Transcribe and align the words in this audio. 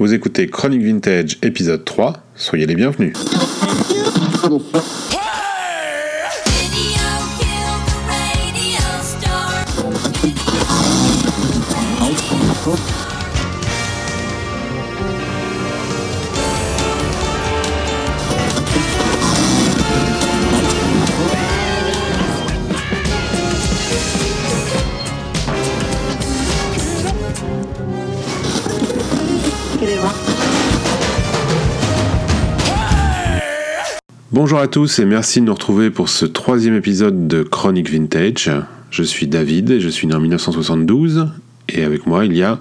Vous 0.00 0.14
écoutez 0.14 0.46
Chronique 0.46 0.82
Vintage 0.82 1.38
épisode 1.42 1.84
3, 1.84 2.22
soyez 2.36 2.66
les 2.66 2.76
bienvenus. 2.76 3.14
Bonjour 34.48 34.60
à 34.60 34.66
tous 34.66 34.98
et 34.98 35.04
merci 35.04 35.42
de 35.42 35.44
nous 35.44 35.52
retrouver 35.52 35.90
pour 35.90 36.08
ce 36.08 36.24
troisième 36.24 36.74
épisode 36.74 37.28
de 37.28 37.42
Chronique 37.42 37.90
Vintage. 37.90 38.50
Je 38.90 39.02
suis 39.02 39.26
David 39.26 39.70
et 39.70 39.78
je 39.78 39.90
suis 39.90 40.06
né 40.06 40.14
en 40.14 40.20
1972 40.20 41.28
et 41.68 41.84
avec 41.84 42.06
moi 42.06 42.24
il 42.24 42.34
y 42.34 42.42
a 42.42 42.58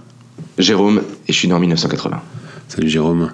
Jérôme 0.57 1.01
et 1.29 1.31
je 1.31 1.37
suis 1.37 1.47
né 1.47 1.53
en 1.53 1.61
1980. 1.61 2.21
Salut 2.67 2.89
Jérôme. 2.89 3.31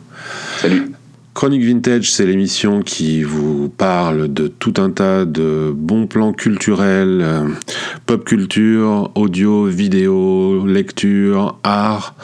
Salut. 0.59 0.91
Chronique 1.33 1.63
Vintage, 1.63 2.11
c'est 2.11 2.27
l'émission 2.27 2.83
qui 2.83 3.23
vous 3.23 3.67
parle 3.67 4.31
de 4.31 4.47
tout 4.47 4.75
un 4.77 4.91
tas 4.91 5.25
de 5.25 5.73
bons 5.75 6.05
plans 6.05 6.31
culturels, 6.31 7.21
euh, 7.23 7.47
pop 8.05 8.23
culture, 8.23 9.11
audio, 9.15 9.65
vidéo, 9.65 10.63
lecture, 10.67 11.57
art 11.63 12.15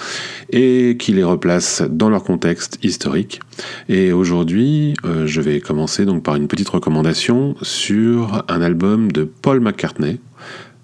et 0.51 0.95
qui 0.99 1.11
les 1.13 1.23
replace 1.23 1.81
dans 1.89 2.09
leur 2.09 2.23
contexte 2.23 2.77
historique. 2.83 3.39
Et 3.87 4.13
aujourd'hui, 4.13 4.93
euh, 5.05 5.25
je 5.25 5.41
vais 5.41 5.59
commencer 5.59 6.05
donc 6.05 6.21
par 6.21 6.35
une 6.35 6.47
petite 6.47 6.69
recommandation 6.69 7.55
sur 7.63 8.43
un 8.47 8.61
album 8.61 9.11
de 9.11 9.23
Paul 9.23 9.59
McCartney. 9.59 10.19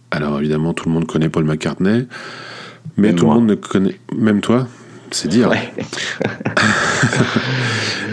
Alors 0.09 0.39
évidemment, 0.39 0.73
tout 0.73 0.89
le 0.89 0.93
monde 0.93 1.05
connaît 1.05 1.29
Paul 1.29 1.43
McCartney, 1.43 2.07
mais 2.97 3.13
tout 3.13 3.27
le 3.27 3.33
monde 3.33 3.47
ne 3.47 3.55
connaît 3.55 3.99
même 4.17 4.41
toi. 4.41 4.67
C'est 5.11 5.27
dire. 5.27 5.51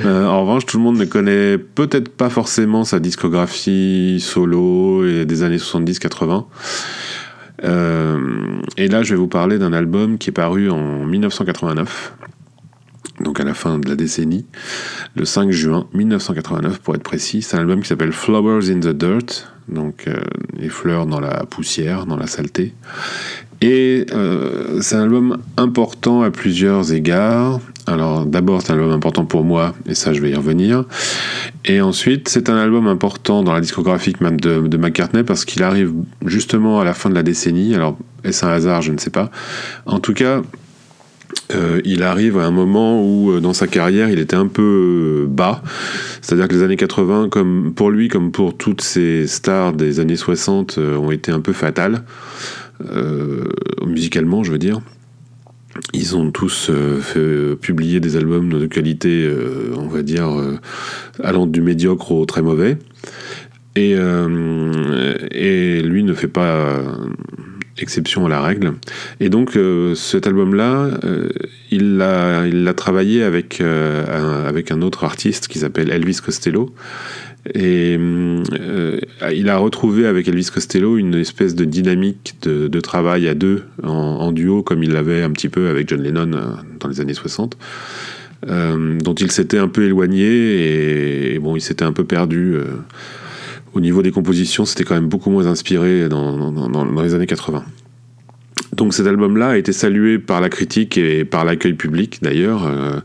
Euh, 0.04 0.26
en 0.26 0.42
revanche, 0.42 0.66
tout 0.66 0.78
le 0.78 0.82
monde 0.82 0.98
ne 0.98 1.04
connaît 1.04 1.58
peut-être 1.58 2.08
pas 2.08 2.28
forcément 2.28 2.84
sa 2.84 2.98
discographie 2.98 4.18
solo 4.20 5.24
des 5.24 5.42
années 5.42 5.58
70-80. 5.58 6.46
Euh, 7.64 8.60
et 8.76 8.88
là, 8.88 9.02
je 9.02 9.14
vais 9.14 9.18
vous 9.18 9.28
parler 9.28 9.58
d'un 9.58 9.72
album 9.72 10.18
qui 10.18 10.30
est 10.30 10.32
paru 10.32 10.70
en 10.70 11.04
1989, 11.04 12.14
donc 13.20 13.40
à 13.40 13.44
la 13.44 13.54
fin 13.54 13.78
de 13.78 13.88
la 13.88 13.94
décennie, 13.94 14.46
le 15.14 15.24
5 15.24 15.50
juin 15.50 15.86
1989 15.92 16.80
pour 16.80 16.94
être 16.94 17.02
précis. 17.02 17.42
C'est 17.42 17.56
un 17.56 17.60
album 17.60 17.80
qui 17.80 17.88
s'appelle 17.88 18.12
Flowers 18.12 18.70
in 18.70 18.80
the 18.80 18.88
Dirt, 18.88 19.52
donc 19.68 20.08
euh, 20.08 20.20
les 20.58 20.68
fleurs 20.68 21.06
dans 21.06 21.20
la 21.20 21.44
poussière, 21.44 22.06
dans 22.06 22.16
la 22.16 22.26
saleté. 22.26 22.74
Et 23.62 24.06
euh, 24.12 24.80
c'est 24.80 24.96
un 24.96 25.04
album 25.04 25.38
important 25.56 26.22
à 26.22 26.32
plusieurs 26.32 26.92
égards. 26.92 27.60
Alors 27.86 28.26
d'abord 28.26 28.60
c'est 28.60 28.72
un 28.72 28.74
album 28.74 28.90
important 28.90 29.24
pour 29.24 29.44
moi, 29.44 29.72
et 29.88 29.94
ça 29.94 30.12
je 30.12 30.20
vais 30.20 30.30
y 30.30 30.34
revenir. 30.34 30.84
Et 31.64 31.80
ensuite 31.80 32.28
c'est 32.28 32.50
un 32.50 32.56
album 32.56 32.88
important 32.88 33.44
dans 33.44 33.52
la 33.52 33.60
discographie 33.60 34.14
de, 34.20 34.66
de 34.66 34.76
McCartney 34.76 35.22
parce 35.22 35.44
qu'il 35.44 35.62
arrive 35.62 35.92
justement 36.26 36.80
à 36.80 36.84
la 36.84 36.92
fin 36.92 37.08
de 37.08 37.14
la 37.14 37.22
décennie. 37.22 37.72
Alors 37.76 37.96
est-ce 38.24 38.44
un 38.44 38.48
hasard? 38.48 38.82
Je 38.82 38.90
ne 38.90 38.98
sais 38.98 39.10
pas. 39.10 39.30
En 39.86 40.00
tout 40.00 40.12
cas, 40.12 40.42
euh, 41.54 41.80
il 41.84 42.02
arrive 42.02 42.38
à 42.38 42.44
un 42.44 42.50
moment 42.50 43.00
où 43.00 43.30
euh, 43.30 43.40
dans 43.40 43.52
sa 43.52 43.68
carrière 43.68 44.10
il 44.10 44.18
était 44.18 44.36
un 44.36 44.48
peu 44.48 45.26
bas, 45.28 45.62
c'est-à-dire 46.20 46.48
que 46.48 46.54
les 46.54 46.64
années 46.64 46.76
80, 46.76 47.28
comme 47.30 47.72
pour 47.76 47.92
lui 47.92 48.08
comme 48.08 48.32
pour 48.32 48.56
toutes 48.56 48.80
ces 48.80 49.28
stars 49.28 49.72
des 49.72 50.00
années 50.00 50.16
60, 50.16 50.78
ont 50.78 51.12
été 51.12 51.30
un 51.30 51.40
peu 51.40 51.52
fatales. 51.52 52.02
Euh, 52.90 53.44
musicalement, 53.86 54.42
je 54.44 54.52
veux 54.52 54.58
dire. 54.58 54.80
Ils 55.94 56.16
ont 56.16 56.30
tous 56.30 56.68
euh, 56.70 57.00
fait 57.00 57.18
euh, 57.18 57.56
publier 57.56 57.98
des 57.98 58.16
albums 58.16 58.50
de 58.50 58.66
qualité, 58.66 59.28
on 59.76 59.86
va 59.86 60.02
dire, 60.02 60.28
allant 61.22 61.46
du 61.46 61.60
médiocre 61.60 62.12
au 62.12 62.26
très 62.26 62.42
mauvais. 62.42 62.78
Et, 63.74 63.92
et 65.30 65.82
lui 65.82 66.04
ne 66.04 66.12
fait 66.12 66.28
pas 66.28 66.82
exception 67.78 68.26
à 68.26 68.28
la 68.28 68.42
règle. 68.42 68.74
Et 69.18 69.30
donc 69.30 69.58
cet 69.94 70.26
album-là, 70.26 70.90
il 71.70 71.96
l'a 71.96 72.46
il 72.46 72.70
travaillé 72.76 73.22
avec, 73.22 73.62
avec 73.62 74.70
un 74.72 74.82
autre 74.82 75.04
artiste 75.04 75.48
qui 75.48 75.58
s'appelle 75.58 75.90
Elvis 75.90 76.18
Costello. 76.22 76.74
Et 77.54 77.96
euh, 77.98 79.00
il 79.34 79.48
a 79.48 79.56
retrouvé 79.56 80.06
avec 80.06 80.28
Elvis 80.28 80.48
Costello 80.52 80.96
une 80.96 81.14
espèce 81.14 81.54
de 81.54 81.64
dynamique 81.64 82.36
de, 82.42 82.80
travail 82.80 83.26
à 83.26 83.34
deux, 83.34 83.64
en, 83.82 84.30
duo, 84.30 84.62
comme 84.62 84.82
il 84.82 84.92
l'avait 84.92 85.22
un 85.22 85.30
petit 85.30 85.48
peu 85.48 85.68
avec 85.68 85.88
John 85.88 86.02
Lennon 86.02 86.32
euh, 86.34 86.52
dans 86.78 86.88
les 86.88 87.00
années 87.00 87.14
60, 87.14 87.56
euh, 88.48 88.98
dont 89.00 89.14
il 89.14 89.30
s'était 89.32 89.58
un 89.58 89.68
peu 89.68 89.84
éloigné 89.84 91.34
et, 91.34 91.38
bon, 91.40 91.56
il 91.56 91.60
s'était 91.60 91.84
un 91.84 91.92
peu 91.92 92.04
perdu. 92.04 92.56
au 93.74 93.80
niveau 93.80 94.02
des 94.02 94.12
compositions, 94.12 94.64
c'était 94.64 94.84
quand 94.84 94.94
même 94.94 95.08
beaucoup 95.08 95.30
moins 95.30 95.46
inspiré 95.46 96.08
dans, 96.08 97.02
les 97.02 97.14
années 97.14 97.26
80. 97.26 97.64
Donc 98.76 98.94
cet 98.94 99.06
album-là 99.06 99.50
a 99.50 99.56
été 99.56 99.72
salué 99.72 100.18
par 100.18 100.40
la 100.40 100.48
critique 100.48 100.96
et 100.96 101.24
par 101.24 101.44
l'accueil 101.44 101.74
public 101.74 102.18
d'ailleurs. 102.22 102.66
Euh, 102.66 103.00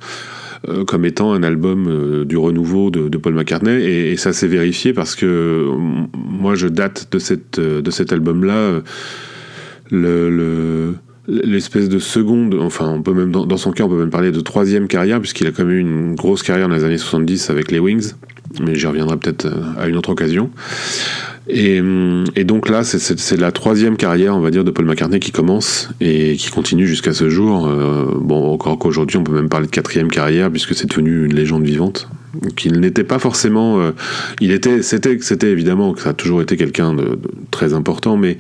comme 0.88 1.06
étant 1.06 1.34
un 1.34 1.44
album 1.44 1.88
euh, 1.88 2.26
du 2.26 2.38
renouveau 2.38 2.90
de, 2.90 3.18
Paul 3.18 3.34
McCartney 3.34 3.84
et, 3.84 4.18
ça 4.18 4.34
s'est 4.34 4.48
vérifié 4.48 4.94
parce 4.94 5.16
que 5.16 5.26
euh, 5.26 5.72
moi 6.16 6.56
je 6.56 6.68
date 6.68 7.08
de, 7.12 7.20
cette, 7.20 7.60
de 7.60 7.92
cet 7.92 8.12
album-là 8.12 8.82
le, 9.90 10.96
l'espèce 11.28 11.90
de 11.90 12.00
seconde, 12.00 12.56
enfin 12.60 12.90
on 12.90 13.02
peut 13.02 13.14
même 13.14 13.32
dans, 13.32 13.58
son 13.58 13.72
cas 13.72 13.84
on 13.84 13.90
peut 13.90 14.00
même 14.00 14.10
parler 14.10 14.32
de 14.32 14.40
troisième 14.42 14.88
carrière 14.88 15.20
puisqu'il 15.20 15.48
a 15.48 15.52
quand 15.52 15.66
même 15.66 15.76
eu 15.76 15.80
une 15.80 16.16
grosse 16.16 16.44
carrière 16.44 16.68
dans 16.68 16.76
les 16.76 16.84
années 16.84 16.98
70 16.98 17.50
avec 17.50 17.72
les 17.72 17.80
Wings, 17.80 18.14
mais 18.62 18.76
j'y 18.76 18.88
reviendrai 18.88 19.18
peut-être 19.18 19.48
à 19.78 19.88
une 19.88 19.96
autre 19.96 20.10
occasion. 20.10 20.50
Et, 21.50 21.82
donc 22.44 22.70
là, 22.70 22.84
c'est 22.84 23.38
la 23.40 23.52
troisième 23.52 23.98
carrière, 23.98 24.36
on 24.36 24.40
va 24.40 24.52
dire, 24.52 24.64
de 24.64 24.72
Paul 24.72 24.86
McCartney 24.86 25.20
qui 25.20 25.32
commence 25.32 25.90
et 26.02 26.36
qui 26.36 26.50
continue 26.50 26.88
jusqu'à 26.88 27.14
ce 27.14 27.30
jour. 27.30 27.68
Euh, 27.68 28.06
bon, 28.20 28.52
encore 28.52 28.78
qu'aujourd'hui, 28.78 29.18
on 29.18 29.24
peut 29.24 29.34
même 29.34 29.50
parler 29.50 29.68
de 29.68 29.72
quatrième 29.72 30.10
carrière 30.10 30.52
puisque 30.52 30.76
c'est 30.76 30.90
devenu 30.90 31.26
une 31.26 31.34
légende 31.34 31.64
vivante. 31.64 32.10
Qu'il 32.56 32.80
n'était 32.80 33.06
pas 33.06 33.18
forcément. 33.18 33.80
Euh, 33.80 33.92
il 34.42 34.52
était, 34.52 34.84
c'était, 34.84 35.18
c'était 35.22 35.50
évidemment 35.50 35.94
que 35.94 36.02
ça 36.02 36.10
a 36.10 36.14
toujours 36.14 36.42
été 36.42 36.56
quelqu'un 36.56 36.94
de, 36.94 37.18
très 37.50 37.74
important, 37.74 38.16
mais 38.16 38.38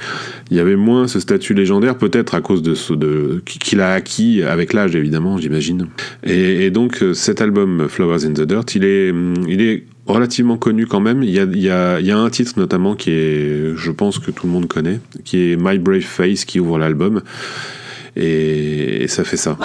il 0.51 0.57
y 0.57 0.59
avait 0.59 0.75
moins 0.75 1.07
ce 1.07 1.19
statut 1.19 1.53
légendaire, 1.55 1.97
peut-être 1.97 2.35
à 2.35 2.41
cause 2.41 2.61
de 2.61 2.75
ce 2.75 2.93
de 2.93 3.41
qu'il 3.45 3.81
a 3.81 3.93
acquis 3.93 4.43
avec 4.43 4.73
l'âge, 4.73 4.95
évidemment, 4.95 5.37
j'imagine. 5.37 5.87
Et, 6.23 6.65
et, 6.65 6.69
donc 6.69 7.03
cet 7.13 7.41
album 7.41 7.87
Flowers 7.87 8.25
in 8.25 8.33
the 8.33 8.41
Dirt, 8.41 8.75
il 8.75 8.83
est, 8.83 9.11
il 9.47 9.61
est 9.61 9.85
relativement 10.07 10.57
connu 10.57 10.87
quand 10.87 10.99
même. 10.99 11.23
Il 11.23 11.29
y, 11.29 11.69
a, 11.69 12.17
un 12.17 12.29
titre 12.29 12.53
notamment 12.57 12.95
qui 12.95 13.11
est, 13.11 13.73
je 13.75 13.91
pense 13.91 14.19
que 14.19 14.31
tout 14.31 14.47
le 14.47 14.53
monde 14.53 14.67
connaît, 14.67 14.99
qui 15.25 15.51
est 15.51 15.55
My 15.59 15.77
Brave 15.77 16.01
Face 16.01 16.45
qui 16.45 16.59
ouvre 16.59 16.79
l'album. 16.79 17.21
Et, 18.15 19.07
ça 19.07 19.23
fait 19.23 19.37
ça. 19.37 19.57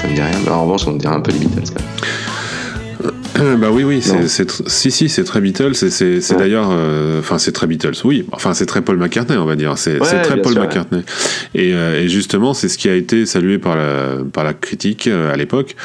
Ça 0.00 0.08
me 0.08 0.14
dit 0.14 0.20
rien. 0.20 0.52
en 0.52 0.62
revanche, 0.64 0.86
on 0.86 0.92
dirait 0.92 1.14
un 1.14 1.20
peu 1.20 1.32
les 1.32 1.38
Beatles. 1.38 1.74
Euh, 3.38 3.56
bah 3.56 3.68
oui, 3.72 3.84
oui, 3.84 4.02
c'est, 4.02 4.50
si, 4.68 4.90
si, 4.90 5.08
c'est 5.08 5.24
très 5.24 5.40
Beatles. 5.40 5.74
C'est, 5.74 6.36
d'ailleurs, 6.36 6.68
euh, 6.70 7.20
enfin, 7.20 7.38
c'est 7.38 7.52
très 7.52 7.66
Beatles. 7.66 7.94
Oui, 8.04 8.26
enfin, 8.32 8.54
c'est 8.54 8.66
très 8.66 8.82
Paul 8.82 8.98
McCartney, 8.98 9.38
on 9.38 9.46
va 9.46 9.56
dire. 9.56 9.78
C'est, 9.78 9.98
très 9.98 10.40
Paul 10.42 10.58
McCartney. 10.58 11.02
Euh, 11.56 12.02
et, 12.02 12.08
justement, 12.08 12.54
c'est 12.54 12.68
ce 12.68 12.76
qui 12.76 12.88
a 12.88 12.94
été 12.94 13.26
salué 13.26 13.58
par 13.58 13.76
la, 13.76 14.18
par 14.30 14.44
la 14.44 14.52
critique 14.52 15.06
à 15.06 15.36
l'époque. 15.36 15.76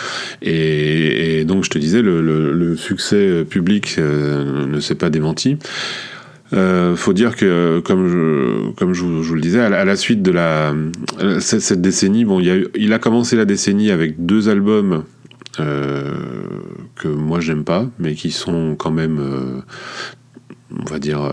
Et, 0.41 1.45
donc, 1.45 1.63
je 1.63 1.69
te 1.69 1.77
disais, 1.77 2.01
le, 2.01 2.75
succès 2.75 3.45
public 3.49 3.97
ne 3.97 4.79
s'est 4.79 4.95
pas 4.95 5.09
démenti. 5.09 5.57
Euh, 6.53 6.95
faut 6.95 7.13
dire 7.13 7.35
que, 7.35 7.79
comme 7.79 8.07
je, 8.07 8.71
comme 8.73 8.93
je, 8.93 9.03
vous, 9.03 9.33
le 9.33 9.41
disais, 9.41 9.61
à 9.61 9.85
la, 9.85 9.95
suite 9.95 10.21
de 10.21 10.31
la, 10.31 10.73
cette, 11.39 11.81
décennie, 11.81 12.23
bon, 12.23 12.39
il, 12.39 12.49
a, 12.49 12.55
il 12.75 12.93
a 12.93 12.99
commencé 12.99 13.35
la 13.35 13.45
décennie 13.45 13.89
avec 13.89 14.25
deux 14.25 14.47
albums 14.47 15.05
euh, 15.59 16.13
que 16.95 17.07
moi 17.07 17.39
j'aime 17.39 17.63
pas, 17.63 17.87
mais 17.97 18.13
qui 18.13 18.29
sont 18.29 18.75
quand 18.77 18.91
même 18.91 19.19
euh, 19.19 19.61
on 20.79 20.85
va 20.85 20.99
dire. 20.99 21.31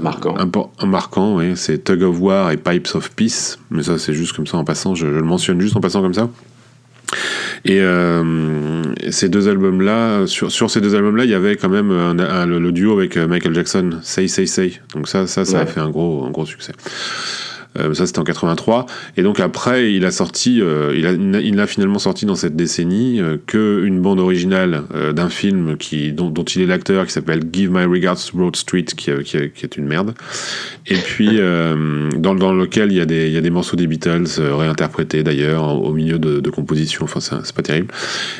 marquant. 0.00 0.34
Un, 0.38 0.86
marquant, 0.86 1.36
oui. 1.36 1.52
C'est 1.56 1.84
Tug 1.84 2.02
of 2.02 2.20
War 2.20 2.50
et 2.50 2.56
Pipes 2.56 2.88
of 2.94 3.10
Peace. 3.10 3.58
Mais 3.70 3.82
ça, 3.82 3.98
c'est 3.98 4.14
juste 4.14 4.34
comme 4.34 4.46
ça 4.46 4.56
en 4.56 4.64
passant. 4.64 4.94
Je, 4.94 5.06
je, 5.06 5.12
le 5.12 5.22
mentionne 5.22 5.60
juste 5.60 5.76
en 5.76 5.80
passant 5.80 6.00
comme 6.00 6.14
ça. 6.14 6.30
Et 7.64 7.80
euh, 7.80 8.82
ces 9.10 9.28
deux 9.28 9.48
albums-là, 9.48 10.26
sur, 10.26 10.50
sur, 10.50 10.70
ces 10.70 10.80
deux 10.80 10.94
albums-là, 10.94 11.24
il 11.24 11.30
y 11.30 11.34
avait 11.34 11.56
quand 11.56 11.68
même 11.68 11.90
un, 11.90 12.46
le, 12.46 12.72
duo 12.72 12.92
avec 12.92 13.16
Michael 13.16 13.54
Jackson, 13.54 13.98
Say 14.02 14.28
Say 14.28 14.46
Say. 14.46 14.80
Donc 14.94 15.08
ça, 15.08 15.26
ça, 15.26 15.44
ça 15.44 15.60
a 15.60 15.66
fait 15.66 15.80
un 15.80 15.90
gros, 15.90 16.24
un 16.24 16.30
gros 16.30 16.46
succès. 16.46 16.72
Euh, 17.78 17.94
ça, 17.94 18.06
c'était 18.06 18.18
en 18.18 18.24
83. 18.24 18.86
Et 19.16 19.22
donc 19.22 19.40
après, 19.40 19.92
il 19.92 20.04
a 20.04 20.10
sorti, 20.10 20.60
euh, 20.60 20.94
il, 20.96 21.06
a, 21.06 21.12
il 21.12 21.58
a 21.58 21.66
finalement 21.66 21.98
sorti 21.98 22.26
dans 22.26 22.34
cette 22.34 22.56
décennie 22.56 23.20
euh, 23.20 23.36
que 23.46 23.82
une 23.84 24.00
bande 24.00 24.20
originale 24.20 24.84
d'un 25.14 25.28
film 25.28 25.76
qui, 25.76 26.12
dont, 26.12 26.32
il 26.32 26.62
est 26.62 26.66
l'acteur, 26.66 27.06
qui 27.06 27.12
s'appelle 27.12 27.42
Give 27.52 27.70
My 27.70 27.84
Regards 27.84 28.16
to 28.30 28.36
Broad 28.36 28.56
Street, 28.56 28.84
qui, 28.84 29.10
qui, 29.24 29.50
qui 29.50 29.64
est 29.64 29.76
une 29.76 29.86
merde. 29.86 30.14
Et 30.86 30.96
puis 30.96 31.38
dans, 32.16 32.34
dans 32.34 32.52
lequel 32.52 32.92
il 32.92 32.98
y 32.98 33.00
a 33.00 33.06
des, 33.06 33.26
il 33.26 33.32
y 33.32 33.36
a 33.36 33.40
des 33.40 33.50
morceaux 33.50 33.76
des 33.76 33.86
Beatles 33.86 34.26
réinterprétés 34.38 35.22
d'ailleurs 35.22 35.82
au 35.82 35.92
milieu 35.92 36.18
de, 36.18 36.40
de 36.40 36.50
compositions. 36.50 37.04
Enfin, 37.04 37.20
c'est 37.20 37.54
pas 37.54 37.62
terrible. 37.62 37.88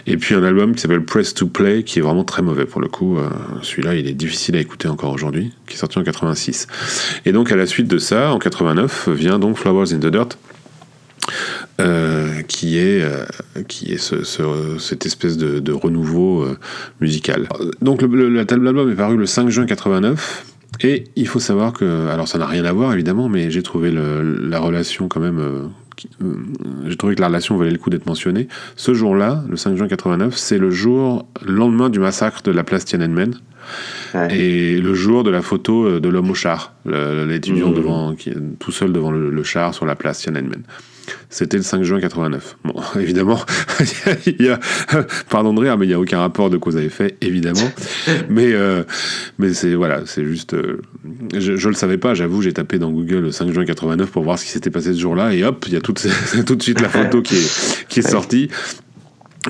Et 0.07 0.17
puis 0.17 0.35
un 0.35 0.45
album 0.45 0.75
qui 0.75 0.81
s'appelle 0.81 1.05
Press 1.05 1.35
to 1.35 1.47
Play, 1.47 1.83
qui 1.83 1.99
est 1.99 2.03
vraiment 2.03 2.25
très 2.25 2.43
mauvais 2.43 2.67
pour 2.67 2.81
le 2.81 2.89
coup. 2.89 3.19
Celui-là, 3.63 3.95
il 3.95 4.07
est 4.07 4.15
difficile 4.15 4.57
à 4.57 4.61
écouter 4.61 4.89
encore 4.89 5.13
aujourd'hui, 5.13 5.53
qui 5.67 5.75
est 5.75 5.79
sorti 5.79 5.99
en 5.99 6.05
86. 6.05 6.67
Et 7.25 7.33
donc 7.33 7.51
à 7.53 7.57
la 7.57 7.67
suite 7.67 7.89
de 7.89 7.99
ça, 7.99 8.33
en 8.33 8.39
89 8.39 9.09
donc 9.39 9.59
Flowers 9.59 9.93
in 9.93 9.99
the 9.99 10.07
Dirt. 10.07 10.39
Euh, 11.81 12.43
qui 12.43 12.79
est, 12.79 13.03
euh, 13.03 13.25
qui 13.67 13.93
est 13.93 13.99
ce, 13.99 14.23
ce, 14.23 14.79
cette 14.79 15.07
espèce 15.07 15.37
de, 15.37 15.73
renouveau 15.73 16.43
euh, 16.43 16.57
musical. 17.01 17.49
Donc 17.83 18.03
l'album 18.03 18.93
est 18.93 18.95
paru 18.95 19.17
le 19.17 19.27
5 19.27 19.49
juin 19.49 19.67
89 19.67 20.45
et 20.85 21.05
il 21.17 21.27
faut 21.27 21.41
savoir 21.41 21.73
que, 21.73 22.07
alors 22.09 22.29
ça 22.29 22.39
n'a 22.39 22.47
rien 22.47 22.65
à 22.65 22.73
voir 22.73 22.93
évidemment, 22.93 23.29
mais 23.29 23.51
j'ai 23.51 23.65
trouvé 23.65 23.91
la 23.91 24.61
relation 24.61 25.09
quand 25.09 25.19
même, 25.19 25.71
euh, 26.23 26.35
j'ai 26.87 26.97
trouvé 26.97 27.15
que 27.15 27.21
la 27.21 27.29
relation 27.29 27.57
valait 27.57 27.71
le 27.71 27.79
coup 27.79 27.91
d'être 27.91 28.07
mentionnée. 28.07 28.49
Ce 28.77 28.95
jour-là, 28.95 29.45
le 29.49 29.57
5 29.57 29.77
juin 29.77 29.89
89, 29.89 30.37
c'est 30.37 30.59
le 30.59 30.71
jour, 30.71 31.29
le 31.45 31.55
lendemain 31.55 31.91
du 31.91 31.99
massacre 31.99 32.43
de 32.43 32.51
la 32.51 32.65
place 32.65 32.85
Tiananmen. 32.85 33.35
Ouais. 34.15 34.37
Et 34.37 34.81
le 34.81 34.95
jour 34.95 35.25
de 35.25 35.31
la 35.31 35.41
photo 35.41 35.99
de 35.99 36.09
l'homme 36.09 36.31
au 36.31 36.35
char, 36.35 36.75
l'étudiant 36.85 37.71
mmh. 37.71 37.75
devant, 37.75 38.15
qui, 38.15 38.31
tout 38.59 38.73
seul 38.73 38.93
devant 38.93 39.11
le, 39.11 39.31
le, 39.31 39.43
char 39.43 39.75
sur 39.75 39.87
la 39.87 39.95
place 39.95 40.19
Tiananmen. 40.19 40.63
C'était 41.31 41.57
le 41.57 41.63
5 41.63 41.83
juin 41.83 42.01
89. 42.01 42.57
Bon, 42.65 42.75
évidemment, 43.01 43.41
il 44.27 44.43
y 44.43 44.49
a, 44.49 44.61
pardon 45.29 45.55
de 45.55 45.61
rire, 45.61 45.77
mais 45.79 45.87
il 45.87 45.89
n'y 45.89 45.95
a 45.95 46.01
aucun 46.01 46.19
rapport 46.19 46.51
de 46.51 46.57
cause 46.57 46.77
à 46.77 46.83
effet, 46.83 47.17
évidemment. 47.21 47.71
mais 48.29 48.53
euh, 48.53 48.85
mais 49.39 49.55
c'est 49.55 49.75
voilà, 49.75 50.03
c'est 50.07 50.25
juste, 50.25 50.55
euh, 50.55 50.81
je, 51.35 51.57
je 51.57 51.69
le 51.69 51.75
savais 51.75 51.99
pas. 51.99 52.15
J'avoue, 52.15 52.43
j'ai 52.43 52.53
tapé 52.53 52.79
dans 52.79 52.91
Google 52.91 53.21
le 53.21 53.33
5 53.33 53.53
juin 53.53 53.65
89 53.65 54.11
pour 54.11 54.23
voir 54.23 54.39
ce 54.39 54.45
qui 54.45 54.51
s'était 54.51 54.71
passé 54.71 54.93
ce 54.93 55.01
jour-là, 55.01 55.35
et 55.35 55.45
hop, 55.45 55.65
il 55.67 55.75
y 55.75 55.77
a 55.77 55.81
tout, 55.81 55.95
tout 56.47 56.57
de 56.57 56.63
suite 56.63 56.81
la 56.81 56.89
photo 56.89 57.23
qui 57.23 57.37
est 57.37 57.87
qui 57.89 58.01
est 58.01 58.09
sortie. 58.09 58.49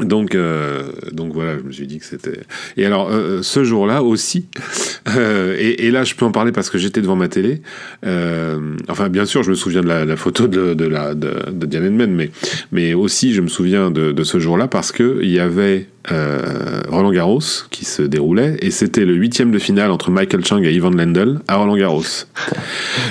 Donc, 0.00 0.34
euh, 0.34 0.90
donc 1.12 1.32
voilà, 1.32 1.56
je 1.58 1.62
me 1.62 1.70
suis 1.70 1.86
dit 1.86 1.98
que 1.98 2.04
c'était. 2.04 2.40
Et 2.76 2.84
alors, 2.84 3.10
euh, 3.10 3.42
ce 3.42 3.62
jour-là 3.62 4.02
aussi, 4.02 4.46
euh, 5.16 5.56
et, 5.58 5.86
et, 5.86 5.90
là, 5.92 6.02
je 6.02 6.14
peux 6.14 6.24
en 6.24 6.32
parler 6.32 6.50
parce 6.50 6.68
que 6.68 6.78
j'étais 6.78 7.00
devant 7.00 7.14
ma 7.14 7.28
télé. 7.28 7.62
Euh, 8.04 8.76
enfin, 8.88 9.08
bien 9.08 9.24
sûr, 9.24 9.44
je 9.44 9.50
me 9.50 9.54
souviens 9.54 9.82
de 9.82 9.88
la, 9.88 10.04
la 10.04 10.16
photo 10.16 10.48
de, 10.48 10.74
de, 10.74 10.84
la, 10.84 11.14
de, 11.14 11.50
de 11.50 11.66
Diane 11.66 11.84
Edman, 11.84 12.10
mais, 12.10 12.30
mais 12.72 12.92
aussi, 12.94 13.32
je 13.34 13.40
me 13.40 13.48
souviens 13.48 13.90
de, 13.92 14.10
de 14.10 14.24
ce 14.24 14.40
jour-là 14.40 14.66
parce 14.66 14.90
qu'il 14.90 15.30
y 15.30 15.38
avait 15.38 15.86
euh, 16.12 16.82
Roland 16.88 17.12
Garros 17.12 17.40
qui 17.70 17.86
se 17.86 18.02
déroulait 18.02 18.56
et 18.60 18.70
c'était 18.70 19.06
le 19.06 19.14
huitième 19.14 19.52
de 19.52 19.58
finale 19.58 19.90
entre 19.90 20.10
Michael 20.10 20.44
Chang 20.44 20.62
et 20.62 20.70
Ivan 20.70 20.90
Lendl 20.90 21.40
à 21.48 21.56
Roland 21.56 21.76
Garros. 21.76 22.02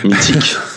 Mythique 0.04 0.56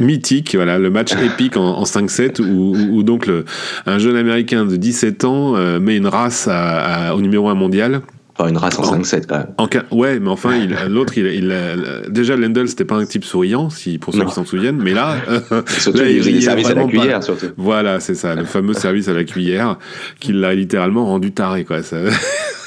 mythique, 0.00 0.54
voilà, 0.54 0.78
le 0.78 0.90
match 0.90 1.12
épique 1.22 1.56
en, 1.56 1.78
en 1.78 1.84
5-7 1.84 2.40
où, 2.42 2.74
où, 2.74 3.02
donc 3.02 3.26
le, 3.26 3.44
un 3.86 3.98
jeune 3.98 4.16
américain 4.16 4.64
de 4.64 4.76
17 4.76 5.24
ans 5.24 5.56
euh, 5.56 5.80
met 5.80 5.96
une 5.96 6.06
race 6.06 6.48
à, 6.48 7.08
à, 7.08 7.14
au 7.14 7.20
numéro 7.20 7.48
1 7.48 7.54
mondial. 7.54 8.02
Oh, 8.38 8.46
une 8.46 8.56
race 8.56 8.78
en, 8.78 8.84
en 8.84 8.98
5-7 8.98 9.26
quand 9.26 9.36
même. 9.36 9.46
En, 9.58 9.68
ouais, 9.96 10.18
mais 10.18 10.30
enfin, 10.30 10.66
l'autre, 10.88 11.18
il, 11.18 11.26
il, 11.26 11.44
il, 11.44 12.12
déjà 12.12 12.34
Lendl, 12.34 12.66
c'était 12.66 12.86
pas 12.86 12.94
un 12.94 13.04
type 13.04 13.24
souriant, 13.24 13.68
si, 13.68 13.98
pour 13.98 14.14
ceux 14.14 14.20
non. 14.20 14.26
qui 14.26 14.34
s'en 14.34 14.46
souviennent, 14.46 14.80
mais 14.82 14.94
là, 14.94 15.16
surtout, 15.78 15.98
là, 16.02 16.08
il, 16.08 16.26
il 16.26 16.42
service 16.42 16.68
à 16.68 16.74
la 16.74 16.84
cuillère, 16.84 17.18
pas. 17.18 17.22
surtout. 17.22 17.48
Voilà, 17.58 18.00
c'est 18.00 18.14
ça, 18.14 18.34
le 18.34 18.44
fameux 18.44 18.72
service 18.72 19.08
à 19.08 19.12
la 19.12 19.24
cuillère, 19.24 19.76
qui 20.18 20.32
l'a 20.32 20.54
littéralement 20.54 21.04
rendu 21.04 21.32
taré, 21.32 21.64
quoi. 21.64 21.82
Ça... 21.82 21.98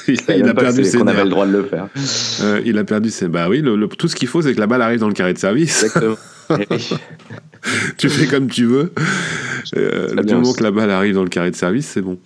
il, 0.06 0.16
il 0.36 0.48
a 0.48 0.54
perdu 0.54 0.84
ses 0.84 0.98
On 0.98 1.06
avait 1.06 1.24
le 1.24 1.30
droit 1.30 1.46
de 1.46 1.52
le 1.52 1.64
faire. 1.64 1.88
Euh, 2.42 2.60
il 2.64 2.78
a 2.78 2.84
perdu 2.84 3.10
ses. 3.10 3.26
Bah 3.26 3.48
oui, 3.48 3.60
le, 3.60 3.74
le, 3.76 3.88
tout 3.88 4.06
ce 4.06 4.14
qu'il 4.14 4.28
faut, 4.28 4.42
c'est 4.42 4.54
que 4.54 4.60
la 4.60 4.68
balle 4.68 4.82
arrive 4.82 5.00
dans 5.00 5.08
le 5.08 5.14
carré 5.14 5.32
de 5.32 5.38
service. 5.38 5.82
Exactement. 5.82 6.16
tu 7.98 8.08
fais 8.08 8.26
comme 8.26 8.46
tu 8.48 8.66
veux. 8.66 8.92
Euh, 9.76 10.14
du 10.22 10.34
moment 10.34 10.52
que 10.52 10.62
la 10.62 10.70
balle 10.70 10.90
arrive 10.90 11.14
dans 11.14 11.24
le 11.24 11.28
carré 11.28 11.50
de 11.50 11.56
service, 11.56 11.86
c'est 11.86 12.02
bon. 12.02 12.18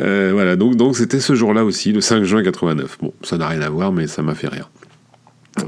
Euh, 0.00 0.30
voilà, 0.32 0.56
donc 0.56 0.76
donc 0.76 0.96
c'était 0.96 1.20
ce 1.20 1.34
jour-là 1.34 1.64
aussi, 1.64 1.92
le 1.92 2.00
5 2.00 2.24
juin 2.24 2.42
89. 2.42 2.98
Bon, 3.00 3.12
ça 3.22 3.38
n'a 3.38 3.48
rien 3.48 3.62
à 3.62 3.70
voir, 3.70 3.92
mais 3.92 4.06
ça 4.06 4.22
m'a 4.22 4.34
fait 4.34 4.48
rire. 4.48 4.70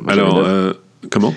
Moi, 0.02 0.12
Alors, 0.12 0.38
euh, 0.38 0.72
comment? 1.10 1.34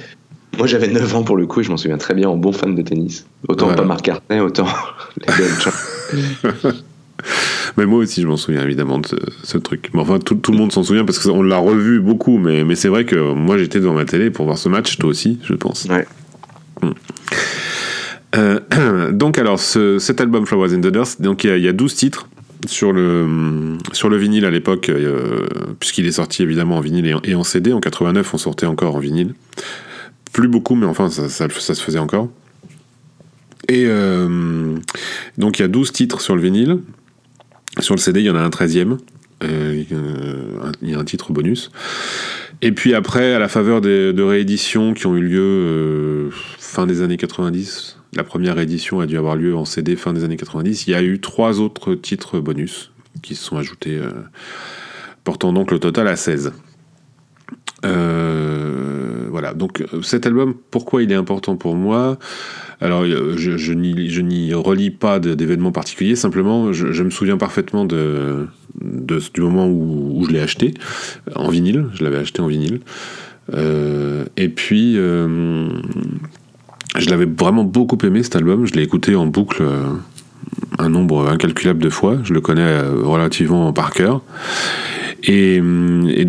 Moi 0.58 0.68
j'avais 0.68 0.90
9 0.90 1.16
ans 1.16 1.24
pour 1.24 1.38
le 1.38 1.48
coup 1.48 1.62
et 1.62 1.64
je 1.64 1.72
m'en 1.72 1.78
souviens 1.78 1.98
très 1.98 2.14
bien 2.14 2.28
en 2.28 2.36
bon 2.36 2.52
fan 2.52 2.76
de 2.76 2.82
tennis. 2.82 3.26
Autant 3.48 3.68
voilà. 3.68 3.82
pas 3.82 3.88
Marc 3.88 4.02
Cartney, 4.02 4.40
autant 4.42 4.68
les 5.28 5.34
mais 7.78 7.86
moi 7.86 8.00
aussi, 8.00 8.22
je 8.22 8.28
m'en 8.28 8.38
souviens 8.38 8.64
évidemment 8.64 9.00
de 9.00 9.08
ce, 9.08 9.16
ce, 9.44 9.58
truc. 9.58 9.90
Mais 9.94 10.02
enfin, 10.02 10.20
tout, 10.20 10.36
tout 10.36 10.52
le 10.52 10.58
monde 10.58 10.72
s'en 10.72 10.84
souvient 10.84 11.06
parce 11.06 11.20
qu'on 11.20 11.44
l'a 11.44 11.58
revu 11.58 12.02
beaucoup. 12.02 12.38
Mais, 12.38 12.64
mais 12.64 12.76
c'est 12.76 12.90
vrai 12.90 13.06
que 13.06 13.34
moi, 13.34 13.58
j'étais 13.58 13.80
devant 13.80 13.94
ma 13.94 14.06
télé 14.06 14.30
pour 14.30 14.46
voir 14.46 14.58
ce 14.58 14.70
match, 14.70 14.98
toi 14.98 15.10
aussi, 15.10 15.40
je 15.44 15.54
pense. 15.54 15.86
Ouais. 15.86 16.06
Hmm. 16.82 16.92
Euh, 18.36 19.12
donc 19.12 19.38
alors 19.38 19.60
ce, 19.60 20.00
cet 20.00 20.22
album 20.22 20.46
Flowers 20.46 20.74
in 20.74 20.80
the 20.80 20.88
Dust, 20.88 21.22
donc 21.22 21.44
il 21.44 21.56
y, 21.58 21.62
y, 21.62 21.68
a 21.68 21.74
12 21.74 21.96
titres 21.96 22.28
sur 22.68 22.92
le 22.92 23.78
sur 23.94 24.10
le 24.10 24.18
vinyle 24.18 24.46
à 24.46 24.52
l'époque 24.52 24.90
euh, 24.90 25.48
puisqu'il 25.80 26.06
est 26.06 26.14
sorti 26.14 26.44
évidemment 26.44 26.78
en 26.78 26.82
vinyle 26.82 27.18
et 27.24 27.36
en, 27.36 27.44
CD 27.44 27.74
en 27.74 27.80
89 27.80 28.34
on 28.34 28.38
sortait 28.38 28.66
encore 28.66 28.96
en 28.96 29.00
vinyle. 29.00 29.34
Plus 30.34 30.48
beaucoup 30.48 30.76
mais 30.76 30.86
enfin 30.86 31.10
ça, 31.10 31.30
se 31.30 31.74
faisait 31.74 32.00
encore. 32.00 32.30
Et 33.68 33.86
euh, 33.88 34.76
donc 35.38 35.60
il 35.60 35.62
y 35.62 35.66
a 35.66 35.68
12 35.68 35.92
titres 35.92 36.22
sur 36.22 36.36
le 36.36 36.42
vinyle. 36.42 36.80
Sur 37.80 37.96
le 37.96 38.00
CD 38.00 38.22
il 38.22 38.26
y 38.26 38.30
en 38.30 38.36
a 38.36 38.42
un 38.42 38.50
13e 38.50 38.98
euh, 39.44 39.84
il 40.82 40.90
y 40.90 40.94
a 40.94 41.00
un 41.00 41.06
titre 41.06 41.32
bonus. 41.32 41.72
Et 42.62 42.72
puis 42.72 42.94
après 42.94 43.34
à 43.34 43.40
la 43.40 43.48
faveur 43.48 43.82
de 43.82 44.22
rééditions 44.22 44.94
qui 44.94 45.08
ont 45.08 45.16
eu 45.16 45.22
lieu 45.22 46.30
fin 46.60 46.86
des 46.86 47.02
années 47.02 47.18
90 47.18 48.01
la 48.14 48.24
première 48.24 48.60
édition 48.60 49.00
a 49.00 49.06
dû 49.06 49.18
avoir 49.18 49.36
lieu 49.36 49.56
en 49.56 49.66
CD 49.66 49.96
fin 49.96 50.14
des 50.14 50.24
années 50.24 50.38
90. 50.38 50.88
Il 50.88 50.92
y 50.92 50.96
a 50.96 51.02
eu 51.02 51.20
trois 51.20 51.60
autres 51.60 51.96
titres 51.96 52.40
bonus 52.40 52.92
qui 53.22 53.36
se 53.36 53.44
sont 53.44 53.58
ajoutés, 53.58 53.98
euh, 53.98 54.12
portant 55.24 55.54
donc 55.54 55.72
le 55.72 55.80
total 55.80 56.08
à 56.08 56.16
16. 56.16 56.54
Euh, 57.84 59.28
voilà, 59.30 59.54
donc 59.54 59.84
cet 60.04 60.26
album, 60.26 60.54
pourquoi 60.72 61.04
il 61.04 61.12
est 61.12 61.16
important 61.16 61.56
pour 61.56 61.76
moi? 61.76 62.20
Alors, 62.80 63.06
je, 63.06 63.58
je 63.58 63.74
n'y 64.22 64.54
relis 64.54 64.92
pas 64.92 65.20
d'événements 65.20 65.72
particuliers, 65.72 66.16
simplement, 66.16 66.74
je, 66.74 67.04
me 67.04 67.10
souviens 67.12 67.38
parfaitement 67.38 67.86
du 67.86 67.96
moment 69.40 69.68
où, 69.68 70.26
je 70.28 70.34
l'ai 70.34 70.40
acheté, 70.40 70.74
en 71.36 71.50
vinyle, 71.50 71.86
je 71.94 72.04
l'avais 72.04 72.18
acheté 72.18 72.42
en 72.42 72.48
vinyle. 72.48 72.82
Euh, 73.54 74.26
et 74.38 74.50
puis, 74.50 74.94
euh, 74.98 75.70
je 76.98 77.10
l'avais 77.10 77.26
vraiment 77.26 77.64
beaucoup 77.64 77.98
aimé 78.04 78.24
cet 78.24 78.36
album, 78.36 78.66
je 78.66 78.74
l'ai 78.74 78.84
écouté 78.84 79.16
en 79.16 79.26
boucle 79.26 79.62
euh, 79.62 79.84
un 80.80 80.90
nombre 80.90 81.30
incalculable 81.30 81.82
de 81.84 81.90
fois, 81.90 82.18
je 82.24 82.34
le 82.34 82.42
connais 82.42 82.62
euh, 82.62 83.02
relativement 83.04 83.72
par 83.74 83.92
cœur. 83.92 84.22
Et, 85.24 85.58
et 85.58 86.26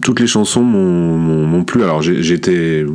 toutes 0.00 0.18
les 0.18 0.26
chansons 0.26 0.62
m'ont 0.62 1.64
plu. 1.64 1.82
Alors 1.82 2.00
j'étais, 2.00 2.86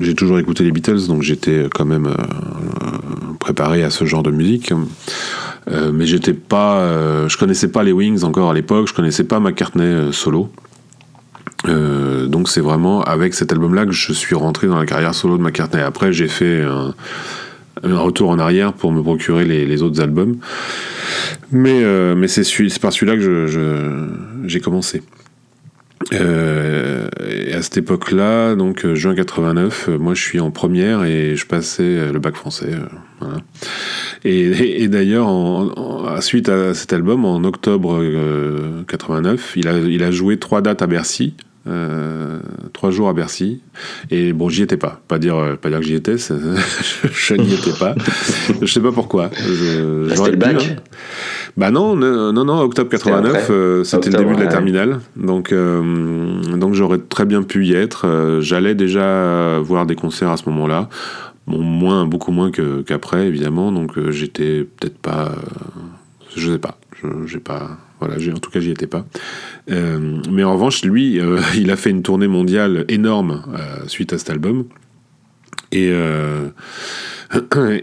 j'ai 0.00 0.14
toujours 0.14 0.38
écouté 0.38 0.62
les 0.62 0.72
Beatles, 0.72 1.06
donc 1.08 1.22
j'étais 1.22 1.68
quand 1.74 1.86
même 1.86 2.06
euh, 2.06 3.36
préparé 3.38 3.82
à 3.82 3.88
ce 3.88 4.04
genre 4.04 4.22
de 4.22 4.30
musique. 4.30 4.72
Euh, 5.70 5.90
mais 5.92 6.06
j'étais 6.06 6.34
pas, 6.34 6.80
euh, 6.80 7.28
je 7.28 7.38
connaissais 7.38 7.68
pas 7.68 7.82
les 7.82 7.92
Wings 7.92 8.24
encore 8.24 8.50
à 8.50 8.54
l'époque, 8.54 8.88
je 8.88 8.94
connaissais 8.94 9.24
pas 9.24 9.40
McCartney 9.40 10.12
solo. 10.12 10.50
Euh, 11.66 12.26
donc 12.26 12.48
c'est 12.48 12.60
vraiment 12.60 13.02
avec 13.02 13.34
cet 13.34 13.52
album-là 13.52 13.86
que 13.86 13.92
je 13.92 14.12
suis 14.12 14.34
rentré 14.34 14.68
dans 14.68 14.78
la 14.78 14.86
carrière 14.86 15.14
solo 15.14 15.38
de 15.38 15.42
McCartney. 15.42 15.82
Après, 15.82 16.12
j'ai 16.12 16.28
fait 16.28 16.62
un, 16.62 16.94
retour 17.82 18.30
en 18.30 18.38
arrière 18.38 18.72
pour 18.72 18.92
me 18.92 19.02
procurer 19.02 19.44
les, 19.44 19.82
autres 19.82 20.00
albums. 20.00 20.36
Mais, 21.50 21.82
euh, 21.82 22.14
mais 22.16 22.28
c'est 22.28 22.42
par 22.80 22.92
celui-là 22.92 23.16
que 23.16 23.46
j'ai 24.46 24.60
commencé. 24.60 25.02
Euh, 26.12 27.08
et 27.28 27.52
à 27.54 27.62
cette 27.62 27.78
époque-là, 27.78 28.54
donc 28.54 28.86
juin 28.94 29.14
89, 29.14 29.88
euh, 29.88 29.98
moi 29.98 30.14
je 30.14 30.22
suis 30.22 30.40
en 30.40 30.50
première 30.50 31.04
et 31.04 31.34
je 31.34 31.44
passais 31.44 32.12
le 32.12 32.18
bac 32.18 32.36
français. 32.36 32.70
Et 34.24 34.88
d'ailleurs, 34.88 35.28
suite 36.20 36.48
à 36.48 36.74
cet 36.74 36.92
album, 36.92 37.24
en 37.24 37.42
octobre 37.44 38.02
89, 38.86 39.54
il 39.56 39.68
a, 39.68 39.78
il 39.78 40.02
a 40.02 40.10
joué 40.10 40.38
trois 40.38 40.60
dates 40.60 40.82
à 40.82 40.86
Bercy 40.86 41.34
trois 42.72 42.90
jours 42.90 43.08
à 43.08 43.12
Bercy. 43.12 43.60
Et 44.10 44.32
bon, 44.32 44.48
j'y 44.48 44.62
étais 44.62 44.76
pas. 44.76 45.00
Pas 45.08 45.18
dire, 45.18 45.56
pas 45.60 45.68
dire 45.68 45.80
que 45.80 45.84
j'y 45.86 45.94
étais, 45.94 46.16
je 47.12 47.34
n'y 47.34 47.54
étais 47.54 47.72
pas. 47.78 47.94
je 48.60 48.66
sais 48.66 48.80
pas 48.80 48.92
pourquoi. 48.92 49.30
Je, 49.36 50.08
C'était 50.14 50.30
le 50.30 50.36
bac? 50.36 50.56
hein. 50.62 50.76
Bah 51.56 51.70
non, 51.70 51.96
non, 51.96 52.32
non, 52.44 52.60
octobre 52.60 52.88
89, 52.90 53.82
c'était 53.84 54.10
le 54.10 54.18
début 54.18 54.34
de 54.36 54.40
la 54.42 54.46
terminale. 54.46 55.00
Donc, 55.16 55.52
donc 55.52 56.74
j'aurais 56.74 56.98
très 56.98 57.24
bien 57.24 57.42
pu 57.42 57.66
y 57.66 57.74
être. 57.74 58.38
J'allais 58.40 58.74
déjà 58.74 59.58
voir 59.58 59.84
des 59.86 59.96
concerts 59.96 60.30
à 60.30 60.36
ce 60.36 60.48
moment-là. 60.50 60.88
Bon, 61.48 61.58
moins, 61.58 62.04
beaucoup 62.06 62.30
moins 62.30 62.50
qu'après, 62.50 63.26
évidemment. 63.26 63.72
Donc 63.72 63.98
j'étais 64.10 64.64
peut-être 64.78 64.98
pas. 64.98 65.32
je 66.36 66.52
sais 66.52 66.58
pas. 66.58 66.78
J'ai 67.26 67.38
pas 67.40 67.78
voilà, 68.00 68.14
en 68.14 68.38
tout 68.38 68.50
cas, 68.50 68.60
j'y 68.60 68.70
étais 68.70 68.86
pas. 68.86 69.06
Euh, 69.70 70.20
mais 70.30 70.44
en 70.44 70.54
revanche, 70.54 70.84
lui, 70.84 71.18
euh, 71.20 71.40
il 71.56 71.70
a 71.70 71.76
fait 71.76 71.90
une 71.90 72.02
tournée 72.02 72.28
mondiale 72.28 72.84
énorme 72.88 73.42
euh, 73.54 73.86
suite 73.86 74.12
à 74.12 74.18
cet 74.18 74.30
album. 74.30 74.66
Et, 75.70 75.90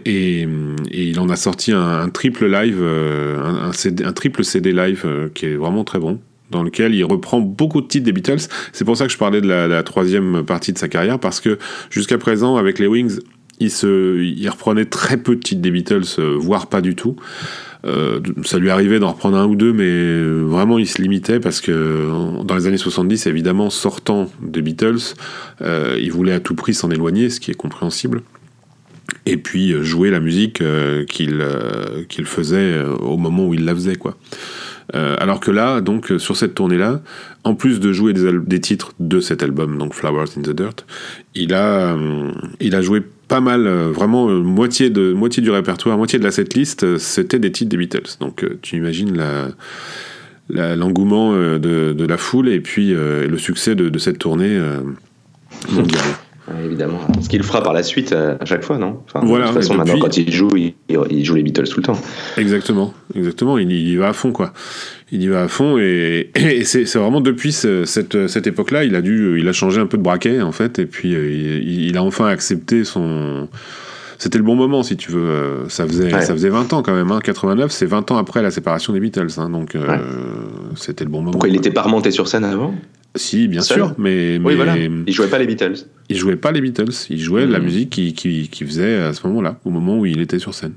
et, 0.06 0.48
il 0.90 1.20
en 1.20 1.28
a 1.28 1.36
sorti 1.36 1.70
un, 1.70 2.08
triple 2.08 2.50
live, 2.50 2.82
un, 2.82 3.70
un, 3.70 4.12
triple 4.12 4.42
CD 4.42 4.72
live 4.72 5.30
qui 5.34 5.46
est 5.46 5.54
vraiment 5.54 5.84
très 5.84 6.00
bon 6.00 6.18
dans 6.50 6.64
lequel 6.64 6.96
il 6.96 7.04
reprend 7.04 7.40
beaucoup 7.40 7.80
de 7.80 7.86
titres 7.86 8.04
des 8.04 8.12
Beatles. 8.12 8.48
C'est 8.72 8.84
pour 8.84 8.96
ça 8.96 9.06
que 9.06 9.12
je 9.12 9.18
parlais 9.18 9.40
de 9.40 9.46
la, 9.46 9.82
troisième 9.84 10.44
partie 10.44 10.72
de 10.72 10.78
sa 10.78 10.88
carrière, 10.88 11.20
parce 11.20 11.38
que 11.38 11.58
jusqu'à 11.90 12.18
présent, 12.18 12.56
avec 12.56 12.80
les 12.80 12.88
Wings, 12.88 13.20
il, 13.60 13.70
se, 13.70 14.20
il 14.20 14.48
reprenait 14.48 14.86
très 14.86 15.16
peu 15.16 15.36
de 15.36 15.40
titres 15.40 15.62
des 15.62 15.70
Beatles, 15.70 16.20
voire 16.38 16.66
pas 16.66 16.80
du 16.80 16.96
tout. 16.96 17.14
Euh, 17.86 18.20
ça 18.44 18.58
lui 18.58 18.70
arrivait 18.70 18.98
d'en 18.98 19.12
reprendre 19.12 19.36
un 19.36 19.46
ou 19.46 19.54
deux, 19.54 19.72
mais 19.72 19.84
euh, 19.86 20.42
vraiment 20.46 20.78
il 20.78 20.88
se 20.88 21.00
limitait 21.00 21.40
parce 21.40 21.60
que 21.60 22.42
dans 22.42 22.56
les 22.56 22.66
années 22.66 22.76
70, 22.76 23.26
évidemment, 23.26 23.70
sortant 23.70 24.30
des 24.42 24.62
Beatles, 24.62 25.14
euh, 25.62 25.98
il 26.00 26.10
voulait 26.10 26.32
à 26.32 26.40
tout 26.40 26.54
prix 26.54 26.74
s'en 26.74 26.90
éloigner, 26.90 27.30
ce 27.30 27.40
qui 27.40 27.50
est 27.50 27.54
compréhensible. 27.54 28.22
Et 29.24 29.36
puis 29.36 29.72
jouer 29.84 30.10
la 30.10 30.18
musique 30.18 30.62
qu'il 31.08 31.44
qu'il 32.08 32.24
faisait 32.24 32.80
au 33.00 33.16
moment 33.16 33.46
où 33.46 33.54
il 33.54 33.64
la 33.64 33.72
faisait, 33.72 33.94
quoi. 33.94 34.16
alors 34.92 35.38
que 35.38 35.52
là, 35.52 35.80
donc 35.80 36.12
sur 36.18 36.36
cette 36.36 36.54
tournée-là, 36.54 37.02
en 37.44 37.54
plus 37.54 37.78
de 37.78 37.92
jouer 37.92 38.12
des, 38.12 38.32
des, 38.32 38.60
titres 38.60 38.94
de 38.98 39.20
cet 39.20 39.44
album, 39.44 39.78
donc 39.78 39.94
Flowers 39.94 40.26
in 40.36 40.42
the 40.42 40.50
Dirt, 40.50 40.86
il 41.36 41.54
a, 41.54 41.96
il 42.58 42.74
a 42.74 42.82
joué 42.82 43.02
pas 43.28 43.40
mal, 43.40 43.66
euh, 43.66 43.90
vraiment 43.90 44.28
euh, 44.28 44.40
moitié, 44.40 44.90
de, 44.90 45.12
moitié 45.12 45.42
du 45.42 45.50
répertoire, 45.50 45.96
moitié 45.98 46.18
de 46.18 46.24
la 46.24 46.30
setlist, 46.30 46.84
euh, 46.84 46.98
c'était 46.98 47.38
des 47.38 47.50
titres 47.50 47.70
des 47.70 47.76
Beatles. 47.76 48.16
Donc 48.20 48.46
tu 48.62 48.76
imagines 48.76 49.20
l'engouement 50.48 51.32
de, 51.32 52.06
la 52.08 52.16
foule 52.16 52.48
et 52.48 52.60
puis 52.60 52.90
le 52.90 53.36
succès 53.38 53.74
de, 53.74 53.88
de 53.88 53.98
cette 53.98 54.18
tournée 54.18 54.60
mondiale. 55.70 56.02
Évidemment. 56.64 57.00
Ce 57.20 57.28
qu'il 57.28 57.42
fera 57.42 57.62
par 57.62 57.72
la 57.72 57.82
suite 57.82 58.12
à 58.12 58.44
chaque 58.44 58.64
fois, 58.64 58.78
non? 58.78 59.02
Voilà, 59.14 59.46
De 59.46 59.52
toute 59.52 59.62
façon, 59.62 59.74
maintenant, 59.74 59.98
quand 59.98 60.16
il 60.16 60.30
joue, 60.32 60.56
il, 60.56 60.74
il, 61.10 61.24
joue 61.24 61.34
les 61.34 61.42
Beatles 61.42 61.68
tout 61.68 61.80
le 61.80 61.84
temps. 61.84 62.00
Exactement, 62.36 62.94
exactement. 63.14 63.58
Il, 63.58 63.70
il, 63.72 63.88
y 63.88 63.96
va 63.96 64.08
à 64.08 64.12
fond, 64.12 64.32
quoi. 64.32 64.52
Il 65.12 65.22
y 65.22 65.28
va 65.28 65.42
à 65.42 65.48
fond 65.48 65.78
et, 65.78 66.30
et 66.34 66.64
c'est 66.64 66.84
vraiment 66.94 67.20
depuis 67.20 67.52
cette, 67.52 68.28
cette 68.28 68.46
époque-là, 68.46 68.84
il 68.84 68.94
a 68.94 69.02
dû, 69.02 69.38
il 69.38 69.48
a 69.48 69.52
changé 69.52 69.80
un 69.80 69.86
peu 69.86 69.96
de 69.96 70.02
braquet 70.02 70.40
en 70.42 70.52
fait, 70.52 70.78
et 70.78 70.86
puis 70.86 71.12
il, 71.12 71.86
il 71.88 71.96
a 71.96 72.02
enfin 72.02 72.26
accepté 72.26 72.84
son 72.84 73.48
c'était 74.18 74.38
le 74.38 74.44
bon 74.44 74.54
moment, 74.54 74.82
si 74.82 74.96
tu 74.96 75.12
veux. 75.12 75.64
Ça 75.68 75.86
faisait, 75.86 76.10
ça 76.10 76.32
faisait 76.32 76.48
20 76.48 76.72
ans 76.72 76.82
quand 76.82 76.94
même. 76.94 77.10
Hein. 77.10 77.20
89, 77.22 77.70
c'est 77.70 77.86
20 77.86 78.10
ans 78.10 78.16
après 78.16 78.42
la 78.42 78.50
séparation 78.50 78.92
des 78.92 79.00
Beatles. 79.00 79.28
Hein. 79.38 79.50
donc, 79.50 79.74
euh, 79.74 79.98
c'était 80.74 81.04
le 81.04 81.10
bon 81.10 81.18
moment. 81.18 81.32
Pourquoi 81.32 81.48
il 81.48 81.52
n'était 81.52 81.70
pas 81.70 81.82
remonté 81.82 82.10
sur 82.10 82.28
scène 82.28 82.44
avant? 82.44 82.74
Si, 83.16 83.48
bien 83.48 83.62
sûr. 83.62 83.94
Mais, 83.98 84.38
oui, 84.42 84.54
voilà. 84.54 84.76
Il 84.76 85.12
jouait 85.12 85.28
pas 85.28 85.38
les 85.38 85.46
Beatles. 85.46 85.86
Il 86.08 86.16
jouait 86.16 86.36
pas 86.36 86.52
les 86.52 86.60
Beatles. 86.60 86.92
Il 87.10 87.20
jouait 87.20 87.46
la 87.46 87.58
hmm. 87.58 87.64
musique 87.64 87.90
qu'il 87.90 88.14
qui, 88.14 88.48
qui 88.48 88.64
faisait 88.64 88.96
à 88.96 89.12
ce 89.12 89.26
moment-là, 89.26 89.58
au 89.64 89.70
moment 89.70 89.98
où 89.98 90.06
il 90.06 90.20
était 90.20 90.38
sur 90.38 90.54
scène. 90.54 90.74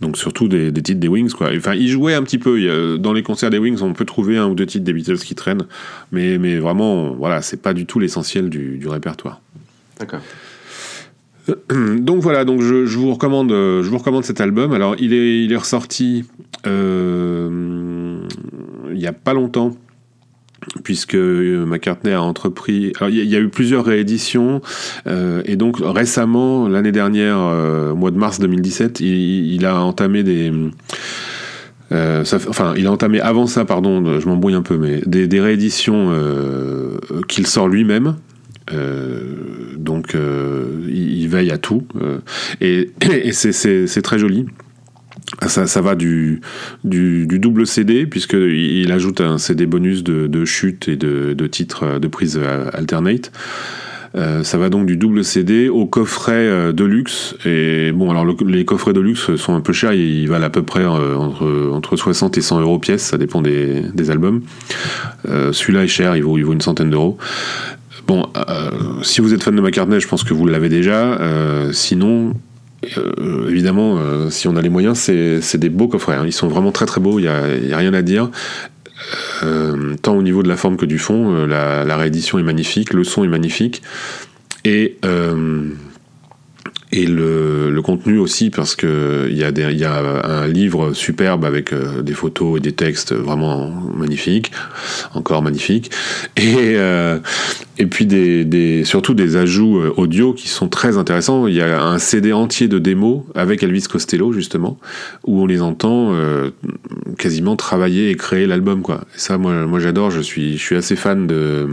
Donc 0.00 0.16
surtout 0.16 0.48
des, 0.48 0.70
des, 0.70 0.82
titres 0.82 1.00
des 1.00 1.08
Wings 1.08 1.30
quoi. 1.32 1.50
Enfin, 1.54 1.74
il 1.74 1.88
jouait 1.88 2.14
un 2.14 2.22
petit 2.22 2.38
peu. 2.38 2.98
dans 2.98 3.12
les 3.12 3.22
concerts 3.22 3.50
des 3.50 3.58
Wings, 3.58 3.82
on 3.82 3.92
peut 3.92 4.06
trouver 4.06 4.38
un 4.38 4.48
ou 4.48 4.54
deux 4.54 4.64
titres 4.64 4.84
des 4.84 4.94
Beatles 4.94 5.18
qui 5.18 5.34
traînent, 5.34 5.66
mais, 6.10 6.38
mais 6.38 6.58
vraiment, 6.58 7.10
voilà, 7.10 7.42
c'est 7.42 7.60
pas 7.60 7.74
du 7.74 7.84
tout 7.84 7.98
l'essentiel 7.98 8.48
du, 8.48 8.78
du 8.78 8.88
répertoire. 8.88 9.40
D'accord. 9.98 10.20
donc 11.98 12.22
voilà, 12.22 12.44
donc 12.44 12.62
je, 12.62 12.96
vous 12.96 13.12
recommande, 13.12 13.50
je 13.50 13.88
vous 13.88 13.98
recommande 13.98 14.24
cet 14.24 14.40
album. 14.40 14.72
Alors 14.72 14.94
il 14.98 15.12
est, 15.12 15.44
il 15.44 15.52
est 15.52 15.56
ressorti 15.56 16.24
euh, 16.66 18.20
il 18.90 18.96
n'y 18.96 19.06
a 19.06 19.12
pas 19.12 19.32
longtemps 19.32 19.76
puisque 20.84 21.14
McCartney 21.14 22.12
a 22.12 22.22
entrepris. 22.22 22.92
Il 23.08 23.14
y, 23.14 23.36
a 23.36 23.38
eu 23.38 23.48
plusieurs 23.48 23.84
rééditions, 23.84 24.60
euh, 25.06 25.42
et 25.44 25.56
donc 25.56 25.76
récemment, 25.80 26.68
l'année 26.68 26.92
dernière, 26.92 27.38
euh, 27.38 27.94
mois 27.94 28.10
de 28.10 28.18
mars 28.18 28.38
2017, 28.38 29.00
il, 29.00 29.64
a 29.66 29.80
entamé 29.82 30.22
des. 30.22 30.52
enfin, 31.90 32.74
il 32.76 32.86
a 32.86 32.92
entamé 32.92 33.20
avant 33.20 33.46
ça, 33.46 33.64
pardon, 33.64 34.20
je 34.20 34.26
m'embrouille 34.26 34.54
un 34.54 34.62
peu, 34.62 34.76
mais 34.76 35.00
des, 35.06 35.40
rééditions 35.40 36.12
qu'il 37.28 37.46
sort 37.46 37.68
lui-même, 37.68 38.16
euh, 38.72 39.34
donc 39.76 40.14
euh, 40.14 40.86
il, 40.88 41.28
veille 41.28 41.50
à 41.50 41.58
tout 41.58 41.82
euh, 42.00 42.18
et, 42.60 42.92
c'est 43.32 44.02
très 44.02 44.18
joli. 44.18 44.46
Ça, 45.46 45.80
va 45.80 45.94
du, 45.94 46.40
double 46.84 47.66
CD, 47.66 48.06
puisqu'il 48.06 48.82
il 48.82 48.92
ajoute 48.92 49.20
un 49.20 49.38
CD 49.38 49.66
bonus 49.66 50.02
de, 50.02 50.44
chute 50.44 50.88
et 50.88 50.96
de, 50.96 51.32
de 51.32 51.46
titres 51.46 51.98
de 51.98 52.08
prise 52.08 52.40
alternate. 52.72 53.30
ça 54.14 54.58
va 54.58 54.68
donc 54.68 54.86
du 54.86 54.96
double 54.96 55.24
CD 55.24 55.68
au 55.68 55.86
coffret 55.86 56.72
de 56.72 56.84
luxe. 56.84 57.36
Et 57.44 57.92
bon, 57.92 58.10
alors 58.10 58.26
les 58.44 58.64
coffrets 58.64 58.92
de 58.92 59.00
luxe 59.00 59.36
sont 59.36 59.54
un 59.54 59.60
peu 59.60 59.72
chers, 59.72 59.92
ils 59.92 60.26
valent 60.28 60.46
à 60.46 60.50
peu 60.50 60.62
près 60.62 60.84
entre, 60.84 61.70
entre 61.72 61.96
60 61.96 62.36
et 62.36 62.42
100 62.42 62.60
euros 62.60 62.78
pièce, 62.78 63.02
ça 63.02 63.16
dépend 63.16 63.40
des, 63.40 64.10
albums. 64.10 64.42
Celui-là 65.24 65.84
est 65.84 65.88
cher, 65.88 66.16
il 66.16 66.24
vaut, 66.24 66.38
une 66.38 66.60
centaine 66.60 66.90
d'euros. 66.90 67.18
Bon, 68.10 68.26
euh, 68.36 68.70
si 69.02 69.20
vous 69.20 69.34
êtes 69.34 69.44
fan 69.44 69.54
de 69.54 69.60
McCartney, 69.60 70.00
je 70.00 70.08
pense 70.08 70.24
que 70.24 70.34
vous 70.34 70.44
l'avez 70.44 70.68
déjà. 70.68 71.14
Euh, 71.20 71.70
sinon, 71.72 72.34
euh, 72.96 73.48
évidemment, 73.50 73.98
si 74.30 74.48
on 74.48 74.56
a 74.56 74.62
les 74.62 74.68
moyens, 74.68 74.98
c'est 74.98 75.58
des 75.58 75.68
beaux 75.68 75.88
coffrets. 75.88 76.14
Hein. 76.14 76.24
Ils 76.26 76.32
sont 76.32 76.48
vraiment 76.48 76.72
très 76.72 76.86
très 76.86 77.00
beaux, 77.00 77.18
il 77.18 77.22
n'y 77.22 77.72
a, 77.72 77.76
rien 77.76 77.94
à 77.94 78.02
dire. 78.02 78.30
tant 79.40 80.16
au 80.16 80.22
niveau 80.22 80.42
de 80.42 80.48
la 80.48 80.56
forme 80.56 80.76
que 80.76 80.86
du 80.86 80.98
fond, 80.98 81.46
la, 81.46 81.84
la, 81.84 81.96
réédition 81.96 82.38
est 82.38 82.42
magnifique, 82.42 82.92
le 82.92 83.04
son 83.04 83.24
est 83.24 83.28
magnifique. 83.28 83.82
Et 84.64 84.96
et 86.92 87.06
le, 87.06 87.70
le, 87.70 87.82
contenu 87.82 88.18
aussi 88.18 88.50
parce 88.50 88.74
que 88.74 89.28
il 89.30 89.36
y, 89.36 89.44
a 89.44 89.50
y 89.50 89.84
a 89.84 90.24
un 90.24 90.48
livre 90.48 90.92
superbe 90.92 91.44
avec 91.44 91.72
euh, 91.72 92.02
des 92.02 92.14
photos 92.14 92.58
et 92.58 92.60
des 92.60 92.72
textes 92.72 93.12
vraiment 93.14 93.70
magnifiques, 93.94 94.50
encore 95.14 95.42
magnifiques, 95.42 95.90
et 96.36 96.74
euh, 96.74 97.18
et 97.78 97.86
puis 97.86 98.06
des, 98.06 98.44
des, 98.44 98.84
surtout 98.84 99.14
des 99.14 99.36
ajouts 99.36 99.78
euh, 99.78 99.94
audio 99.96 100.32
qui 100.32 100.48
sont 100.48 100.68
très 100.68 100.98
intéressants. 100.98 101.46
Il 101.46 101.54
y 101.54 101.62
a 101.62 101.80
un 101.80 101.98
CD 101.98 102.32
entier 102.32 102.66
de 102.66 102.78
démos 102.78 103.22
avec 103.36 103.62
Elvis 103.62 103.84
Costello 103.88 104.32
justement 104.32 104.78
où 105.24 105.42
on 105.42 105.46
les 105.46 105.62
entend 105.62 106.14
quasiment 107.18 107.56
travailler 107.56 108.10
et 108.10 108.16
créer 108.16 108.46
l'album 108.46 108.82
quoi. 108.82 109.02
Et 109.14 109.18
ça 109.18 109.38
moi 109.38 109.66
moi 109.66 109.78
j'adore. 109.78 110.10
Je 110.10 110.20
suis 110.20 110.58
je 110.58 110.62
suis 110.62 110.76
assez 110.76 110.96
fan 110.96 111.26
de 111.26 111.68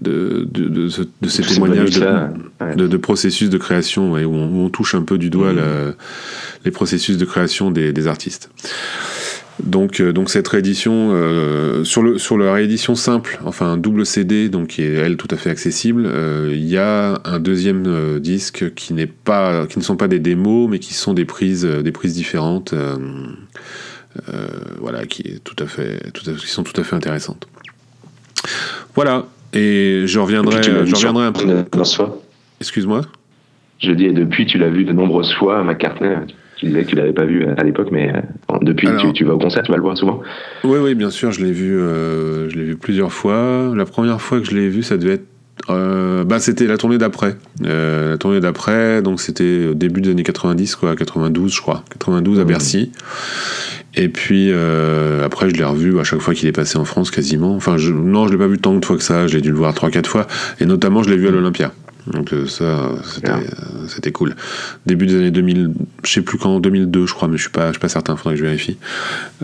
de, 0.00 0.46
de, 0.50 0.68
de, 0.68 0.88
de 1.20 1.28
ces 1.28 1.42
témoignages 1.42 1.98
de, 1.98 2.86
de, 2.86 2.96
processus 2.96 3.50
de 3.50 3.58
création 3.58 4.12
où, 4.12 4.34
on, 4.34 4.68
touche 4.68 4.94
un 4.94 5.02
peu 5.02 5.18
du 5.18 5.30
doigt 5.30 5.52
mmh. 5.52 5.94
les 6.64 6.70
processus 6.70 7.16
de 7.16 7.24
création 7.24 7.70
des, 7.70 7.92
des 7.92 8.06
artistes. 8.06 8.50
Donc, 9.64 10.00
euh, 10.00 10.12
donc 10.12 10.30
cette 10.30 10.48
réédition, 10.48 11.10
euh, 11.12 11.84
sur, 11.84 12.02
le, 12.02 12.18
sur 12.18 12.38
la 12.38 12.52
réédition 12.52 12.94
simple, 12.94 13.40
enfin 13.44 13.66
un 13.72 13.76
double 13.76 14.06
CD, 14.06 14.48
donc 14.48 14.68
qui 14.68 14.82
est 14.82 14.94
elle 14.94 15.16
tout 15.16 15.28
à 15.30 15.36
fait 15.36 15.50
accessible, 15.50 16.06
euh, 16.06 16.50
il 16.52 16.66
y 16.66 16.76
a 16.76 17.20
un 17.24 17.38
deuxième 17.38 18.18
disque 18.20 18.74
qui 18.74 18.94
n'est 18.94 19.06
pas, 19.06 19.66
qui 19.66 19.78
ne 19.78 19.84
sont 19.84 19.96
pas 19.96 20.08
des 20.08 20.18
démos, 20.18 20.68
mais 20.70 20.78
qui 20.78 20.94
sont 20.94 21.14
des 21.14 21.24
prises, 21.24 21.64
des 21.64 21.92
prises 21.92 22.14
différentes, 22.14 22.74
voilà, 24.80 25.06
qui 25.06 25.22
est 25.22 25.44
tout 25.44 25.56
à 25.58 25.66
fait, 25.66 26.10
tout 26.12 26.28
à, 26.30 26.34
qui 26.34 26.48
sont 26.48 26.62
tout 26.62 26.78
à 26.80 26.84
fait 26.84 26.96
intéressantes. 26.96 27.46
Voilà, 28.94 29.26
et 29.52 30.02
je 30.06 30.18
reviendrai, 30.18 30.62
je 30.62 30.94
reviendrai 30.94 31.26
un 31.26 31.32
peu. 31.32 31.64
Excuse-moi 32.60 33.02
Je 33.78 33.92
dis, 33.92 34.06
et 34.06 34.12
depuis, 34.12 34.46
tu 34.46 34.58
l'as 34.58 34.68
vu 34.68 34.84
de 34.84 34.92
nombreuses 34.92 35.32
fois, 35.34 35.64
McCartney. 35.64 36.14
Tu 36.60 36.66
disais 36.66 36.84
que 36.84 36.90
tu 36.90 36.96
l'avais 36.96 37.14
pas 37.14 37.24
vu 37.24 37.46
à 37.56 37.64
l'époque, 37.64 37.88
mais 37.90 38.12
euh, 38.14 38.58
depuis, 38.60 38.86
tu, 39.14 39.24
vas 39.24 39.34
au 39.34 39.38
concert, 39.38 39.62
tu 39.62 39.70
vas 39.70 39.78
le 39.78 39.82
voir 39.82 39.96
souvent 39.96 40.20
Oui, 40.62 40.78
oui, 40.78 40.94
bien 40.94 41.08
sûr, 41.08 41.32
je 41.32 41.42
l'ai 41.42 41.52
vu, 41.52 41.78
euh, 41.78 42.50
je 42.50 42.56
l'ai 42.56 42.64
vu 42.64 42.76
plusieurs 42.76 43.12
fois. 43.12 43.72
La 43.74 43.86
première 43.86 44.20
fois 44.20 44.40
que 44.40 44.46
je 44.46 44.54
l'ai 44.54 44.68
vu, 44.68 44.82
ça 44.82 44.98
devait 44.98 45.14
être. 45.14 45.26
Euh, 45.70 46.22
bah, 46.24 46.38
c'était 46.38 46.66
la 46.66 46.76
tournée 46.76 46.98
d'après. 46.98 47.36
la 47.62 48.18
tournée 48.18 48.40
d'après, 48.40 49.00
donc 49.00 49.22
c'était 49.22 49.68
au 49.68 49.74
début 49.74 50.02
des 50.02 50.10
années 50.10 50.22
90, 50.22 50.76
quoi, 50.76 50.94
92, 50.96 51.54
je 51.54 51.60
crois. 51.62 51.82
92 51.92 52.40
à 52.40 52.44
mmh. 52.44 52.46
Bercy. 52.46 52.92
Et 53.94 54.08
puis 54.08 54.52
après, 55.24 55.50
je 55.50 55.54
l'ai 55.54 55.64
revu 55.64 55.98
à 55.98 56.04
chaque 56.04 56.20
fois 56.20 56.34
qu'il 56.34 56.48
est 56.48 56.52
passé 56.52 56.78
en 56.78 56.84
France 56.84 57.10
quasiment. 57.10 57.54
Enfin, 57.54 57.76
je, 57.76 57.92
non, 57.92 58.26
je 58.26 58.32
l'ai 58.32 58.38
pas 58.38 58.46
vu 58.46 58.58
tant 58.58 58.74
de 58.74 58.84
fois 58.84 58.96
que 58.96 59.02
ça. 59.02 59.26
J'ai 59.26 59.40
dû 59.40 59.50
le 59.50 59.56
voir 59.56 59.74
3-4 59.74 60.06
fois. 60.06 60.26
Et 60.60 60.66
notamment, 60.66 61.02
je 61.02 61.10
l'ai 61.10 61.16
vu 61.16 61.28
à 61.28 61.30
l'Olympia. 61.30 61.72
Donc 62.06 62.32
ça, 62.46 62.92
c'était 63.88 64.12
cool. 64.12 64.34
Début 64.86 65.06
des 65.06 65.16
années 65.16 65.30
2000, 65.30 65.72
je 66.04 66.10
sais 66.10 66.22
plus 66.22 66.38
quand, 66.38 66.58
2002 66.60 67.06
je 67.06 67.12
crois, 67.12 67.28
mais 67.28 67.36
je 67.36 67.42
suis 67.42 67.50
pas, 67.50 67.68
je 67.68 67.72
suis 67.72 67.80
pas 67.80 67.88
certain, 67.88 68.16
faudrait 68.16 68.34
que 68.34 68.40
je 68.40 68.44
vérifie. 68.44 68.78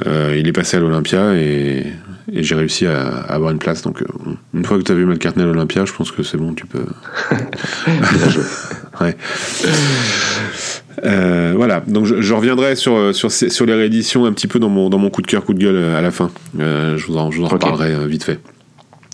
il 0.05 0.49
est 0.49 0.53
passé 0.53 0.77
à 0.79 0.81
l'Olympia 0.81 1.35
et 1.37 1.85
et 2.33 2.43
j'ai 2.43 2.55
réussi 2.55 2.87
à, 2.87 3.07
avoir 3.07 3.51
une 3.51 3.59
place. 3.59 3.83
Donc, 3.83 4.03
euh, 4.03 4.07
une 4.55 4.65
fois 4.65 4.79
que 4.79 4.83
tu 4.83 4.93
as 4.93 4.95
vu 4.95 5.07
McCartney 5.07 5.45
à 5.45 5.47
l'Olympia, 5.47 5.85
je 5.85 5.93
pense 5.93 6.11
que 6.11 6.23
c'est 6.23 6.37
bon, 6.37 6.55
tu 6.55 6.67
peux. 6.67 6.85
ouais. 9.01 9.17
Euh, 11.05 11.53
voilà, 11.57 11.81
donc 11.87 12.07
je, 12.07 12.35
reviendrai 12.35 12.75
sur, 12.77 13.15
sur, 13.15 13.31
sur, 13.31 13.67
les 13.67 13.75
rééditions 13.75 14.25
un 14.25 14.33
petit 14.33 14.47
peu 14.47 14.59
dans 14.59 14.69
mon, 14.69 14.89
dans 14.89 14.99
mon 14.99 15.11
coup 15.11 15.23
de 15.23 15.27
cœur, 15.27 15.45
coup 15.45 15.55
de 15.55 15.59
gueule 15.59 15.77
euh, 15.77 15.99
à 15.99 16.01
la 16.01 16.11
fin. 16.11 16.31
je 16.59 17.07
vous 17.07 17.17
en, 17.17 17.31
je 17.31 17.39
vous 17.39 17.45
en 17.45 17.49
reparlerai 17.49 18.07
vite 18.09 18.25
fait. 18.25 18.39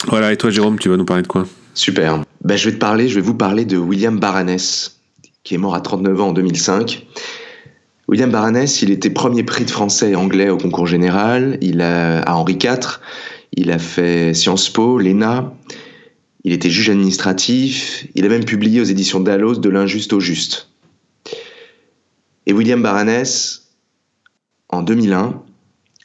Voilà, 0.06 0.32
et 0.32 0.36
toi 0.36 0.50
Jérôme, 0.50 0.78
tu 0.78 0.88
vas 0.88 0.96
nous 0.96 1.04
parler 1.04 1.22
de 1.22 1.28
quoi? 1.28 1.46
Super. 1.74 2.22
Ben, 2.44 2.56
je 2.56 2.68
vais 2.68 2.74
te 2.74 2.80
parler, 2.80 3.08
je 3.08 3.14
vais 3.14 3.20
vous 3.20 3.34
parler 3.34 3.64
de 3.64 3.76
William 3.76 4.18
Baranès, 4.18 4.98
qui 5.44 5.54
est 5.54 5.58
mort 5.58 5.74
à 5.74 5.80
39 5.80 6.20
ans 6.20 6.28
en 6.28 6.32
2005. 6.32 7.06
William 8.08 8.30
Baranès, 8.30 8.82
il 8.82 8.90
était 8.90 9.10
premier 9.10 9.42
prix 9.42 9.64
de 9.64 9.70
français 9.70 10.10
et 10.10 10.16
anglais 10.16 10.50
au 10.50 10.58
concours 10.58 10.86
général, 10.86 11.56
il 11.62 11.80
a, 11.80 12.20
à 12.20 12.34
Henri 12.34 12.58
IV, 12.62 13.00
il 13.56 13.70
a 13.70 13.78
fait 13.78 14.34
Sciences 14.34 14.68
Po, 14.68 14.98
l'ENA, 14.98 15.54
il 16.44 16.52
était 16.52 16.70
juge 16.70 16.90
administratif, 16.90 18.06
il 18.14 18.24
a 18.24 18.28
même 18.28 18.44
publié 18.44 18.80
aux 18.80 18.84
éditions 18.84 19.20
Dallos 19.20 19.56
De 19.56 19.68
l'injuste 19.68 20.12
au 20.12 20.20
juste. 20.20 20.68
Et 22.46 22.52
William 22.52 22.82
Baranès, 22.82 23.72
en 24.68 24.82
2001, 24.82 25.42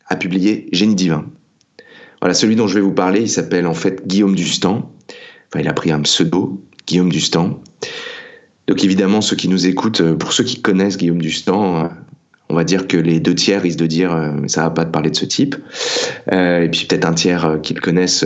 a 0.07 0.15
publié 0.15 0.69
Génie 0.71 0.95
divin. 0.95 1.25
Voilà, 2.21 2.33
celui 2.33 2.55
dont 2.55 2.67
je 2.67 2.75
vais 2.75 2.81
vous 2.81 2.93
parler, 2.93 3.21
il 3.21 3.29
s'appelle 3.29 3.67
en 3.67 3.73
fait 3.73 4.07
Guillaume 4.07 4.35
Dustan. 4.35 4.91
Enfin, 5.47 5.61
il 5.61 5.67
a 5.67 5.73
pris 5.73 5.91
un 5.91 6.01
pseudo, 6.01 6.61
Guillaume 6.85 7.11
Dustan. 7.11 7.61
Donc 8.67 8.83
évidemment, 8.83 9.21
ceux 9.21 9.35
qui 9.35 9.47
nous 9.47 9.67
écoutent, 9.67 10.01
euh, 10.01 10.15
pour 10.15 10.33
ceux 10.33 10.43
qui 10.43 10.61
connaissent 10.61 10.97
Guillaume 10.97 11.21
Dustan, 11.21 11.85
euh, 11.85 11.87
on 12.49 12.55
va 12.55 12.63
dire 12.63 12.87
que 12.87 12.97
les 12.97 13.19
deux 13.19 13.35
tiers 13.35 13.61
risquent 13.61 13.79
de 13.79 13.87
dire 13.87 14.13
euh, 14.13 14.31
ça 14.47 14.63
va 14.63 14.69
pas 14.71 14.85
te 14.85 14.91
parler 14.91 15.09
de 15.09 15.15
ce 15.15 15.25
type. 15.25 15.55
et 16.31 16.69
puis 16.71 16.85
peut-être 16.85 17.05
un 17.05 17.13
tiers 17.13 17.59
qui 17.61 17.73
le 17.73 17.81
connaissent 17.81 18.25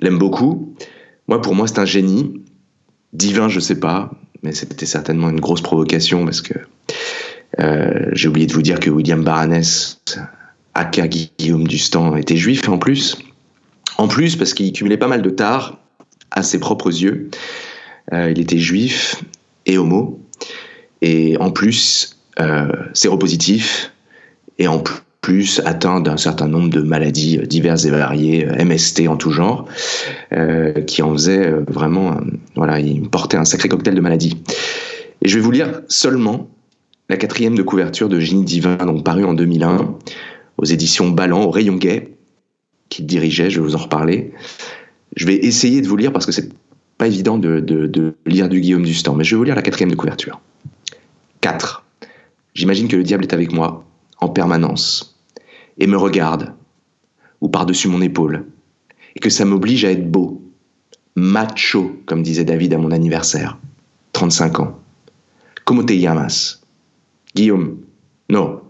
l'aime 0.00 0.18
beaucoup. 0.18 0.74
Moi, 1.28 1.40
pour 1.40 1.54
moi, 1.54 1.66
c'est 1.66 1.78
un 1.78 1.84
génie. 1.84 2.42
Divin, 3.12 3.48
je 3.48 3.60
sais 3.60 3.78
pas, 3.78 4.10
mais 4.42 4.52
c'était 4.52 4.86
certainement 4.86 5.30
une 5.30 5.40
grosse 5.40 5.62
provocation 5.62 6.24
parce 6.24 6.40
que 6.40 6.54
j'ai 8.12 8.28
oublié 8.28 8.46
de 8.46 8.52
vous 8.54 8.62
dire 8.62 8.80
que 8.80 8.88
William 8.88 9.22
Baranès, 9.22 10.00
aka 10.74 11.08
Guillaume 11.08 11.66
Dustan, 11.66 12.16
était 12.16 12.36
juif 12.36 12.68
en 12.68 12.78
plus. 12.78 13.18
En 13.98 14.08
plus, 14.08 14.36
parce 14.36 14.54
qu'il 14.54 14.72
cumulait 14.72 14.96
pas 14.96 15.08
mal 15.08 15.20
de 15.20 15.28
tard 15.28 15.78
à 16.30 16.42
ses 16.42 16.58
propres 16.58 16.90
yeux. 16.90 17.28
Euh, 18.12 18.30
il 18.30 18.40
était 18.40 18.58
juif 18.58 19.22
et 19.66 19.78
homo, 19.78 20.20
et 21.02 21.36
en 21.38 21.50
plus 21.50 22.16
euh, 22.40 22.68
séropositif, 22.94 23.92
et 24.58 24.68
en 24.68 24.82
plus 25.20 25.60
atteint 25.64 26.00
d'un 26.00 26.16
certain 26.16 26.48
nombre 26.48 26.70
de 26.70 26.80
maladies 26.80 27.38
diverses 27.38 27.84
et 27.84 27.90
variées, 27.90 28.46
euh, 28.48 28.64
MST 28.64 29.08
en 29.08 29.16
tout 29.16 29.30
genre, 29.30 29.66
qui 30.86 31.02
en 31.02 31.12
faisait 31.12 31.50
vraiment, 31.68 32.18
voilà, 32.56 32.80
il 32.80 33.08
portait 33.08 33.36
un 33.36 33.44
sacré 33.44 33.68
cocktail 33.68 33.94
de 33.94 34.00
maladies. 34.00 34.42
Et 35.22 35.28
je 35.28 35.36
vais 35.36 35.42
vous 35.42 35.50
lire 35.50 35.82
seulement 35.88 36.48
la 37.10 37.16
quatrième 37.16 37.56
de 37.56 37.62
couverture 37.62 38.08
de 38.08 38.20
Génie 38.20 38.44
divin, 38.44 38.76
donc 38.76 39.04
paru 39.04 39.24
en 39.24 39.34
2001, 39.34 39.96
aux 40.58 40.64
éditions 40.64 41.10
Ballant, 41.10 41.42
au 41.42 41.50
rayon 41.50 41.76
gay, 41.76 42.16
qu'il 42.88 43.06
dirigeait, 43.06 43.50
je 43.50 43.60
vais 43.60 43.66
vous 43.66 43.74
en 43.74 43.80
reparler. 43.80 44.32
Je 45.16 45.26
vais 45.26 45.34
essayer 45.34 45.80
de 45.82 45.88
vous 45.88 45.96
lire 45.96 46.12
parce 46.12 46.24
que 46.24 46.32
c'est 46.32 46.50
pas 46.98 47.08
évident 47.08 47.38
de, 47.38 48.14
lire 48.26 48.48
du 48.48 48.60
Guillaume 48.60 48.84
Dustan, 48.84 49.14
mais 49.14 49.24
je 49.24 49.34
vais 49.34 49.38
vous 49.38 49.44
lire 49.44 49.56
la 49.56 49.62
quatrième 49.62 49.90
de 49.90 49.96
couverture. 49.96 50.40
4. 51.40 51.84
J'imagine 52.54 52.88
que 52.88 52.96
le 52.96 53.02
diable 53.02 53.24
est 53.24 53.32
avec 53.32 53.52
moi, 53.52 53.84
en 54.20 54.28
permanence, 54.28 55.09
et 55.80 55.86
me 55.86 55.96
regarde, 55.96 56.54
ou 57.40 57.48
par-dessus 57.48 57.88
mon 57.88 58.00
épaule, 58.00 58.46
et 59.16 59.18
que 59.18 59.30
ça 59.30 59.44
m'oblige 59.44 59.84
à 59.84 59.90
être 59.90 60.08
beau, 60.08 60.40
macho, 61.16 62.00
comme 62.06 62.22
disait 62.22 62.44
David 62.44 62.74
à 62.74 62.78
mon 62.78 62.92
anniversaire, 62.92 63.58
35 64.12 64.60
ans. 64.60 64.78
Comment 65.64 65.84
te 65.84 65.92
llamas? 65.92 66.60
Guillaume. 67.34 67.78
Non, 68.28 68.60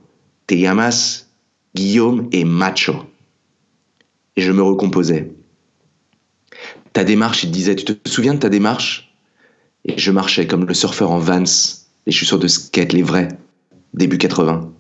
te 0.47 0.55
llamas 0.55 1.27
Guillaume 1.75 2.29
et 2.33 2.45
macho. 2.45 2.95
Et 4.37 4.43
je 4.43 4.53
me 4.53 4.63
recomposais 4.63 5.33
ta 6.93 7.05
démarche, 7.05 7.45
il 7.45 7.51
disait, 7.51 7.77
tu 7.77 7.85
te 7.85 8.09
souviens 8.09 8.35
de 8.35 8.41
ta 8.41 8.49
démarche? 8.49 9.13
Et 9.85 9.99
je 9.99 10.11
marchais 10.11 10.47
comme 10.47 10.67
le 10.67 10.75
surfeur 10.75 11.11
en 11.11 11.19
Vans, 11.19 11.45
les 12.07 12.13
chaussures 12.13 12.39
de 12.39 12.49
skate, 12.49 12.93
les 12.93 13.03
vrais, 13.03 13.29
début 13.95 14.19
80. 14.19 14.73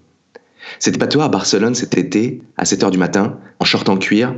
C'était 0.79 0.99
pas 0.99 1.07
toi 1.07 1.25
à 1.25 1.29
Barcelone 1.29 1.75
cet 1.75 1.97
été, 1.97 2.43
à 2.57 2.65
7 2.65 2.85
h 2.85 2.91
du 2.91 2.99
matin, 2.99 3.39
en 3.59 3.65
short 3.65 3.89
en 3.89 3.97
cuir? 3.97 4.37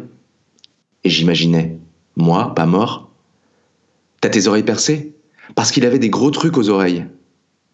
Et 1.05 1.11
j'imaginais, 1.11 1.79
moi, 2.17 2.55
pas 2.55 2.67
mort 2.67 3.11
T'as 4.21 4.29
tes 4.29 4.47
oreilles 4.47 4.63
percées 4.63 5.15
Parce 5.55 5.73
qu'il 5.73 5.85
avait 5.85 5.99
des 5.99 6.11
gros 6.11 6.31
trucs 6.31 6.57
aux 6.57 6.69
oreilles. 6.69 7.07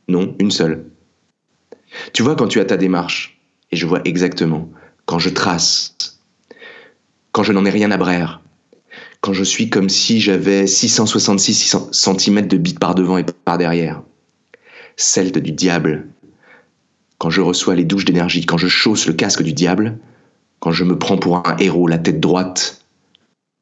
Non, 0.09 0.35
une 0.38 0.51
seule. 0.51 0.87
Tu 2.12 2.23
vois 2.23 2.37
quand 2.37 2.49
tu 2.49 2.61
as 2.61 2.64
ta 2.64 2.77
démarche, 2.77 3.38
et 3.71 3.77
je 3.77 3.87
vois 3.87 4.01
exactement, 4.05 4.71
quand 5.05 5.18
je 5.18 5.29
trace, 5.29 6.21
quand 7.33 7.42
je 7.42 7.53
n'en 7.53 7.64
ai 7.64 7.71
rien 7.71 7.90
à 7.90 7.97
braire, 7.97 8.40
quand 9.21 9.33
je 9.33 9.44
suis 9.44 9.68
comme 9.68 9.88
si 9.88 10.21
j'avais 10.21 10.66
666 10.66 11.77
cm 11.92 12.47
de 12.47 12.57
bite 12.57 12.79
par 12.79 12.94
devant 12.94 13.18
et 13.18 13.25
par 13.44 13.59
derrière. 13.59 14.03
Celte 14.97 15.38
du 15.38 15.53
diable. 15.53 16.09
Quand 17.19 17.31
je 17.31 17.41
reçois 17.41 17.75
les 17.75 17.85
douches 17.85 18.05
d'énergie, 18.05 18.47
quand 18.47 18.59
je 18.59 18.69
chausse 18.69 19.07
le 19.07 19.13
casque 19.13 19.43
du 19.43 19.53
diable, 19.53 19.99
quand 20.61 20.73
je 20.73 20.85
me 20.85 20.99
prends 20.99 21.19
pour 21.19 21.37
un 21.49 21.57
héros, 21.59 21.89
la 21.89 21.99
tête 21.99 22.21
droite, 22.21 22.85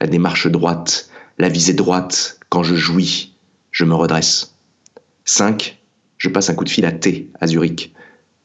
la 0.01 0.07
démarche 0.07 0.47
droite, 0.47 1.11
la 1.39 1.49
visée 1.49 1.73
droite, 1.73 2.39
quand 2.49 2.63
je 2.63 2.75
jouis, 2.75 3.35
je 3.71 3.85
me 3.85 3.95
redresse. 3.95 4.55
5. 5.25 5.79
Je 6.19 6.29
passe 6.29 6.51
un 6.51 6.55
coup 6.55 6.65
de 6.65 6.71
fil 6.71 6.85
à 6.85 6.93
T, 6.93 7.31
à 7.41 7.47
Zurich. 7.47 7.95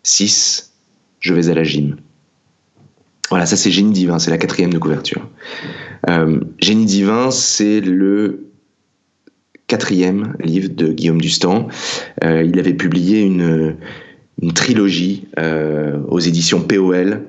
6. 0.04 0.74
Je 1.20 1.34
vais 1.34 1.50
à 1.50 1.54
la 1.54 1.64
gym. 1.64 1.98
Voilà, 3.30 3.46
ça 3.46 3.56
c'est 3.56 3.72
Génie 3.72 3.94
divin, 3.94 4.20
c'est 4.20 4.32
la 4.32 4.38
quatrième 4.38 4.74
de 4.74 4.78
couverture. 4.78 5.30
Euh, 6.10 6.42
Génie 6.60 6.86
divin, 6.86 7.32
c'est 7.32 7.80
le 7.80 8.52
quatrième 9.68 10.36
livre 10.44 10.70
de 10.70 10.92
Guillaume 10.92 11.22
Dustan. 11.22 11.70
Euh, 12.26 12.44
il 12.44 12.60
avait 12.60 12.74
publié 12.74 13.22
une, 13.22 13.78
trilogie 14.50 15.28
euh, 15.40 15.98
aux 16.08 16.20
éditions 16.20 16.62
POL 16.62 17.22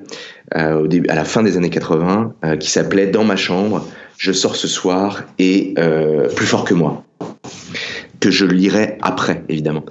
début, 0.87 1.09
à 1.09 1.15
la 1.15 1.23
fin 1.23 1.41
des 1.41 1.57
années 1.57 1.69
80 1.69 2.33
qui 2.59 2.69
s'appelait 2.69 3.07
Dans 3.07 3.23
ma 3.23 3.35
chambre, 3.35 3.87
je 4.17 4.31
sors 4.31 4.55
ce 4.55 4.67
soir 4.67 5.23
et 5.39 5.73
plus 6.35 6.45
fort 6.45 6.63
que 6.63 6.73
moi 6.73 7.03
que 8.19 8.29
je 8.29 8.45
lirai 8.45 8.97
après, 9.01 9.43
évidemment. 9.49 9.83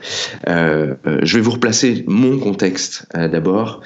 je 0.46 1.36
vais 1.36 1.40
vous 1.40 1.50
replacer 1.50 2.04
mon 2.06 2.38
contexte 2.38 3.06
d'abord 3.14 3.80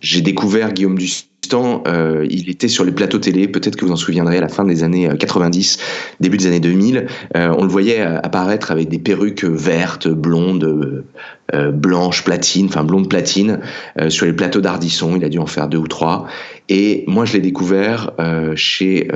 j'ai 0.00 0.22
découvert 0.22 0.72
Guillaume 0.72 0.98
Dustan, 0.98 1.82
euh, 1.86 2.26
il 2.30 2.48
était 2.48 2.68
sur 2.68 2.84
les 2.84 2.92
plateaux 2.92 3.18
télé, 3.18 3.48
peut-être 3.48 3.76
que 3.76 3.84
vous 3.84 3.92
en 3.92 3.96
souviendrez, 3.96 4.38
à 4.38 4.40
la 4.40 4.48
fin 4.48 4.64
des 4.64 4.82
années 4.82 5.10
90, 5.18 5.78
euh, 5.78 6.14
début 6.20 6.36
des 6.36 6.46
années 6.46 6.60
2000. 6.60 7.06
Euh, 7.36 7.54
on 7.56 7.62
le 7.62 7.68
voyait 7.68 8.00
apparaître 8.00 8.70
avec 8.70 8.88
des 8.88 8.98
perruques 8.98 9.44
vertes, 9.44 10.08
blondes, 10.08 11.04
euh, 11.54 11.70
blanches, 11.70 12.24
platine, 12.24 12.66
enfin 12.66 12.84
blonde 12.84 13.08
platine, 13.08 13.60
sur 14.08 14.26
les 14.26 14.32
plateaux 14.32 14.60
d'Ardisson. 14.60 15.14
Il 15.16 15.24
a 15.24 15.28
dû 15.28 15.38
en 15.38 15.46
faire 15.46 15.68
deux 15.68 15.78
ou 15.78 15.88
trois. 15.88 16.26
Et 16.68 17.04
moi, 17.08 17.24
je 17.24 17.32
l'ai 17.32 17.40
découvert 17.40 18.12
chez 18.54 19.08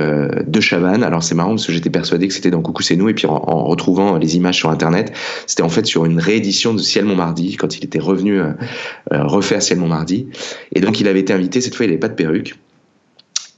De 0.45 0.59
Chavannes. 0.59 1.03
Alors 1.03 1.23
c'est 1.23 1.35
marrant 1.35 1.51
parce 1.51 1.65
que 1.65 1.71
j'étais 1.71 1.89
persuadé 1.89 2.27
que 2.27 2.33
c'était 2.33 2.51
dans 2.51 2.61
Coucou 2.61 2.83
c'est 2.83 2.97
nous. 2.97 3.07
Et 3.07 3.13
puis 3.13 3.27
en, 3.27 3.63
retrouvant 3.65 4.17
les 4.17 4.35
images 4.35 4.57
sur 4.57 4.69
Internet, 4.69 5.13
c'était 5.47 5.63
en 5.63 5.69
fait 5.69 5.85
sur 5.85 6.05
une 6.05 6.19
réédition 6.19 6.73
de 6.73 6.79
Ciel 6.79 7.05
Montmardi, 7.05 7.55
quand 7.55 7.77
il 7.77 7.85
était 7.85 7.99
revenu 7.99 8.41
refaire 9.11 9.61
Ciel 9.61 9.79
Montmardi. 9.79 10.27
Et 10.73 10.81
donc 10.81 10.99
il 10.99 11.07
avait 11.07 11.21
été 11.21 11.31
invité, 11.31 11.61
cette 11.61 11.75
fois 11.75 11.85
il 11.85 11.89
n'avait 11.89 11.99
pas 11.99 12.09
de 12.09 12.15
perruque. 12.15 12.59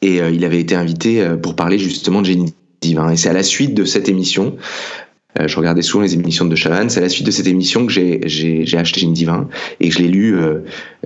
Et 0.04 0.18
il 0.18 0.46
avait 0.46 0.60
été 0.60 0.76
invité 0.76 1.26
pour 1.42 1.56
parler 1.56 1.80
justement 1.80 2.22
de 2.22 2.28
génie 2.28 2.54
divin. 2.82 3.10
Et 3.10 3.18
c'est 3.18 3.30
à 3.30 3.34
la 3.34 3.44
suite 3.44 3.74
de 3.74 3.86
cette 3.86 4.10
émission 4.10 4.56
euh, 4.56 5.07
je 5.46 5.56
regardais 5.58 5.82
souvent 5.82 6.04
les 6.04 6.14
émissions 6.14 6.46
de 6.46 6.56
Chavannes. 6.56 6.90
C'est 6.90 7.00
à 7.00 7.04
la 7.04 7.10
suite 7.10 7.26
de 7.26 7.32
cette 7.32 7.48
émission 7.48 7.86
que 7.86 7.92
j'ai 7.92 8.78
acheté 8.78 9.02
Génie 9.02 9.14
Divin 9.14 9.48
et 9.80 9.90
que 9.90 9.96
je 9.96 10.00
l'ai 10.00 10.08
lu 10.08 10.36
euh, 10.36 10.60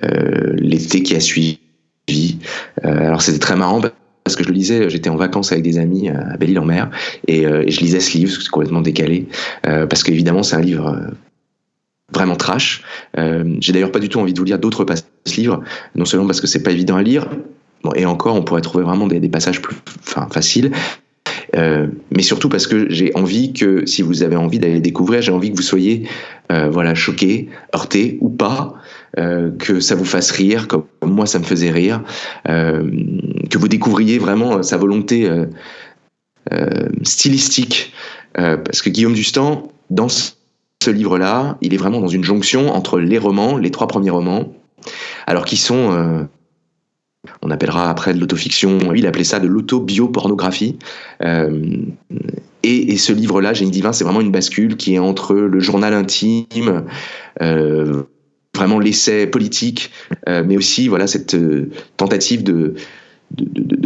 euh, 0.03 0.55
l'été 0.57 1.03
qui 1.03 1.15
a 1.15 1.19
suivi. 1.19 1.59
alors 2.83 3.21
c'était 3.21 3.39
très 3.39 3.55
marrant 3.55 3.81
parce 4.23 4.35
que 4.35 4.43
je 4.43 4.49
le 4.49 4.53
lisais, 4.55 4.89
j'étais 4.89 5.09
en 5.09 5.15
vacances 5.15 5.51
avec 5.51 5.63
des 5.63 5.77
amis 5.77 6.09
à 6.09 6.37
Belle-Île-en-Mer 6.37 6.89
et, 7.27 7.43
je 7.43 7.79
lisais 7.79 7.99
ce 7.99 8.17
livre, 8.17 8.31
c'est 8.31 8.49
complètement 8.49 8.81
décalé, 8.81 9.27
parce 9.63 10.03
qu'évidemment 10.03 10.43
c'est 10.43 10.55
un 10.55 10.61
livre 10.61 10.95
vraiment 12.13 12.35
trash. 12.35 12.83
J'ai 13.17 13.73
d'ailleurs 13.73 13.91
pas 13.91 13.99
du 13.99 14.09
tout 14.09 14.19
envie 14.19 14.33
de 14.33 14.39
vous 14.39 14.45
lire 14.45 14.59
d'autres 14.59 14.83
passages 14.83 15.05
ce 15.25 15.37
livre, 15.37 15.63
non 15.95 16.05
seulement 16.05 16.27
parce 16.27 16.41
que 16.41 16.47
c'est 16.47 16.63
pas 16.63 16.71
évident 16.71 16.97
à 16.97 17.03
lire, 17.03 17.27
et 17.95 18.05
encore, 18.05 18.35
on 18.35 18.43
pourrait 18.43 18.61
trouver 18.61 18.83
vraiment 18.83 19.07
des, 19.07 19.19
passages 19.29 19.61
plus 19.61 19.75
faciles, 20.29 20.71
euh, 21.55 21.87
mais 22.15 22.21
surtout 22.21 22.49
parce 22.49 22.67
que 22.67 22.89
j'ai 22.89 23.11
envie 23.15 23.53
que, 23.53 23.85
si 23.85 24.01
vous 24.01 24.23
avez 24.23 24.35
envie 24.35 24.59
d'aller 24.59 24.79
découvrir, 24.79 25.21
j'ai 25.21 25.31
envie 25.31 25.51
que 25.51 25.57
vous 25.57 25.61
soyez 25.61 26.07
euh, 26.51 26.69
voilà, 26.69 26.95
choqués, 26.95 27.49
heurtés 27.75 28.17
ou 28.21 28.29
pas, 28.29 28.73
euh, 29.17 29.51
que 29.57 29.79
ça 29.79 29.95
vous 29.95 30.05
fasse 30.05 30.31
rire, 30.31 30.67
comme 30.67 30.85
moi 31.03 31.25
ça 31.25 31.39
me 31.39 31.43
faisait 31.43 31.71
rire, 31.71 32.01
que 32.45 33.57
vous 33.57 33.67
découvriez 33.67 34.17
vraiment 34.17 34.63
sa 34.63 34.77
volonté 34.77 35.29
stylistique. 37.03 37.93
parce 38.33 38.81
que 38.81 38.89
Guillaume 38.89 39.13
Dustan, 39.13 39.71
dans 39.89 40.07
ce 40.09 40.89
livre-là, 40.89 41.57
il 41.61 41.73
est 41.73 41.77
vraiment 41.77 41.99
dans 41.99 42.07
une 42.07 42.23
jonction 42.23 42.69
entre 42.69 42.99
les 42.99 43.17
romans, 43.17 43.57
les 43.57 43.71
trois 43.71 43.87
premiers 43.87 44.09
romans, 44.09 44.53
alors 45.27 45.45
qui 45.45 45.57
sont 45.57 46.27
on 47.41 47.51
appellera 47.51 47.89
après 47.89 48.13
de 48.13 48.19
l'autofiction, 48.19 48.93
il 48.93 49.05
appelait 49.05 49.23
ça 49.23 49.39
de 49.39 49.47
l'autobiopornographie. 49.47 50.79
Euh, 51.23 51.85
et, 52.63 52.97
ce 52.97 53.11
livre-là, 53.11 53.53
Génie 53.53 53.71
divin, 53.71 53.93
c'est 53.93 54.03
vraiment 54.03 54.21
une 54.21 54.31
bascule 54.31 54.77
qui 54.77 54.93
est 54.95 54.99
entre 54.99 55.33
le 55.33 55.59
journal 55.59 55.93
intime, 55.93 56.83
euh, 57.41 58.03
vraiment 58.55 58.79
l'essai 58.79 59.27
politique, 59.27 59.91
euh, 60.29 60.43
mais 60.45 60.57
aussi 60.57 60.87
voilà 60.87 61.07
cette 61.07 61.33
euh, 61.33 61.69
tentative 61.97 62.43
de, 62.43 62.75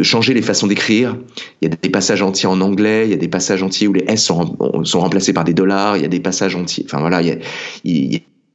changer 0.01 0.33
les 0.33 0.41
façons 0.41 0.67
d'écrire. 0.67 1.17
Il 1.61 1.69
y 1.69 1.71
a 1.71 1.75
des 1.75 1.89
passages 1.89 2.21
entiers 2.21 2.49
en 2.49 2.59
anglais, 2.61 3.05
il 3.05 3.11
y 3.11 3.13
a 3.13 3.17
des 3.17 3.27
passages 3.27 3.63
entiers 3.63 3.87
où 3.87 3.93
les 3.93 4.03
S 4.07 4.23
sont, 4.25 4.57
remplacés 4.93 5.33
par 5.33 5.43
des 5.43 5.53
dollars, 5.53 5.97
il 5.97 6.01
y 6.01 6.05
a 6.05 6.09
des 6.09 6.19
passages 6.19 6.55
entiers. 6.55 6.83
Enfin 6.85 6.99
voilà, 6.99 7.21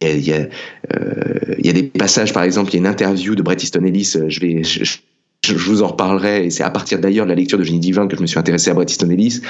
il 0.00 0.26
y, 0.26 0.32
a, 0.32 0.46
euh, 0.94 1.54
il 1.58 1.66
y 1.66 1.70
a 1.70 1.72
des 1.72 1.82
passages, 1.82 2.32
par 2.32 2.42
exemple, 2.42 2.70
il 2.70 2.74
y 2.74 2.76
a 2.76 2.80
une 2.80 2.86
interview 2.86 3.34
de 3.34 3.42
Bret 3.42 3.56
Easton 3.56 3.84
Ellis, 3.84 4.14
euh, 4.16 4.28
je 4.28 5.54
vous 5.54 5.82
en 5.82 5.88
reparlerai, 5.88 6.46
et 6.46 6.50
c'est 6.50 6.62
à 6.62 6.70
partir 6.70 6.98
d'ailleurs 7.00 7.26
de 7.26 7.30
la 7.30 7.36
lecture 7.36 7.58
de 7.58 7.64
Génie 7.64 7.80
Divin 7.80 8.06
que 8.06 8.16
je 8.16 8.22
me 8.22 8.26
suis 8.26 8.38
intéressé 8.38 8.70
à 8.70 8.74
Bret 8.74 8.86
Easton 8.86 9.10
Ellis. 9.10 9.40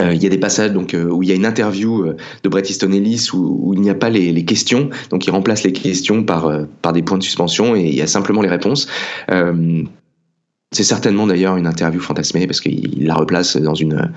Euh, 0.00 0.14
il 0.14 0.22
y 0.22 0.26
a 0.26 0.28
des 0.28 0.38
passages 0.38 0.72
où 0.74 1.22
il 1.22 1.28
y 1.28 1.32
a 1.32 1.34
une 1.34 1.46
interview 1.46 2.14
de 2.42 2.48
Bret 2.48 2.62
Easton 2.62 2.92
Ellis 2.92 3.28
où, 3.32 3.72
il 3.74 3.80
n'y 3.80 3.90
a 3.90 3.94
pas 3.94 4.10
les, 4.10 4.44
questions, 4.44 4.90
donc 5.10 5.26
il 5.26 5.30
remplace 5.30 5.62
les 5.64 5.72
questions 5.72 6.24
par 6.24 6.66
des 6.92 7.02
points 7.02 7.18
de 7.18 7.22
suspension 7.22 7.76
et 7.76 7.84
il 7.84 7.94
y 7.94 8.02
a 8.02 8.06
simplement 8.06 8.42
les 8.42 8.48
réponses. 8.48 8.86
C'est 10.72 10.84
certainement 10.84 11.26
d'ailleurs 11.26 11.56
une 11.56 11.66
interview 11.66 12.00
fantasmée 12.00 12.46
parce 12.46 12.60
qu'il 12.60 13.06
la 13.06 13.14
replace 13.14 13.56
dans 13.56 13.74
une 13.74 14.10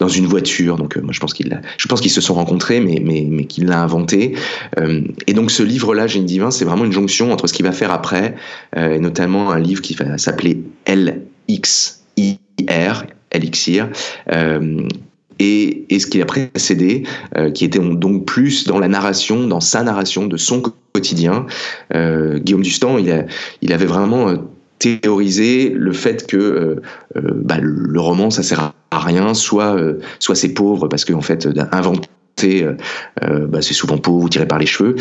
dans 0.00 0.08
une 0.08 0.26
voiture. 0.26 0.76
Donc, 0.76 0.96
euh, 0.96 1.02
moi, 1.02 1.12
je 1.12 1.20
pense 1.20 2.00
qu'ils 2.00 2.10
se 2.10 2.20
sont 2.20 2.34
rencontrés, 2.34 2.80
mais 2.80 3.00
mais 3.02 3.26
mais 3.28 3.44
qu'il 3.44 3.66
l'a 3.66 3.82
inventé. 3.82 4.34
Euh, 4.78 5.02
et 5.26 5.34
donc, 5.34 5.50
ce 5.50 5.62
livre-là, 5.62 6.06
Génie 6.06 6.26
divin, 6.26 6.50
c'est 6.50 6.64
vraiment 6.64 6.84
une 6.84 6.92
jonction 6.92 7.32
entre 7.32 7.46
ce 7.46 7.52
qu'il 7.52 7.66
va 7.66 7.72
faire 7.72 7.92
après, 7.92 8.34
euh, 8.76 8.98
notamment 8.98 9.50
un 9.50 9.60
livre 9.60 9.82
qui 9.82 9.94
va 9.94 10.18
s'appeler 10.18 10.62
LXIR, 10.86 13.04
Elixir. 13.30 13.88
Et, 15.40 15.92
et, 15.92 15.98
ce 15.98 16.06
qui 16.06 16.22
a 16.22 16.26
précédé, 16.26 17.02
qui 17.54 17.64
était 17.64 17.80
donc 17.80 18.24
plus 18.24 18.68
dans 18.68 18.78
la 18.78 18.86
narration, 18.86 19.48
dans 19.48 19.58
sa 19.58 19.82
narration 19.82 20.28
de 20.28 20.36
son 20.36 20.62
quotidien. 20.92 21.46
Guillaume 21.92 22.62
Dustan, 22.62 22.98
il, 22.98 23.10
a, 23.10 23.24
il 23.60 23.72
avait 23.72 23.86
vraiment 23.86 24.36
théoriser 24.78 25.70
le 25.70 25.92
fait 25.92 26.26
que 26.26 26.36
euh, 26.36 26.82
euh, 27.16 27.20
bah, 27.34 27.58
le 27.60 28.00
roman 28.00 28.30
ça 28.30 28.42
sert 28.42 28.72
à 28.90 28.98
rien, 28.98 29.34
soit 29.34 29.76
euh, 29.76 30.00
soit 30.18 30.34
c'est 30.34 30.52
pauvre 30.52 30.88
parce 30.88 31.04
qu'en 31.04 31.20
fait 31.20 31.48
inventer 31.72 32.66
bah, 33.22 33.62
c'est 33.62 33.74
souvent 33.74 33.98
pauvre 33.98 34.24
ou 34.24 34.28
tiré 34.28 34.46
par 34.46 34.58
les 34.58 34.66
cheveux. 34.66 34.96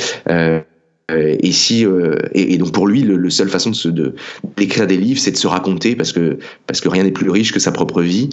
et 1.10 1.52
si 1.52 1.86
et, 2.34 2.58
donc 2.58 2.72
pour 2.72 2.88
lui 2.88 3.02
le, 3.02 3.30
seule 3.30 3.50
façon 3.50 3.72
de, 3.86 4.14
d'écrire 4.56 4.86
des 4.86 4.98
livres 4.98 5.20
c'est 5.20 5.32
de 5.32 5.38
se 5.38 5.48
raconter 5.48 5.96
parce 5.96 6.12
que 6.12 6.38
parce 6.68 6.80
que 6.80 6.90
rien 6.90 7.04
n'est 7.04 7.12
plus 7.12 7.30
riche 7.30 7.52
que 7.52 7.60
sa 7.60 7.72
propre 7.72 8.02
vie 8.02 8.30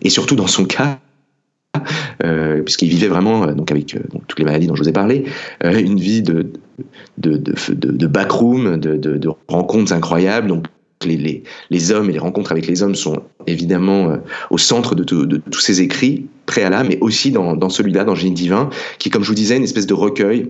et 0.00 0.08
surtout 0.08 0.34
dans 0.34 0.46
son 0.46 0.64
cas 0.64 0.98
puisqu'il 2.64 2.88
vivait 2.88 3.08
vraiment, 3.08 3.52
donc 3.52 3.70
avec 3.70 3.96
toutes 4.28 4.38
les 4.38 4.44
maladies 4.44 4.66
dont 4.66 4.74
je 4.74 4.82
vous 4.82 4.88
ai 4.88 4.92
parlé, 4.92 5.24
une 5.62 6.00
vie 6.00 6.22
de, 6.22 6.46
de, 7.18 7.36
de, 7.36 8.06
backroom, 8.06 8.78
de, 8.78 9.28
rencontres 9.48 9.92
incroyables. 9.92 10.48
Donc 10.48 10.66
les, 11.04 11.92
hommes 11.92 12.10
et 12.10 12.12
les 12.12 12.18
rencontres 12.18 12.52
avec 12.52 12.66
les 12.66 12.82
hommes 12.82 12.94
sont 12.94 13.22
évidemment 13.46 14.18
au 14.50 14.58
centre 14.58 14.94
de, 14.94 15.04
tous 15.04 15.60
ces 15.60 15.80
écrits 15.80 16.26
préalables, 16.46 16.88
mais 16.90 16.98
aussi 17.00 17.30
dans, 17.30 17.68
celui-là, 17.68 18.04
dans 18.04 18.14
Génie 18.14 18.34
divin, 18.34 18.70
qui, 18.98 19.10
comme 19.10 19.22
je 19.22 19.28
vous 19.28 19.34
disais, 19.34 19.56
une 19.56 19.64
espèce 19.64 19.86
de 19.86 19.94
recueil 19.94 20.48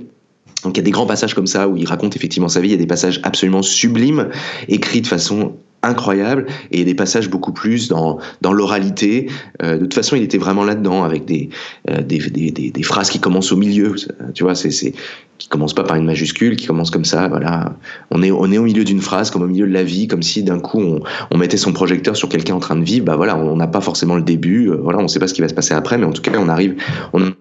donc 0.64 0.76
il 0.76 0.80
y 0.80 0.80
a 0.80 0.84
des 0.84 0.90
grands 0.90 1.06
passages 1.06 1.32
comme 1.32 1.46
ça 1.46 1.68
où 1.68 1.76
il 1.78 1.86
raconte 1.86 2.16
effectivement 2.16 2.48
sa 2.48 2.60
vie, 2.60 2.68
il 2.68 2.72
y 2.72 2.74
a 2.74 2.78
des 2.78 2.86
passages 2.86 3.20
absolument 3.22 3.62
sublimes, 3.62 4.28
écrits 4.68 5.00
de 5.00 5.06
façon 5.06 5.54
incroyable 5.82 6.46
et 6.70 6.84
des 6.84 6.94
passages 6.94 7.30
beaucoup 7.30 7.52
plus 7.52 7.88
dans, 7.88 8.18
l'oralité. 8.42 9.28
Euh, 9.62 9.74
de 9.76 9.80
toute 9.80 9.94
façon, 9.94 10.16
il 10.16 10.22
était 10.22 10.38
vraiment 10.38 10.64
là-dedans 10.64 11.04
avec 11.04 11.24
des, 11.24 11.48
euh, 11.88 12.82
phrases 12.82 13.10
qui 13.10 13.20
commencent 13.20 13.52
au 13.52 13.56
milieu. 13.56 13.94
Tu 14.34 14.42
vois, 14.42 14.54
c'est 14.54 14.92
qui 15.40 15.48
commencent 15.48 15.74
pas 15.74 15.82
par 15.82 15.96
une 15.96 16.04
majuscule, 16.04 16.54
qui 16.54 16.66
commencent 16.66 16.90
comme 16.90 17.06
ça. 17.06 17.26
Voilà, 17.26 17.74
on 18.10 18.22
est 18.22 18.30
on 18.30 18.52
est 18.52 18.58
au 18.58 18.62
milieu 18.62 18.84
d'une 18.84 19.00
phrase, 19.00 19.30
comme 19.30 19.42
au 19.42 19.48
milieu 19.48 19.66
de 19.66 19.72
la 19.72 19.82
vie, 19.82 20.06
comme 20.06 20.22
si 20.22 20.44
d'un 20.44 20.60
coup 20.60 20.80
on, 20.80 21.00
on 21.30 21.38
mettait 21.38 21.56
son 21.56 21.72
projecteur 21.72 22.14
sur 22.14 22.28
quelqu'un 22.28 22.54
en 22.54 22.60
train 22.60 22.76
de 22.76 22.84
vivre. 22.84 23.06
Bah 23.06 23.16
voilà, 23.16 23.36
on 23.36 23.56
n'a 23.56 23.66
pas 23.66 23.80
forcément 23.80 24.14
le 24.14 24.22
début. 24.22 24.68
Euh, 24.68 24.76
voilà, 24.76 24.98
on 25.00 25.08
sait 25.08 25.18
pas 25.18 25.26
ce 25.26 25.34
qui 25.34 25.40
va 25.40 25.48
se 25.48 25.54
passer 25.54 25.74
après, 25.74 25.98
mais 25.98 26.04
en 26.04 26.12
tout 26.12 26.22
cas, 26.22 26.32
on 26.38 26.48
arrive. 26.48 26.76
On, 27.14 27.32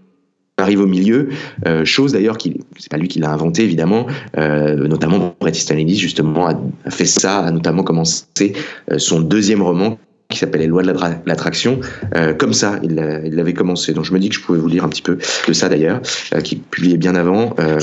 arrive 0.61 0.81
au 0.81 0.87
milieu, 0.87 1.29
euh, 1.67 1.85
chose 1.85 2.11
d'ailleurs 2.11 2.37
qui 2.37 2.59
c'est 2.77 2.91
pas 2.91 2.97
lui 2.97 3.07
qui 3.07 3.19
l'a 3.19 3.31
inventé 3.31 3.63
évidemment, 3.63 4.07
euh, 4.37 4.87
notamment 4.87 5.33
Bret 5.39 5.51
Easton 5.51 5.77
Ellis 5.77 5.97
justement 5.97 6.47
a, 6.47 6.89
fait 6.89 7.05
ça, 7.05 7.39
a 7.39 7.51
notamment 7.51 7.83
commencé 7.83 8.53
euh, 8.91 8.97
son 8.97 9.21
deuxième 9.21 9.61
roman 9.61 9.97
qui 10.29 10.37
s'appelle 10.37 10.61
Les 10.61 10.67
lois 10.67 10.83
de 10.83 10.93
l'attraction, 11.25 11.79
euh, 12.15 12.35
comme 12.35 12.53
ça, 12.53 12.79
il 12.83 12.93
l'avait 12.93 13.53
commencé. 13.55 13.93
Donc 13.93 14.05
je 14.05 14.13
me 14.13 14.19
dis 14.19 14.29
que 14.29 14.35
je 14.35 14.41
pouvais 14.41 14.59
vous 14.59 14.67
lire 14.67 14.83
un 14.83 14.89
petit 14.89 15.01
peu 15.01 15.17
de 15.47 15.53
ça 15.53 15.69
d'ailleurs, 15.69 16.01
euh, 16.35 16.41
qui 16.41 16.57
publié 16.57 16.97
bien 16.97 17.15
avant. 17.15 17.55
Euh, 17.59 17.79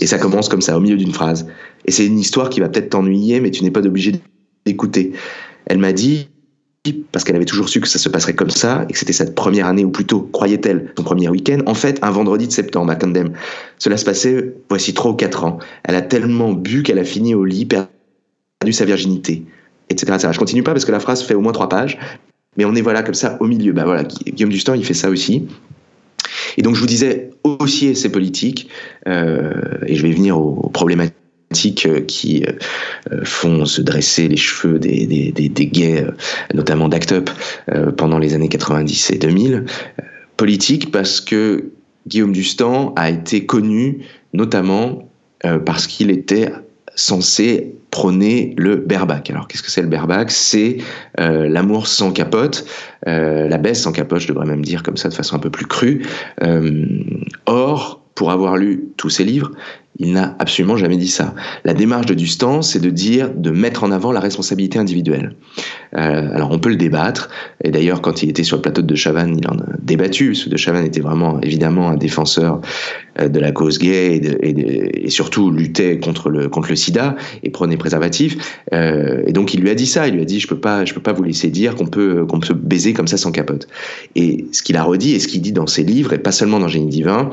et 0.00 0.06
ça 0.06 0.18
commence 0.18 0.50
comme 0.50 0.60
ça, 0.60 0.76
au 0.76 0.80
milieu 0.80 0.98
d'une 0.98 1.14
phrase. 1.14 1.46
Et 1.86 1.92
c'est 1.92 2.04
une 2.04 2.18
histoire 2.18 2.50
qui 2.50 2.60
va 2.60 2.68
peut-être 2.68 2.90
t'ennuyer, 2.90 3.40
mais 3.40 3.50
tu 3.50 3.64
n'es 3.64 3.70
pas 3.70 3.80
obligé 3.80 4.20
d'écouter. 4.66 5.12
Elle 5.64 5.78
m'a 5.78 5.94
dit, 5.94 6.28
parce 7.10 7.24
qu'elle 7.24 7.36
avait 7.36 7.46
toujours 7.46 7.70
su 7.70 7.80
que 7.80 7.88
ça 7.88 7.98
se 7.98 8.10
passerait 8.10 8.34
comme 8.34 8.50
ça, 8.50 8.84
et 8.90 8.92
que 8.92 8.98
c'était 8.98 9.14
cette 9.14 9.34
première 9.34 9.66
année, 9.66 9.84
ou 9.86 9.90
plutôt, 9.90 10.28
croyait-elle, 10.34 10.92
son 10.98 11.04
premier 11.04 11.30
week-end, 11.30 11.60
en 11.64 11.74
fait, 11.74 11.98
un 12.02 12.10
vendredi 12.10 12.48
de 12.48 12.52
septembre 12.52 12.92
à 12.92 12.96
Condem. 12.96 13.32
Cela 13.78 13.96
se 13.96 14.04
passait, 14.04 14.56
voici 14.68 14.92
trois 14.92 15.12
ou 15.12 15.14
quatre 15.14 15.44
ans. 15.44 15.58
Elle 15.84 15.94
a 15.94 16.02
tellement 16.02 16.52
bu 16.52 16.82
qu'elle 16.82 16.98
a 16.98 17.04
fini 17.04 17.34
au 17.34 17.46
lit, 17.46 17.64
perdu 17.64 18.74
sa 18.74 18.84
virginité, 18.84 19.46
etc., 19.90 20.12
etc. 20.14 20.28
Je 20.32 20.38
continue 20.38 20.62
pas 20.62 20.72
parce 20.72 20.84
que 20.84 20.92
la 20.92 21.00
phrase 21.00 21.22
fait 21.22 21.34
au 21.34 21.40
moins 21.40 21.52
trois 21.52 21.68
pages, 21.68 21.98
mais 22.56 22.64
on 22.64 22.74
est 22.74 22.80
voilà 22.80 23.02
comme 23.02 23.14
ça 23.14 23.36
au 23.40 23.46
milieu. 23.46 23.72
Bah 23.72 23.84
voilà, 23.84 24.04
Guillaume 24.04 24.50
Dustan, 24.50 24.74
il 24.74 24.84
fait 24.84 24.94
ça 24.94 25.10
aussi. 25.10 25.46
Et 26.56 26.62
donc 26.62 26.74
je 26.74 26.80
vous 26.80 26.86
disais, 26.86 27.30
aussi 27.44 27.94
c'est 27.94 28.10
politique, 28.10 28.68
euh, 29.08 29.52
et 29.86 29.94
je 29.94 30.02
vais 30.02 30.12
venir 30.12 30.38
aux 30.38 30.68
problématiques 30.68 31.86
euh, 31.86 32.00
qui 32.00 32.44
euh, 32.44 33.24
font 33.24 33.64
se 33.64 33.82
dresser 33.82 34.28
les 34.28 34.36
cheveux 34.36 34.78
des, 34.78 35.32
gays, 35.72 36.06
notamment 36.54 36.88
d'Act 36.88 37.12
Up, 37.12 37.30
pendant 37.96 38.18
les 38.18 38.34
années 38.34 38.48
90 38.48 39.10
et 39.10 39.18
2000. 39.18 39.64
Politique 40.36 40.90
parce 40.90 41.20
que 41.20 41.70
Guillaume 42.06 42.32
Dustan 42.32 42.94
a 42.96 43.10
été 43.10 43.46
connu 43.46 44.06
notamment 44.32 45.08
parce 45.64 45.86
qu'il 45.86 46.10
était 46.10 46.52
censé 46.94 47.74
prôner 47.90 48.54
le 48.56 48.76
berbac. 48.76 49.30
Alors 49.30 49.48
qu'est-ce 49.48 49.62
que 49.62 49.70
c'est 49.70 49.82
le 49.82 49.88
berbac? 49.88 50.30
C'est 50.30 50.78
l'amour 51.18 51.86
sans 51.86 52.12
capote, 52.12 52.64
la 53.06 53.58
baisse 53.58 53.82
sans 53.82 53.92
capote, 53.92 54.20
je 54.20 54.28
devrais 54.28 54.46
même 54.46 54.64
dire 54.64 54.82
comme 54.82 54.96
ça 54.96 55.08
de 55.08 55.14
façon 55.14 55.36
un 55.36 55.40
peu 55.40 55.50
plus 55.50 55.66
crue. 55.66 56.06
or, 57.46 58.00
pour 58.14 58.30
avoir 58.30 58.56
lu 58.56 58.84
tous 58.96 59.08
ces 59.08 59.24
livres, 59.24 59.52
il 60.00 60.12
n'a 60.12 60.34
absolument 60.38 60.76
jamais 60.76 60.96
dit 60.96 61.08
ça. 61.08 61.34
La 61.64 61.74
démarche 61.74 62.06
de 62.06 62.14
Dustan, 62.14 62.62
c'est 62.62 62.80
de 62.80 62.90
dire, 62.90 63.30
de 63.34 63.50
mettre 63.50 63.84
en 63.84 63.92
avant 63.92 64.12
la 64.12 64.20
responsabilité 64.20 64.78
individuelle. 64.78 65.36
Euh, 65.96 66.34
alors 66.34 66.50
on 66.50 66.58
peut 66.58 66.70
le 66.70 66.76
débattre, 66.76 67.28
et 67.62 67.70
d'ailleurs 67.70 68.00
quand 68.00 68.22
il 68.22 68.30
était 68.30 68.42
sur 68.42 68.56
le 68.56 68.62
plateau 68.62 68.82
de 68.82 68.86
De 68.86 68.94
Chavannes, 68.94 69.36
il 69.38 69.46
en 69.46 69.58
a 69.58 69.76
débattu, 69.82 70.28
parce 70.28 70.44
que 70.44 70.50
De 70.50 70.56
Chavannes 70.56 70.86
était 70.86 71.00
vraiment 71.00 71.40
évidemment 71.42 71.90
un 71.90 71.96
défenseur 71.96 72.60
euh, 73.20 73.28
de 73.28 73.38
la 73.38 73.52
cause 73.52 73.78
gay 73.78 74.20
et, 74.42 75.10
surtout 75.10 75.50
luttait 75.50 75.98
contre 75.98 76.30
le, 76.30 76.48
contre 76.48 76.70
le 76.70 76.76
sida 76.76 77.16
et 77.42 77.50
prenait 77.50 77.76
préservatif. 77.76 78.60
Euh, 78.72 79.22
et 79.26 79.32
donc 79.32 79.52
il 79.52 79.60
lui 79.60 79.70
a 79.70 79.74
dit 79.74 79.86
ça, 79.86 80.08
il 80.08 80.14
lui 80.14 80.22
a 80.22 80.24
dit 80.24 80.40
je 80.40 80.46
peux 80.46 80.60
peux 80.60 81.00
pas 81.00 81.12
vous 81.12 81.22
laisser 81.22 81.48
dire 81.48 81.74
qu'on 81.74 81.86
peut, 81.86 82.24
qu'on 82.26 82.40
peut 82.40 82.54
baiser 82.54 82.92
comme 82.92 83.06
ça 83.06 83.16
sans 83.16 83.32
capote. 83.32 83.68
Et 84.14 84.46
ce 84.52 84.62
qu'il 84.62 84.76
a 84.76 84.82
redit 84.82 85.12
et 85.12 85.18
ce 85.18 85.28
qu'il 85.28 85.42
dit 85.42 85.52
dans 85.52 85.66
ses 85.66 85.82
livres, 85.82 86.12
et 86.12 86.18
pas 86.18 86.32
seulement 86.32 86.58
dans 86.58 86.68
Génie 86.68 86.88
divin, 86.88 87.30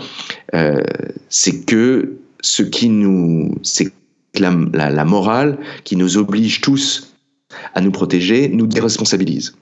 euh, 0.53 0.81
c'est 1.29 1.65
que 1.65 2.17
ce 2.41 2.63
qui 2.63 2.89
nous, 2.89 3.55
c'est 3.63 3.91
la, 4.35 4.51
la, 4.89 5.05
morale 5.05 5.57
qui 5.83 5.95
nous 5.95 6.17
oblige 6.17 6.61
tous 6.61 7.15
à 7.73 7.81
nous 7.81 7.91
protéger, 7.91 8.49
nous 8.49 8.67
déresponsabilise. 8.67 9.55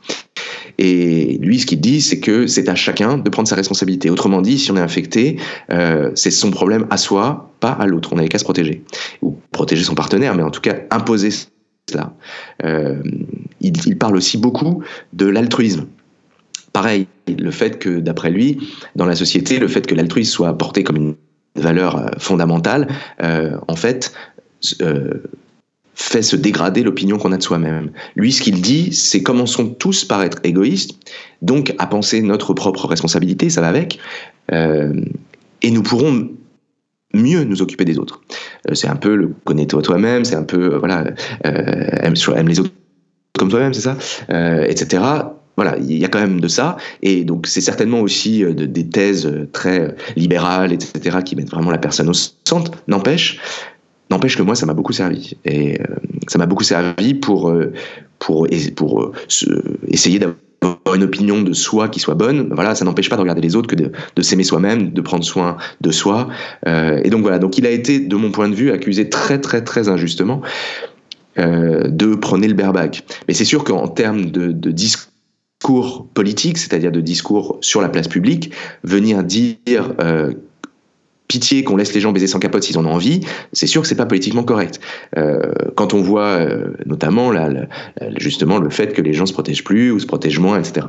Et 0.78 1.38
lui, 1.42 1.60
ce 1.60 1.66
qu'il 1.66 1.80
dit, 1.80 2.02
c'est 2.02 2.20
que 2.20 2.48
c'est 2.48 2.68
à 2.68 2.76
chacun 2.76 3.18
de 3.18 3.30
prendre 3.30 3.48
sa 3.48 3.56
responsabilité. 3.56 4.10
Autrement 4.10 4.42
dit, 4.42 4.60
si 4.60 4.72
on 4.72 4.76
est 4.76 4.82
infecté, 4.82 5.38
euh, 5.72 6.12
c'est 6.16 6.32
son 6.32 6.52
problème 6.52 6.86
à 6.90 6.98
soi, 6.98 7.54
pas 7.62 7.72
à 7.72 7.86
l'autre. 7.86 8.12
On 8.12 8.18
n'avait 8.18 8.28
qu'à 8.28 8.40
se 8.40 8.44
protéger. 8.44 8.84
Ou 9.22 9.38
protéger 9.52 9.84
son 9.84 9.96
partenaire, 9.96 10.36
mais 10.36 10.44
en 10.44 10.52
tout 10.52 10.62
cas 10.62 10.76
imposer 10.92 11.30
cela. 11.90 12.14
Euh, 12.66 13.02
il, 13.62 13.74
il 13.86 13.98
parle 13.98 14.18
aussi 14.18 14.38
beaucoup 14.38 14.84
de 15.14 15.28
l'altruisme 15.28 15.88
pareil, 16.76 17.08
le 17.30 17.52
fait 17.52 17.80
que, 17.80 18.02
d'après 18.02 18.30
lui, 18.30 18.58
dans 18.98 19.06
la 19.06 19.16
société, 19.16 19.60
le 19.60 19.70
fait 19.70 19.88
que 19.88 19.96
l'altruisme 19.96 20.30
soit 20.30 20.58
porté 20.58 20.84
comme 20.84 20.98
une 20.98 21.16
valeur 21.56 21.98
euh, 21.98 22.08
fondamentale, 22.20 22.88
euh, 23.24 23.58
en 23.68 23.76
fait, 23.76 24.14
euh, 24.82 25.24
fait 25.94 26.22
se 26.22 26.36
dégrader 26.36 26.84
l'opinion 26.84 27.18
qu'on 27.18 27.32
a 27.32 27.38
de 27.38 27.44
soi-même. 27.44 27.92
Lui, 28.16 28.32
ce 28.32 28.42
qu'il 28.42 28.62
dit, 28.62 28.94
c'est 28.94 29.24
commençons 29.24 29.70
tous 29.70 30.04
par 30.04 30.24
être 30.24 30.40
égoïstes, 30.44 30.98
donc 31.42 31.74
à 31.78 31.88
penser 31.88 32.22
notre 32.22 32.54
propre 32.54 32.88
responsabilité, 32.88 33.50
ça 33.50 33.62
va 33.62 33.70
avec, 33.70 34.00
et 34.52 35.72
nous 35.72 35.84
pourrons 35.84 36.30
mieux 37.14 37.46
nous 37.46 37.62
occuper 37.62 37.86
des 37.86 37.98
autres. 37.98 38.22
c'est 38.74 38.90
un 38.90 38.98
peu 38.98 39.16
le 39.16 39.34
connais-toi 39.46 39.82
toi-même, 39.82 40.26
c'est 40.26 40.36
un 40.36 40.44
peu, 40.44 40.76
voilà, 40.76 41.06
aime, 41.46 42.48
les 42.50 42.60
autres 42.60 42.72
comme 43.40 43.50
toi-même, 43.50 43.74
c'est 43.74 43.82
ça, 43.82 43.98
etc 44.68 45.02
voilà, 45.56 45.78
il 45.78 45.98
y 45.98 46.06
a 46.06 46.08
quand 46.08 46.20
même 46.20 46.42
de 46.42 46.48
ça, 46.48 46.78
et 47.02 47.24
donc 47.24 47.48
c'est 47.48 47.62
certainement 47.62 48.02
aussi 48.02 48.44
euh, 48.44 48.54
des 48.54 48.88
thèses 48.88 49.26
euh, 49.26 49.48
très 49.52 49.96
libérales, 50.16 50.74
etc., 50.74 51.20
qui 51.24 51.36
mettent 51.36 51.52
vraiment 51.52 51.72
la 51.72 51.78
personne 51.78 52.10
au 52.10 52.14
centre. 52.14 52.72
N'empêche, 52.88 53.40
n'empêche 54.10 54.38
que 54.38 54.44
moi, 54.44 54.56
ça 54.56 54.66
m'a 54.66 54.74
beaucoup 54.74 54.94
servi, 54.94 55.36
et 55.46 55.80
euh, 55.80 55.86
ça 56.28 56.38
m'a 56.38 56.46
beaucoup 56.46 56.64
servi 56.64 57.14
pour 57.14 57.54
pour 58.20 58.48
pour 58.76 59.12
essayer 59.88 60.20
d'avoir 60.20 60.96
une 60.96 61.04
opinion 61.04 61.42
de 61.42 61.54
soi 61.54 61.90
qui 61.90 62.00
soit 62.00 62.16
bonne. 62.16 62.50
Voilà, 62.54 62.76
ça 62.76 62.84
n'empêche 62.84 63.10
pas 63.10 63.16
de 63.16 63.22
regarder 63.22 63.42
les 63.42 63.56
autres 63.56 63.68
que 63.68 63.76
de, 63.76 63.92
de 64.16 64.22
s'aimer 64.22 64.44
soi-même, 64.44 64.92
de 64.92 65.02
prendre 65.02 65.24
soin 65.24 65.58
de 65.82 65.92
soi. 65.92 66.28
et 66.66 67.10
donc 67.10 67.22
voilà, 67.22 67.40
donc 67.40 67.58
il 67.58 67.66
a 67.66 67.72
été, 67.72 68.00
de 68.00 68.16
mon 68.16 68.32
point 68.32 68.50
de 68.50 68.56
vue, 68.56 68.72
accusé 68.72 69.10
très 69.10 69.40
très 69.40 69.64
très 69.64 69.90
injustement. 69.90 70.42
de 71.38 72.16
prôner 72.16 72.48
le 72.48 72.54
bareback. 72.54 73.04
Mais 73.28 73.34
c'est 73.34 73.46
sûr 73.46 73.64
qu'en 73.64 73.88
termes 73.88 74.32
de, 74.32 74.52
de 74.52 74.72
discours 74.72 75.12
discours 75.60 76.08
politique, 76.14 76.58
c'est-à-dire 76.58 76.92
de 76.92 77.02
discours 77.02 77.58
sur 77.62 77.82
la 77.82 77.90
place 77.90 78.08
publique, 78.08 78.52
venir 78.84 79.24
dire 79.24 79.58
euh, 80.02 80.34
pitié 81.28 81.64
qu'on 81.64 81.76
laisse 81.76 81.94
les 81.94 82.02
gens 82.02 82.12
baiser 82.12 82.28
sans 82.28 82.40
capote 82.40 82.64
s'ils 82.64 82.78
en 82.78 82.86
ont 82.86 82.92
envie, 82.92 83.22
c'est 83.54 83.68
sûr 83.68 83.82
que 83.82 83.88
c'est 83.88 83.96
pas 83.96 84.06
politiquement 84.06 84.44
correct. 84.44 84.80
Euh, 85.18 85.54
quand 85.76 85.94
on 85.94 86.02
voit 86.02 86.28
euh, 86.28 86.74
notamment 86.86 87.32
justement 88.18 88.60
le 88.60 88.70
fait 88.70 88.94
que 88.94 89.02
les 89.02 89.14
gens 89.14 89.26
se 89.26 89.34
protègent 89.34 89.64
plus 89.64 89.92
ou 89.92 90.00
se 90.00 90.06
protègent 90.06 90.40
moins, 90.40 90.60
etc. 90.60 90.88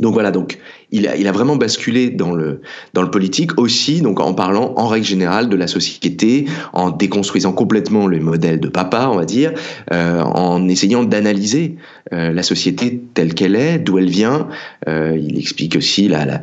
Donc 0.00 0.12
voilà, 0.12 0.30
donc 0.30 0.58
il 0.92 1.08
a, 1.08 1.16
il 1.16 1.26
a 1.26 1.32
vraiment 1.32 1.56
basculé 1.56 2.08
dans 2.10 2.32
le, 2.32 2.60
dans 2.94 3.02
le 3.02 3.10
politique 3.10 3.58
aussi, 3.58 4.00
donc 4.00 4.20
en 4.20 4.32
parlant 4.32 4.74
en 4.76 4.86
règle 4.86 5.06
générale 5.06 5.48
de 5.48 5.56
la 5.56 5.66
société, 5.66 6.44
en 6.72 6.90
déconstruisant 6.90 7.52
complètement 7.52 8.06
le 8.06 8.20
modèle 8.20 8.60
de 8.60 8.68
papa, 8.68 9.08
on 9.10 9.16
va 9.16 9.24
dire, 9.24 9.54
en 9.90 10.68
essayant 10.68 11.02
d'analyser 11.02 11.78
euh, 12.12 12.32
la 12.32 12.42
société 12.42 13.02
telle 13.14 13.34
qu'elle 13.34 13.54
est, 13.54 13.78
d'où 13.78 13.98
elle 13.98 14.08
vient. 14.08 14.48
Euh, 14.88 15.18
il 15.20 15.38
explique 15.38 15.76
aussi 15.76 16.08
la, 16.08 16.24
la, 16.24 16.40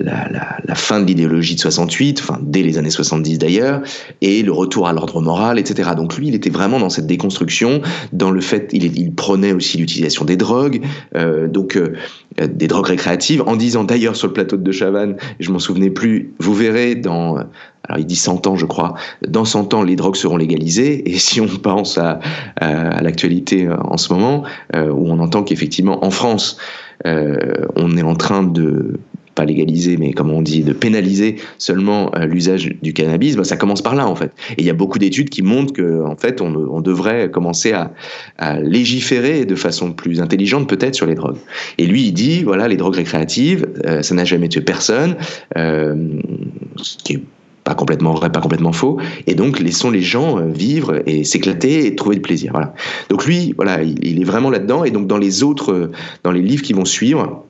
la, 0.00 0.58
la, 0.64 0.74
fin 0.74 1.00
de 1.00 1.06
l'idéologie 1.06 1.54
de 1.54 1.60
68, 1.60 2.20
enfin 2.20 2.38
dès 2.42 2.62
les 2.62 2.76
années 2.76 2.90
70 2.90 3.38
d'ailleurs, 3.38 3.82
et 4.20 4.42
le 4.42 4.52
retour 4.52 4.88
à 4.88 4.92
l'ordre 4.92 5.20
moral, 5.20 5.58
etc. 5.58 5.90
Donc 5.96 6.16
lui, 6.16 6.28
il 6.28 6.34
était 6.34 6.50
vraiment 6.50 6.78
dans 6.78 6.90
cette 6.90 7.06
déconstruction, 7.06 7.80
dans 8.12 8.30
le 8.30 8.40
fait, 8.40 8.68
il, 8.72 8.84
il 8.98 9.12
prenait 9.14 9.52
aussi 9.52 9.78
l'utilisation 9.78 10.24
des 10.24 10.36
drogues, 10.36 10.82
euh, 11.14 11.48
donc 11.48 11.76
euh, 11.76 11.94
des 12.46 12.66
drogues 12.66 12.88
récréatives, 12.88 13.42
en 13.46 13.56
disant 13.56 13.84
d'ailleurs 13.84 14.16
sur 14.16 14.26
le 14.26 14.34
plateau 14.34 14.56
de 14.56 14.72
Chavannes, 14.72 15.16
je 15.40 15.50
m'en 15.50 15.58
souvenais 15.58 15.90
plus, 15.90 16.32
vous 16.38 16.54
verrez 16.54 16.94
dans, 16.94 17.38
alors 17.88 18.00
il 18.00 18.06
dit 18.06 18.16
100 18.16 18.46
ans 18.46 18.56
je 18.56 18.66
crois, 18.66 18.94
dans 19.26 19.44
100 19.44 19.74
ans 19.74 19.82
les 19.82 19.96
drogues 19.96 20.16
seront 20.16 20.36
légalisées, 20.36 21.10
et 21.10 21.18
si 21.18 21.40
on 21.40 21.46
pense 21.46 21.98
à, 21.98 22.20
l'actualité 22.60 23.66
euh, 23.66 23.76
en 23.76 23.96
ce 23.96 24.12
moment, 24.12 24.44
euh, 24.74 24.90
où 24.90 25.08
on 25.08 25.18
entend 25.18 25.42
qu'effectivement 25.42 26.04
en 26.04 26.10
France, 26.10 26.58
euh, 27.06 27.66
on 27.76 27.96
est 27.96 28.02
en 28.02 28.14
train 28.14 28.42
de 28.42 28.98
pas 29.34 29.44
légaliser, 29.44 29.98
mais 29.98 30.14
comme 30.14 30.30
on 30.30 30.40
dit, 30.40 30.62
de 30.62 30.72
pénaliser 30.72 31.36
seulement 31.58 32.10
l'usage 32.26 32.70
du 32.82 32.94
cannabis, 32.94 33.36
bah, 33.36 33.44
ça 33.44 33.58
commence 33.58 33.82
par 33.82 33.94
là 33.94 34.08
en 34.08 34.14
fait. 34.16 34.32
Et 34.52 34.62
il 34.62 34.64
y 34.64 34.70
a 34.70 34.72
beaucoup 34.72 34.98
d'études 34.98 35.28
qui 35.28 35.42
montrent 35.42 35.74
que 35.74 36.02
en 36.06 36.16
fait, 36.16 36.40
on, 36.40 36.80
devrait 36.80 37.30
commencer 37.30 37.74
à, 38.38 38.60
légiférer 38.60 39.44
de 39.44 39.54
façon 39.54 39.92
plus 39.92 40.22
intelligente 40.22 40.66
peut-être 40.70 40.94
sur 40.94 41.04
les 41.04 41.14
drogues. 41.14 41.36
Et 41.76 41.84
lui, 41.84 42.04
il 42.04 42.12
dit 42.12 42.44
voilà, 42.44 42.66
les 42.66 42.78
drogues 42.78 42.94
récréatives, 42.94 43.66
ça 44.00 44.14
n'a 44.14 44.24
jamais 44.24 44.48
tué 44.48 44.62
personne, 44.62 45.16
ce 45.54 46.96
qui 47.04 47.12
est 47.12 47.22
pas 47.66 47.74
complètement 47.74 48.14
vrai, 48.14 48.30
pas 48.30 48.40
complètement 48.40 48.72
faux, 48.72 48.98
et 49.26 49.34
donc 49.34 49.58
laissons 49.58 49.90
les 49.90 50.00
gens 50.00 50.38
euh, 50.38 50.46
vivre 50.46 51.02
et 51.06 51.24
s'éclater 51.24 51.86
et 51.86 51.96
trouver 51.96 52.14
du 52.14 52.22
plaisir. 52.22 52.52
Voilà. 52.52 52.74
Donc 53.10 53.26
lui, 53.26 53.54
voilà, 53.56 53.82
il, 53.82 53.98
il 54.04 54.20
est 54.22 54.24
vraiment 54.24 54.50
là-dedans, 54.50 54.84
et 54.84 54.92
donc 54.92 55.08
dans 55.08 55.18
les 55.18 55.42
autres, 55.42 55.90
dans 56.22 56.30
les 56.30 56.42
livres 56.42 56.62
qui 56.62 56.72
vont 56.72 56.84
suivre, 56.84 57.45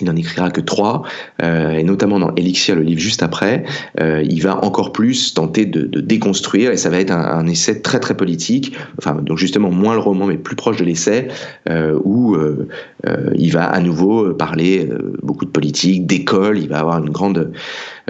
il 0.00 0.06
n'en 0.06 0.16
écrira 0.16 0.50
que 0.50 0.60
trois, 0.60 1.02
euh, 1.42 1.72
et 1.72 1.82
notamment 1.82 2.18
dans 2.18 2.34
Elixir, 2.36 2.76
le 2.76 2.82
livre 2.82 3.00
juste 3.00 3.22
après, 3.22 3.64
euh, 4.00 4.22
il 4.22 4.40
va 4.42 4.64
encore 4.64 4.92
plus 4.92 5.34
tenter 5.34 5.66
de, 5.66 5.82
de, 5.82 6.00
déconstruire, 6.00 6.70
et 6.70 6.76
ça 6.76 6.90
va 6.90 6.98
être 7.00 7.10
un, 7.10 7.20
un, 7.20 7.46
essai 7.46 7.82
très 7.82 7.98
très 7.98 8.16
politique, 8.16 8.76
enfin 8.98 9.14
donc 9.14 9.38
justement 9.38 9.70
moins 9.70 9.94
le 9.94 10.00
roman, 10.00 10.26
mais 10.26 10.36
plus 10.36 10.56
proche 10.56 10.76
de 10.76 10.84
l'essai, 10.84 11.28
euh, 11.68 11.98
où 12.04 12.34
euh, 12.34 12.68
euh, 13.06 13.30
il 13.36 13.52
va 13.52 13.64
à 13.64 13.80
nouveau 13.80 14.32
parler 14.32 14.88
euh, 14.90 15.12
beaucoup 15.22 15.44
de 15.44 15.50
politique, 15.50 16.06
d'école, 16.06 16.58
il 16.58 16.68
va 16.68 16.78
avoir 16.78 16.98
une 16.98 17.10
grande, 17.10 17.52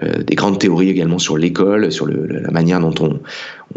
des 0.02 0.34
grandes 0.34 0.58
théories 0.58 0.88
également 0.88 1.18
sur 1.18 1.36
l'école, 1.36 1.92
sur 1.92 2.06
le, 2.06 2.26
la 2.26 2.50
manière 2.50 2.80
dont 2.80 2.94
on, 3.00 3.20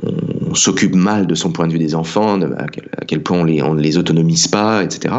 on 0.04 0.43
s'occupe 0.54 0.96
mal 0.96 1.28
de 1.28 1.36
son 1.36 1.52
point 1.52 1.68
de 1.68 1.74
vue 1.74 1.80
des 1.80 1.96
enfants, 1.96 2.40
à, 2.42 2.68
quel, 3.06 3.22
point 3.22 3.40
on 3.40 3.44
les, 3.44 3.62
on 3.62 3.74
les 3.74 3.98
autonomise 3.98 4.48
pas, 4.48 4.84
etc. 4.84 5.16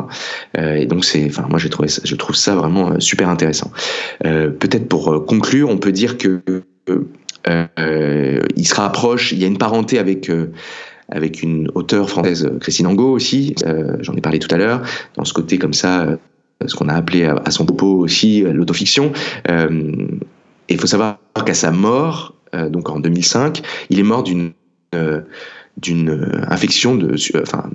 Euh, 0.58 0.74
et 0.74 0.86
donc 0.86 1.04
c'est, 1.04 1.26
enfin 1.26 1.46
moi 1.48 1.58
j'ai 1.58 1.70
trouvé, 1.70 1.88
je 1.88 2.14
trouve 2.16 2.36
ça 2.36 2.54
vraiment 2.54 2.92
euh, 2.92 3.00
super 3.00 3.28
intéressant. 3.28 3.70
Euh, 4.24 4.50
peut-être 4.50 4.88
pour 4.88 5.24
conclure, 5.26 5.68
on 5.70 5.78
peut 5.78 5.92
dire 5.92 6.18
que 6.18 6.40
il 8.56 8.66
se 8.66 8.74
rapproche, 8.74 9.32
il 9.32 9.38
y 9.38 9.44
a 9.44 9.46
une 9.46 9.58
parenté 9.58 9.98
avec 9.98 10.30
avec 11.10 11.42
une 11.42 11.70
auteure 11.74 12.08
française, 12.08 12.50
Christine 12.60 12.86
Angot 12.86 13.12
aussi, 13.12 13.54
j'en 14.00 14.14
ai 14.14 14.20
parlé 14.22 14.38
tout 14.38 14.52
à 14.54 14.56
l'heure, 14.56 14.80
dans 15.16 15.24
ce 15.24 15.34
côté 15.34 15.58
comme 15.58 15.74
ça, 15.74 16.06
ce 16.64 16.74
qu'on 16.74 16.88
a 16.88 16.94
appelé 16.94 17.26
à, 17.26 17.34
à, 17.44 17.50
son 17.50 17.66
propos 17.66 17.98
aussi 17.98 18.40
l'autofiction. 18.40 19.12
et 19.46 19.52
il 20.70 20.80
faut 20.80 20.86
savoir 20.86 21.18
qu'à 21.44 21.52
sa 21.52 21.70
mort, 21.70 22.34
donc 22.70 22.88
en 22.88 23.00
2005, 23.00 23.60
il 23.90 23.98
est 23.98 24.04
mort 24.04 24.22
d'une 24.22 24.52
d'une 25.76 26.44
infection 26.48 26.94
de 26.94 27.16
enfin 27.42 27.70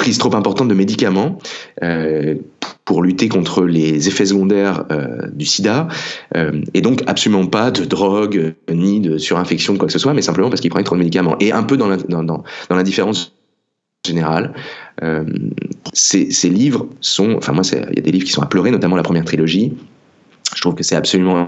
prise 0.00 0.18
trop 0.18 0.34
importante 0.34 0.68
de 0.68 0.74
médicaments 0.74 1.38
euh, 1.82 2.36
pour 2.86 3.02
lutter 3.02 3.28
contre 3.28 3.64
les 3.64 4.08
effets 4.08 4.26
secondaires 4.26 4.84
euh, 4.90 5.28
du 5.32 5.44
sida 5.44 5.88
euh, 6.36 6.62
et 6.72 6.80
donc 6.80 7.02
absolument 7.06 7.46
pas 7.46 7.70
de 7.70 7.84
drogue 7.84 8.54
ni 8.72 9.00
de 9.00 9.18
surinfection 9.18 9.74
de 9.74 9.78
quoi 9.78 9.86
que 9.86 9.92
ce 9.92 9.98
soit 9.98 10.14
mais 10.14 10.22
simplement 10.22 10.48
parce 10.48 10.62
qu'il 10.62 10.70
prenait 10.70 10.84
trop 10.84 10.96
de 10.96 11.00
médicaments. 11.00 11.36
Et 11.38 11.52
un 11.52 11.62
peu 11.62 11.76
dans 11.76 11.88
l'indifférence 12.70 13.34
générale 14.06 14.54
euh, 15.02 15.24
ces, 15.92 16.30
ces, 16.30 16.48
livres 16.48 16.88
sont 17.00 17.34
enfin 17.36 17.52
moi 17.52 17.62
il 17.70 17.96
y 17.96 17.98
a 17.98 18.02
des 18.02 18.10
livres 18.10 18.24
qui 18.24 18.32
sont 18.32 18.42
à 18.42 18.46
pleurer 18.46 18.70
notamment 18.70 18.96
la 18.96 19.02
première 19.02 19.24
trilogie. 19.24 19.74
Je 20.56 20.60
trouve 20.60 20.74
que 20.74 20.82
c'est 20.82 20.96
absolument 20.96 21.46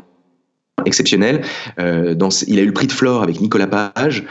exceptionnel. 0.87 1.42
Euh, 1.79 2.14
dans, 2.14 2.29
il 2.47 2.59
a 2.59 2.62
eu 2.62 2.66
le 2.66 2.73
prix 2.73 2.87
de 2.87 2.92
Flore 2.92 3.23
avec 3.23 3.40
Nicolas 3.40 3.66
Page 3.66 4.25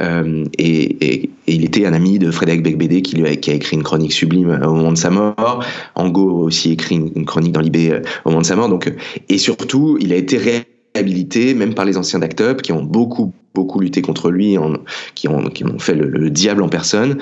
euh, 0.00 0.44
et, 0.58 1.04
et, 1.04 1.24
et, 1.24 1.30
il 1.46 1.64
était 1.64 1.86
un 1.86 1.92
ami 1.92 2.18
de 2.18 2.30
Frédéric 2.30 2.62
Becbédé 2.62 3.02
qui, 3.02 3.16
lui 3.16 3.26
a, 3.26 3.36
qui 3.36 3.50
a 3.50 3.54
écrit 3.54 3.76
une 3.76 3.82
chronique 3.82 4.12
sublime 4.12 4.50
euh, 4.50 4.66
au 4.66 4.74
moment 4.74 4.92
de 4.92 4.98
sa 4.98 5.10
mort. 5.10 5.64
Ango 5.94 6.42
a 6.42 6.44
aussi 6.44 6.72
écrit 6.72 6.96
une, 6.96 7.24
chronique 7.24 7.52
dans 7.52 7.60
l'IB 7.60 7.92
euh, 7.92 8.00
au 8.24 8.30
moment 8.30 8.42
de 8.42 8.46
sa 8.46 8.56
mort. 8.56 8.68
Donc, 8.68 8.92
et 9.28 9.38
surtout, 9.38 9.98
il 10.00 10.12
a 10.12 10.16
été 10.16 10.38
réhabilité 10.38 11.54
même 11.54 11.74
par 11.74 11.84
les 11.84 11.96
anciens 11.96 12.18
d'Act 12.18 12.62
qui 12.62 12.72
ont 12.72 12.82
beaucoup 12.82 13.32
beaucoup 13.54 13.80
lutté 13.80 14.00
contre 14.00 14.30
lui, 14.30 14.56
en, 14.56 14.78
qui, 15.14 15.28
ont, 15.28 15.50
qui 15.50 15.62
ont 15.62 15.78
fait 15.78 15.94
le, 15.94 16.08
le 16.08 16.30
diable 16.30 16.62
en 16.62 16.70
personne, 16.70 17.18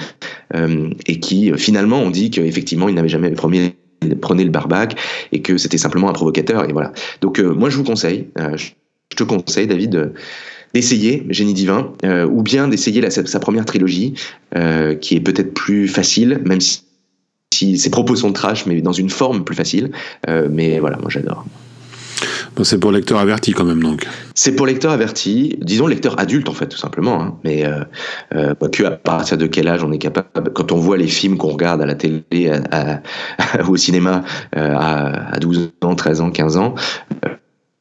euh, 0.54 0.90
et 1.06 1.18
qui 1.18 1.52
finalement 1.56 2.00
ont 2.00 2.10
dit 2.10 2.30
qu'effectivement 2.30 2.88
il 2.88 2.94
n'avait 2.94 3.08
jamais 3.08 3.30
promis 3.32 3.72
prenez 4.20 4.44
le 4.44 4.50
barbac 4.50 4.96
et 5.32 5.42
que 5.42 5.58
c'était 5.58 5.78
simplement 5.78 6.08
un 6.08 6.12
provocateur 6.12 6.68
et 6.68 6.72
voilà. 6.72 6.92
Donc 7.20 7.38
euh, 7.38 7.52
moi 7.52 7.70
je 7.70 7.76
vous 7.76 7.84
conseille, 7.84 8.28
euh, 8.38 8.56
je 8.56 8.70
te 9.16 9.24
conseille 9.24 9.66
David 9.66 10.12
d'essayer 10.74 11.26
Génie 11.30 11.54
divin 11.54 11.92
euh, 12.04 12.26
ou 12.26 12.42
bien 12.42 12.68
d'essayer 12.68 13.08
sa, 13.10 13.40
première 13.40 13.64
trilogie 13.64 14.14
euh, 14.56 14.94
qui 14.94 15.16
est 15.16 15.20
peut-être 15.20 15.52
plus 15.54 15.88
facile 15.88 16.40
même 16.44 16.60
si, 16.60 16.82
si, 17.52 17.78
ses 17.78 17.90
propos 17.90 18.16
sont 18.16 18.32
trash 18.32 18.66
mais 18.66 18.80
dans 18.80 18.92
une 18.92 19.10
forme 19.10 19.44
plus 19.44 19.56
facile. 19.56 19.90
Euh, 20.28 20.48
mais 20.50 20.78
voilà, 20.78 20.98
moi 20.98 21.10
j'adore. 21.10 21.44
C'est 22.64 22.78
pour 22.78 22.92
lecteur 22.92 23.18
averti 23.18 23.52
quand 23.52 23.64
même 23.64 23.82
donc. 23.82 24.06
C'est 24.34 24.52
pour 24.52 24.66
lecteur 24.66 24.92
averti, 24.92 25.58
disons 25.60 25.86
lecteur 25.86 26.18
adulte 26.18 26.48
en 26.48 26.52
fait 26.52 26.66
tout 26.66 26.78
simplement. 26.78 27.22
Hein. 27.22 27.38
Mais 27.44 27.64
euh, 27.64 27.84
euh, 28.34 28.54
à 28.84 28.90
partir 28.90 29.38
de 29.38 29.46
quel 29.46 29.68
âge 29.68 29.84
on 29.84 29.92
est 29.92 29.98
capable, 29.98 30.52
quand 30.52 30.72
on 30.72 30.76
voit 30.76 30.96
les 30.96 31.06
films 31.06 31.36
qu'on 31.36 31.48
regarde 31.48 31.82
à 31.82 31.86
la 31.86 31.94
télé 31.94 32.22
ou 33.66 33.68
au 33.72 33.76
cinéma 33.76 34.22
euh, 34.56 34.74
à, 34.76 35.38
12 35.38 35.72
ans, 35.82 35.94
13 35.94 36.20
ans, 36.20 36.30
15 36.30 36.56
ans, 36.56 36.74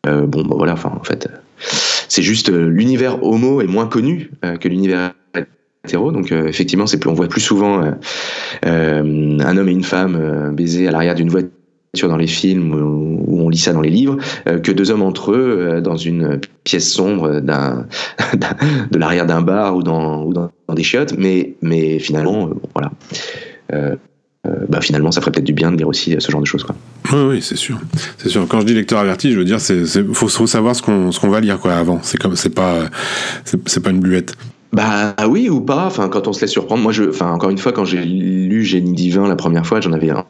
bon 0.05 0.43
bah, 0.43 0.55
voilà, 0.55 0.73
enfin 0.73 0.91
en 0.99 1.03
fait, 1.03 1.29
c'est 2.07 2.23
juste 2.23 2.49
l'univers 2.49 3.23
homo 3.23 3.61
est 3.61 3.67
moins 3.67 3.87
connu 3.87 4.31
que 4.59 4.67
l'univers 4.67 5.13
hétéro, 5.85 6.11
donc 6.11 6.31
effectivement 6.31 6.87
c'est 6.87 7.05
on 7.05 7.13
voit 7.13 7.27
plus 7.27 7.41
souvent 7.41 7.81
un 8.63 9.57
homme 9.57 9.69
et 9.69 9.71
une 9.71 9.83
femme 9.83 10.53
baiser 10.53 10.87
à 10.87 10.91
l'arrière 10.91 11.15
d'une 11.15 11.29
voiture 11.29 11.49
dans 11.93 12.17
les 12.17 12.27
films 12.27 12.73
où 12.73 13.41
on 13.41 13.49
lit 13.49 13.57
ça 13.57 13.73
dans 13.73 13.81
les 13.81 13.89
livres, 13.89 14.17
euh, 14.47 14.59
que 14.59 14.71
deux 14.71 14.91
hommes 14.91 15.01
entre 15.01 15.31
eux 15.31 15.57
euh, 15.59 15.81
dans 15.81 15.97
une 15.97 16.39
pièce 16.63 16.91
sombre 16.91 17.39
d'un, 17.39 17.87
de 18.91 18.97
l'arrière 18.97 19.25
d'un 19.25 19.41
bar 19.41 19.75
ou 19.75 19.83
dans, 19.83 20.23
ou 20.23 20.33
dans, 20.33 20.51
des 20.73 20.83
chiottes, 20.83 21.15
mais, 21.17 21.55
mais 21.61 21.99
finalement, 21.99 22.47
euh, 22.47 22.53
voilà. 22.75 22.91
bah 24.67 24.81
finalement, 24.81 25.11
ça 25.11 25.19
ferait 25.21 25.31
peut-être 25.31 25.45
du 25.45 25.53
bien 25.53 25.71
de 25.71 25.77
lire 25.77 25.87
aussi 25.87 26.15
ce 26.19 26.31
genre 26.31 26.41
de 26.41 26.45
choses. 26.45 26.63
Quoi. 26.63 26.75
Oui, 27.11 27.25
oui, 27.27 27.41
c'est 27.41 27.57
sûr. 27.57 27.79
C'est 28.17 28.29
sûr. 28.29 28.47
Quand 28.47 28.61
je 28.61 28.65
dis 28.65 28.75
lecteur 28.75 28.99
averti, 28.99 29.31
je 29.31 29.39
veux 29.39 29.45
dire, 29.45 29.59
c'est, 29.59 29.83
faut, 30.13 30.27
faut, 30.27 30.47
savoir 30.47 30.75
ce 30.75 30.83
qu'on, 30.83 31.11
ce 31.11 31.19
qu'on 31.19 31.29
va 31.29 31.39
lire 31.39 31.59
quoi 31.59 31.73
avant. 31.73 31.99
C'est 32.03 32.19
comme, 32.19 32.35
c'est 32.35 32.53
pas, 32.53 32.83
c'est, 33.45 33.81
pas 33.81 33.89
une 33.89 33.99
bluette. 33.99 34.35
Bah 34.71 35.15
oui 35.27 35.49
ou 35.49 35.59
pas. 35.59 35.87
Enfin, 35.87 36.07
quand 36.07 36.27
on 36.27 36.33
se 36.33 36.41
laisse 36.41 36.51
surprendre. 36.51 36.83
Moi, 36.83 36.91
je, 36.91 37.05
enfin, 37.05 37.31
encore 37.31 37.49
une 37.49 37.57
fois, 37.57 37.71
quand 37.71 37.85
j'ai 37.85 38.03
lu 38.03 38.63
Génie 38.63 38.93
divin 38.93 39.27
la 39.27 39.35
première 39.35 39.65
fois, 39.65 39.81
j'en 39.81 39.91
avais 39.91 40.11
un 40.11 40.25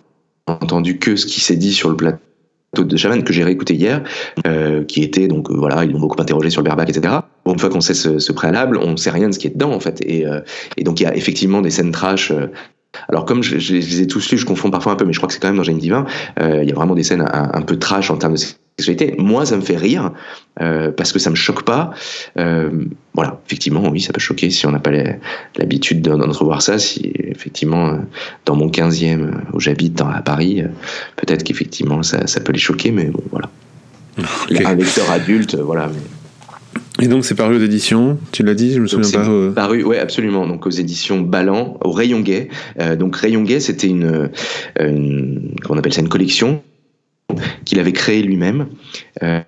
entendu 0.50 0.98
que 1.00 1.16
ce 1.16 1.26
qui 1.26 1.40
s'est 1.40 1.56
dit 1.56 1.74
sur 1.74 1.90
le 1.90 1.96
plateau 1.96 2.20
de 2.78 2.98
Chaman 2.98 3.24
que 3.24 3.34
j'ai 3.34 3.44
réécouté 3.44 3.74
hier, 3.74 4.04
euh, 4.46 4.84
qui 4.84 5.04
était 5.04 5.28
donc 5.28 5.50
euh, 5.50 5.56
voilà, 5.56 5.84
ils 5.84 5.92
m'ont 5.92 6.00
beaucoup 6.00 6.22
interrogé 6.22 6.50
sur 6.50 6.62
le 6.62 6.72
etc. 6.84 7.14
Bon, 7.46 7.54
une 7.54 7.60
fois 7.60 7.70
qu'on 7.70 7.82
sait 7.82 7.96
ce, 7.96 8.32
préalable, 8.32 8.78
on 8.78 8.96
sait 8.96 9.10
rien 9.10 9.28
de 9.28 9.34
ce 9.34 9.40
qui 9.40 9.48
est 9.48 9.52
dedans 9.52 9.74
en 9.74 9.80
fait, 9.80 10.02
et, 10.06 10.26
euh, 10.28 10.42
donc 10.84 11.00
il 11.00 11.04
y 11.04 11.06
a 11.08 11.16
effectivement 11.16 11.62
des 11.62 11.72
scènes 11.72 11.92
trash. 11.92 12.32
alors 13.08 13.26
comme 13.26 13.42
je, 13.42 13.56
les 13.56 14.02
ai 14.02 14.08
tous 14.08 14.32
lus, 14.32 14.38
je 14.38 14.46
confonds 14.46 14.70
parfois 14.70 14.94
un 14.94 14.96
peu, 14.96 15.06
mais 15.06 15.14
je 15.14 15.20
crois 15.20 15.28
que 15.28 15.34
c'est 15.34 15.40
quand 15.40 15.48
même 15.48 15.58
dans 15.58 15.64
Jane 15.64 15.80
Divin, 15.80 16.06
il 16.40 16.68
y 16.68 16.72
a 16.72 16.76
vraiment 16.76 16.96
des 16.96 17.04
scènes 17.04 17.22
un, 17.22 17.50
un 17.54 17.62
peu 17.62 17.78
trash 17.78 18.12
en 18.12 18.18
termes 18.18 18.34
de 18.34 18.40
moi, 19.18 19.46
ça 19.46 19.56
me 19.56 19.62
fait 19.62 19.78
rire 19.78 20.12
euh, 20.62 20.92
parce 20.92 21.12
que 21.12 21.20
ça 21.20 21.30
me 21.30 21.36
choque 21.36 21.64
pas. 21.64 21.92
Euh, 22.38 22.70
voilà, 23.14 23.40
effectivement, 23.46 23.88
oui, 23.90 24.02
ça 24.02 24.14
peut 24.14 24.20
choquer 24.20 24.50
si 24.50 24.66
on 24.66 24.72
n'a 24.72 24.80
pas 24.80 24.92
l'habitude 25.58 26.02
d'entrevoir 26.02 26.62
ça. 26.62 26.80
Si 26.80 27.12
effectivement, 27.18 27.90
euh, 27.90 27.98
dans 28.46 28.56
mon 28.56 28.70
15e 28.70 29.32
où 29.54 29.60
j'habite 29.60 30.02
à 30.02 30.22
Paris, 30.22 30.64
peut-être 31.16 31.44
qu'effectivement 31.44 32.04
ça, 32.04 32.20
peut 32.44 32.52
les 32.54 32.60
choquer, 32.60 32.92
mais 32.92 33.06
bon, 33.06 33.24
voilà. 33.32 33.50
Un 34.66 34.76
lecteur 34.76 35.10
adulte, 35.12 35.56
voilà. 35.56 35.90
Et 37.02 37.08
donc 37.08 37.24
c'est 37.24 37.36
paru 37.36 37.56
aux 37.56 37.62
éditions, 37.62 38.20
tu 38.34 38.44
l'as 38.44 38.54
dit, 38.54 38.74
je 38.74 38.82
me 38.82 38.88
souviens 38.88 39.22
pas. 39.22 39.52
Paru, 39.56 39.84
ouais, 39.84 40.00
absolument. 40.00 40.46
Donc 40.46 40.68
aux 40.68 40.72
éditions 40.72 41.22
Ballant, 41.22 41.78
au 41.82 41.92
Rayon 41.92 42.20
Gay. 42.20 42.50
donc 42.98 43.16
Rayon 43.16 43.44
Gay, 43.44 43.62
c'était 43.62 43.88
une, 43.88 44.30
une, 44.78 45.56
on 45.70 45.78
appelle 45.78 45.94
ça, 45.94 46.02
une 46.02 46.10
collection 46.10 46.62
qu'il 47.66 47.80
avait 47.80 47.94
créé 47.94 48.22
lui-même. 48.22 48.68
Euh, 49.24 49.42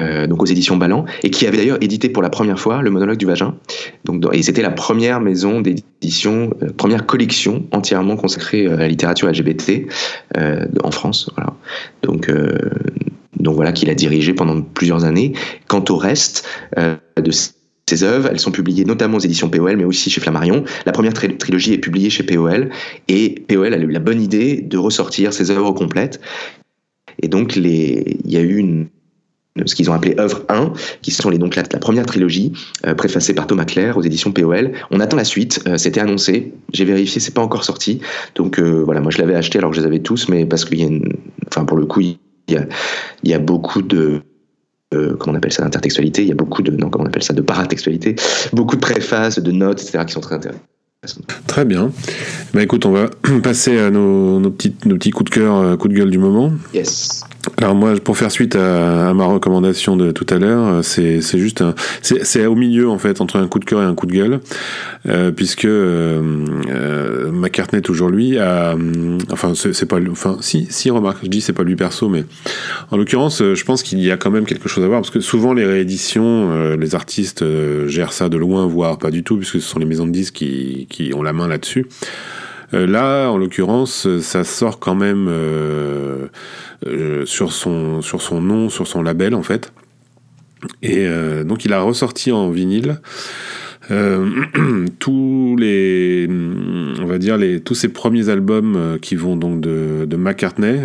euh, 0.00 0.28
donc 0.28 0.40
aux 0.40 0.46
éditions 0.46 0.76
Ballant, 0.76 1.06
et 1.24 1.30
qui 1.30 1.44
avait 1.44 1.56
d'ailleurs 1.56 1.78
édité 1.80 2.08
pour 2.08 2.22
la 2.22 2.30
première 2.30 2.60
fois 2.60 2.82
le 2.82 2.90
monologue 2.90 3.16
du 3.16 3.26
vagin. 3.26 3.56
Donc, 4.04 4.24
et 4.32 4.44
c'était 4.44 4.62
la 4.62 4.70
première 4.70 5.20
maison 5.20 5.60
d'édition, 5.60 6.54
euh, 6.62 6.68
première 6.76 7.04
collection 7.04 7.66
entièrement 7.72 8.14
consacrée 8.14 8.68
à 8.68 8.76
la 8.76 8.86
littérature 8.86 9.28
LGBT 9.28 9.88
en 10.84 10.90
France. 10.92 11.28
Voilà. 11.34 11.52
Donc, 12.02 12.30
donc 13.40 13.56
voilà, 13.56 13.72
qu'il 13.72 13.90
a 13.90 13.94
dirigé 13.94 14.34
pendant 14.34 14.62
plusieurs 14.62 15.04
années. 15.04 15.32
Quant 15.66 15.84
au 15.88 15.96
reste 15.96 16.46
de 16.76 17.32
ses 17.88 18.04
œuvres, 18.04 18.28
elles 18.30 18.38
sont 18.38 18.52
publiées 18.52 18.84
notamment 18.84 19.16
aux 19.16 19.20
éditions 19.20 19.48
POL, 19.48 19.76
mais 19.76 19.84
aussi 19.84 20.10
chez 20.10 20.20
Flammarion. 20.20 20.62
La 20.86 20.92
première 20.92 21.14
trilogie 21.14 21.72
est 21.72 21.78
publiée 21.78 22.10
chez 22.10 22.22
POL, 22.22 22.70
et 23.08 23.34
POL 23.48 23.74
a 23.74 23.78
eu 23.78 23.90
la 23.90 23.98
bonne 23.98 24.22
idée 24.22 24.60
de 24.60 24.78
ressortir 24.78 25.32
ses 25.32 25.50
œuvres 25.50 25.72
complètes. 25.72 26.20
Et 27.22 27.28
donc, 27.28 27.56
il 27.56 27.66
y 28.24 28.36
a 28.36 28.42
eu 28.42 28.88
ce 29.66 29.74
qu'ils 29.74 29.90
ont 29.90 29.92
appelé 29.92 30.14
œuvre 30.18 30.44
1, 30.48 30.72
qui 31.02 31.10
sont 31.10 31.30
les, 31.30 31.38
donc 31.38 31.56
la, 31.56 31.62
première 31.64 32.06
trilogie, 32.06 32.52
euh, 32.86 32.94
préfacée 32.94 33.34
par 33.34 33.46
Thomas 33.46 33.64
Claire 33.64 33.96
aux 33.96 34.02
éditions 34.02 34.32
POL. 34.32 34.72
On 34.90 35.00
attend 35.00 35.16
la 35.16 35.24
suite, 35.24 35.62
euh, 35.66 35.76
c'était 35.76 36.00
annoncé, 36.00 36.52
j'ai 36.72 36.84
vérifié, 36.84 37.20
c'est 37.20 37.34
pas 37.34 37.42
encore 37.42 37.64
sorti. 37.64 38.00
Donc 38.34 38.58
euh, 38.58 38.82
voilà, 38.84 39.00
moi 39.00 39.10
je 39.10 39.18
l'avais 39.18 39.34
acheté 39.34 39.58
alors 39.58 39.70
que 39.70 39.76
je 39.76 39.80
les 39.80 39.86
avais 39.86 40.00
tous, 40.00 40.28
mais 40.28 40.46
parce 40.46 40.64
qu'il 40.64 40.80
y 40.80 40.84
a 40.84 40.88
enfin 41.48 41.64
pour 41.64 41.76
le 41.76 41.86
coup, 41.86 42.00
il 42.00 42.18
y 42.48 42.56
a, 42.56 42.66
il 43.22 43.30
y 43.30 43.34
a 43.34 43.38
beaucoup 43.38 43.82
de, 43.82 44.22
comment 44.90 45.34
on 45.34 45.34
appelle 45.34 45.52
ça, 45.52 45.62
d'intertextualité, 45.62 46.22
il 46.22 46.28
y 46.28 46.32
a 46.32 46.36
beaucoup 46.36 46.62
de, 46.62 46.70
non, 46.70 46.90
comment 46.90 47.04
on 47.04 47.08
appelle 47.08 47.22
ça, 47.22 47.34
de 47.34 47.42
paratextualité, 47.42 48.16
beaucoup 48.52 48.76
de 48.76 48.80
préfaces, 48.80 49.38
de 49.38 49.52
notes, 49.52 49.82
etc., 49.82 50.04
qui 50.06 50.12
sont 50.12 50.20
très 50.20 50.36
intéressantes. 50.36 50.62
Très 51.46 51.64
bien. 51.64 51.92
Bah 52.52 52.62
écoute, 52.62 52.84
on 52.84 52.90
va 52.90 53.08
passer 53.42 53.78
à 53.78 53.90
nos, 53.90 54.40
nos, 54.40 54.50
petits, 54.50 55.10
coups 55.10 55.30
de 55.30 55.34
cœur, 55.34 55.54
euh, 55.54 55.76
coups 55.76 55.94
de 55.94 55.98
gueule 56.00 56.10
du 56.10 56.18
moment. 56.18 56.52
Yes. 56.74 57.22
Alors 57.56 57.74
moi, 57.74 57.94
pour 58.02 58.16
faire 58.16 58.30
suite 58.30 58.56
à, 58.56 59.12
ma 59.14 59.24
recommandation 59.24 59.96
de 59.96 60.10
tout 60.10 60.26
à 60.28 60.38
l'heure, 60.38 60.66
euh, 60.66 60.82
c'est 60.82 61.20
juste 61.38 61.64
c'est 62.02 62.46
au 62.46 62.54
milieu 62.54 62.88
en 62.88 62.98
fait 62.98 63.20
entre 63.20 63.36
un 63.36 63.48
coup 63.48 63.58
de 63.58 63.64
cœur 63.64 63.82
et 63.82 63.84
un 63.84 63.94
coup 63.94 64.06
de 64.06 64.12
gueule, 64.12 64.40
euh, 65.08 65.30
puisque 65.30 65.64
euh, 65.64 66.44
euh, 66.68 67.30
McCartney 67.32 67.82
toujours 67.82 68.08
lui 68.10 68.38
a, 68.38 68.76
enfin 69.30 69.52
c'est 69.54 69.86
pas, 69.86 69.98
enfin 70.10 70.36
si 70.40 70.66
si 70.70 70.90
remarque, 70.90 71.18
je 71.22 71.28
dis 71.28 71.40
c'est 71.40 71.52
pas 71.52 71.62
lui 71.64 71.76
perso, 71.76 72.08
mais 72.08 72.24
en 72.90 72.96
l'occurrence, 72.96 73.38
je 73.38 73.64
pense 73.64 73.82
qu'il 73.82 74.00
y 74.00 74.10
a 74.10 74.16
quand 74.16 74.30
même 74.30 74.44
quelque 74.44 74.68
chose 74.68 74.84
à 74.84 74.88
voir 74.88 75.00
parce 75.00 75.10
que 75.10 75.20
souvent 75.20 75.52
les 75.54 75.64
rééditions, 75.64 76.76
les 76.76 76.94
artistes 76.94 77.44
gèrent 77.86 78.12
ça 78.12 78.28
de 78.28 78.36
loin, 78.36 78.66
voire 78.66 78.98
pas 78.98 79.10
du 79.10 79.22
tout, 79.22 79.36
puisque 79.36 79.60
ce 79.60 79.68
sont 79.68 79.78
les 79.78 79.86
maisons 79.86 80.06
de 80.06 80.12
disques 80.12 80.34
qui, 80.34 80.86
qui 80.90 81.12
ont 81.14 81.22
la 81.22 81.32
main 81.32 81.48
là-dessus. 81.48 81.86
Là, 82.72 83.28
en 83.28 83.38
l'occurrence, 83.38 84.06
ça 84.20 84.44
sort 84.44 84.78
quand 84.78 84.94
même 84.94 85.28
euh, 86.86 87.26
sur, 87.26 87.52
son, 87.52 88.00
nom, 88.40 88.68
sur 88.68 88.86
son 88.86 89.02
label 89.02 89.34
en 89.34 89.42
fait. 89.42 89.72
Et 90.80 91.06
euh, 91.08 91.42
donc 91.42 91.64
il 91.64 91.72
a 91.72 91.80
ressorti 91.80 92.30
en 92.30 92.50
vinyle 92.50 93.00
euh, 93.90 94.28
tous 95.00 95.56
les, 95.58 96.28
on 97.00 97.06
va 97.06 97.18
dire 97.18 97.36
les, 97.36 97.60
tous 97.60 97.74
ses 97.74 97.88
premiers 97.88 98.28
albums 98.28 98.96
qui 99.02 99.16
vont 99.16 99.34
donc 99.34 99.60
de, 99.60 100.06
McCartney, 100.16 100.78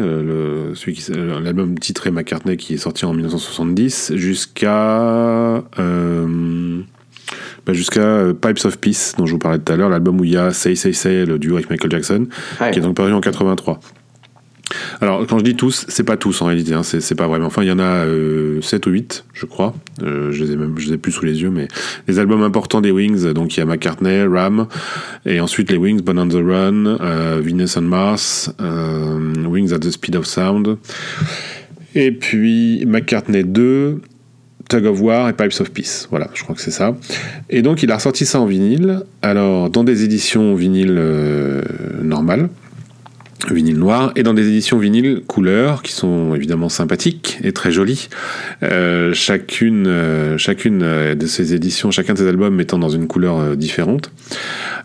l'album 1.43 1.78
titré 1.78 2.10
McCartney 2.10 2.58
qui 2.58 2.74
est 2.74 2.78
sorti 2.78 3.06
en 3.06 3.13
1970 3.13 4.13
jusqu'à 4.15 5.63
bah 7.65 7.73
jusqu'à 7.73 8.26
Pipes 8.41 8.65
of 8.65 8.78
Peace 8.80 9.13
dont 9.17 9.26
je 9.26 9.34
vous 9.34 9.39
parlais 9.39 9.60
tout 9.60 9.71
à 9.71 9.76
l'heure, 9.76 9.89
l'album 9.89 10.19
où 10.19 10.23
il 10.23 10.32
y 10.32 10.38
a 10.38 10.52
Say 10.52 10.76
Say 10.76 10.93
Say, 10.93 11.26
le 11.26 11.39
duo 11.39 11.56
avec 11.56 11.69
Michael 11.69 11.91
Jackson, 11.91 12.28
qui 12.71 12.80
est 12.80 12.82
donc 12.82 12.95
paru 12.95 13.13
en 13.13 13.21
83. 13.21 13.80
Alors, 15.02 15.26
quand 15.28 15.39
je 15.39 15.43
dis 15.43 15.56
tous, 15.56 15.86
c'est 15.88 16.04
pas 16.04 16.17
tous 16.17 16.41
en 16.41 16.47
réalité, 16.47 16.73
hein, 16.73 16.84
c'est 16.84 17.15
pas 17.15 17.28
vraiment. 17.28 17.47
Enfin, 17.47 17.63
il 17.63 17.67
y 17.67 17.71
en 17.71 17.80
a 17.80 18.04
7 18.04 18.08
euh, 18.08 18.89
ou 18.89 18.89
8, 18.89 19.26
je 19.34 19.45
crois. 19.45 19.73
Euh, 20.02 20.32
je, 20.32 20.43
les 20.43 20.54
ai 20.54 20.56
même, 20.56 20.78
je 20.78 20.88
les 20.88 20.93
ai 20.93 20.97
plus 20.97 21.12
sous 21.12 21.26
les 21.26 21.41
yeux, 21.41 21.49
mais 21.49 21.67
les 22.08 22.19
albums 22.19 22.43
importants 22.43 22.82
des 22.82 22.91
Wings, 22.91 23.32
donc 23.34 23.56
il 23.56 23.60
y 23.60 23.63
a 23.63 23.65
McCartney, 23.65 24.23
Ram, 24.23 24.67
et 25.26 25.39
ensuite 25.39 25.69
les 25.71 25.78
Wings, 25.78 26.02
Born 26.02 26.19
on 26.19 26.28
the 26.28 26.34
Run, 26.34 26.86
euh, 26.86 27.41
Venus 27.43 27.78
on 27.78 27.82
Mars, 27.82 28.52
Wings 28.60 29.73
at 29.73 29.80
the 29.80 29.91
Speed 29.91 30.15
of 30.15 30.26
Sound, 30.26 30.78
et 31.95 32.12
puis 32.12 32.86
McCartney 32.86 33.43
2, 33.43 34.02
Tug 34.69 34.86
of 34.86 35.02
War 35.02 35.30
et 35.30 35.34
Pipes 35.34 35.60
of 35.60 35.71
Peace. 35.71 36.08
Voilà, 36.10 36.30
je 36.34 36.43
crois 36.43 36.56
que 36.56 36.62
c'est 36.62 36.71
ça. 36.71 36.95
Et 37.49 37.62
donc 37.62 37.84
il 37.84 37.91
a 37.91 37.95
ressorti 37.95 38.26
ça 38.26 38.39
en 38.39 38.45
vinyle, 38.45 39.02
alors 39.21 39.69
dans 39.69 39.84
des 39.84 40.04
éditions 40.04 40.56
vinyle 40.56 40.99
normales 42.02 42.49
vinyle 43.52 43.78
noir 43.78 44.12
et 44.15 44.23
dans 44.23 44.34
des 44.34 44.47
éditions 44.47 44.78
vinyle 44.78 45.21
couleur 45.28 45.82
qui 45.82 45.91
sont 45.91 46.36
évidemment 46.36 46.69
sympathiques 46.69 47.39
et 47.43 47.52
très 47.52 47.71
jolies. 47.71 48.08
Euh, 48.63 49.13
chacune, 49.13 49.88
euh, 49.88 50.38
chacune 50.38 50.82
euh, 50.84 51.15
de 51.15 51.26
ces 51.26 51.54
éditions, 51.54 51.91
chacun 51.91 52.13
de 52.13 52.19
ces 52.19 52.28
albums 52.28 52.60
étant 52.62 52.80
dans 52.80 52.89
une 52.89 53.08
couleur 53.08 53.58
différente. 53.58 54.12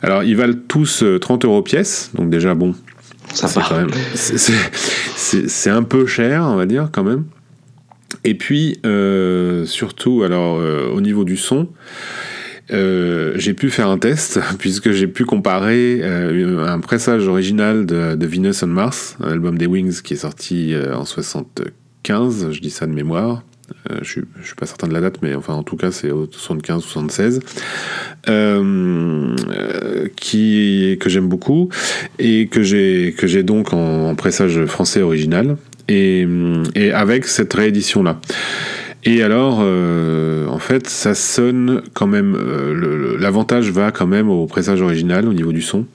Alors 0.03 0.25
ils 0.25 0.37
valent 0.37 0.59
tous 0.67 1.05
30 1.21 1.45
euros 1.45 1.63
pièce, 1.63 2.11
donc 2.15 2.31
déjà 2.31 2.55
bon, 2.55 2.75
c'est 3.35 3.51
un 5.71 5.83
peu 5.83 6.07
cher, 6.07 6.43
on 6.45 6.57
va 6.57 6.67
dire 6.67 6.89
quand 6.93 7.05
même. 7.05 7.25
Et 8.25 8.35
puis 8.35 8.81
surtout, 9.67 10.23
alors 10.23 10.57
au 10.93 11.01
niveau 11.01 11.25
du 11.25 11.37
son. 11.37 11.69
Euh, 12.71 13.33
j'ai 13.37 13.55
pu 13.55 13.71
faire 13.71 13.89
un 13.89 13.99
test 13.99 14.41
puisque 14.59 14.91
j'ai 14.93 15.07
pu 15.07 15.25
comparer 15.25 16.01
euh, 16.03 16.67
un 16.67 16.81
pressage 16.81 17.27
original 17.27 17.87
de, 17.87 18.15
de, 18.15 18.27
Venus 18.27 18.63
on 18.63 18.67
Mars, 18.67 19.17
un 19.23 19.33
album 19.33 19.57
des 19.57 19.67
Wings 19.67 20.03
qui 20.03 20.15
est 20.15 20.19
sorti 20.19 20.75
euh, 20.75 20.95
en 20.95 21.05
75, 21.07 22.51
je 22.51 22.61
dis 22.61 22.71
ça 22.71 22.87
de 22.87 22.93
mémoire. 22.93 23.43
je, 24.03 24.09
suis, 24.09 24.23
suis 24.43 24.55
pas 24.55 24.67
certain 24.67 24.87
de 24.87 24.93
la 24.93 25.01
date, 25.01 25.23
mais 25.23 25.35
enfin 25.35 25.55
en 25.55 25.63
tout 25.63 25.77
cas 25.77 25.91
c'est 25.91 26.11
75-76, 26.11 27.41
qui 30.17 30.99
que 31.01 31.09
j'aime 31.09 31.29
beaucoup 31.29 31.71
et 32.19 32.49
que 32.49 32.63
j'ai 32.63 33.15
que 33.17 33.27
j'ai 33.27 33.43
donc 33.43 33.73
en, 33.73 34.15
pressage 34.15 34.65
français 34.67 35.01
original. 35.01 35.57
Et, 35.89 36.27
et 36.75 36.93
avec 36.93 37.27
cette 37.27 37.53
réédition-là. 37.53 38.21
Et 39.05 39.23
alors, 39.23 39.61
euh, 39.63 40.47
en 40.49 40.59
fait, 40.59 40.89
ça 40.89 41.15
sonne 41.15 41.83
quand 41.95 42.07
même. 42.07 42.37
Euh, 42.37 43.17
l'avantage 43.19 43.71
va 43.71 43.91
quand 43.91 44.07
même 44.07 44.29
au 44.29 44.47
pressage 44.47 44.83
original 44.83 45.29
au 45.29 45.33
niveau 45.33 45.53
du 45.53 45.63
son. 45.63 45.87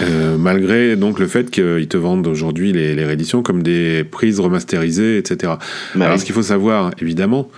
Euh, 0.00 0.36
malgré 0.36 0.96
donc 0.96 1.20
le 1.20 1.28
fait 1.28 1.48
qu'ils 1.48 1.86
te 1.86 1.96
vendent 1.96 2.26
aujourd'hui 2.26 2.72
les, 2.72 2.96
les, 2.96 3.04
rééditions 3.04 3.42
comme 3.42 3.62
des 3.62 4.02
prises 4.02 4.40
remasterisées, 4.40 5.16
etc. 5.18 5.52
Bah 5.94 6.06
alors, 6.06 6.18
ce 6.18 6.24
qu'il 6.24 6.34
faut 6.34 6.42
savoir, 6.42 6.90
évidemment, 7.00 7.48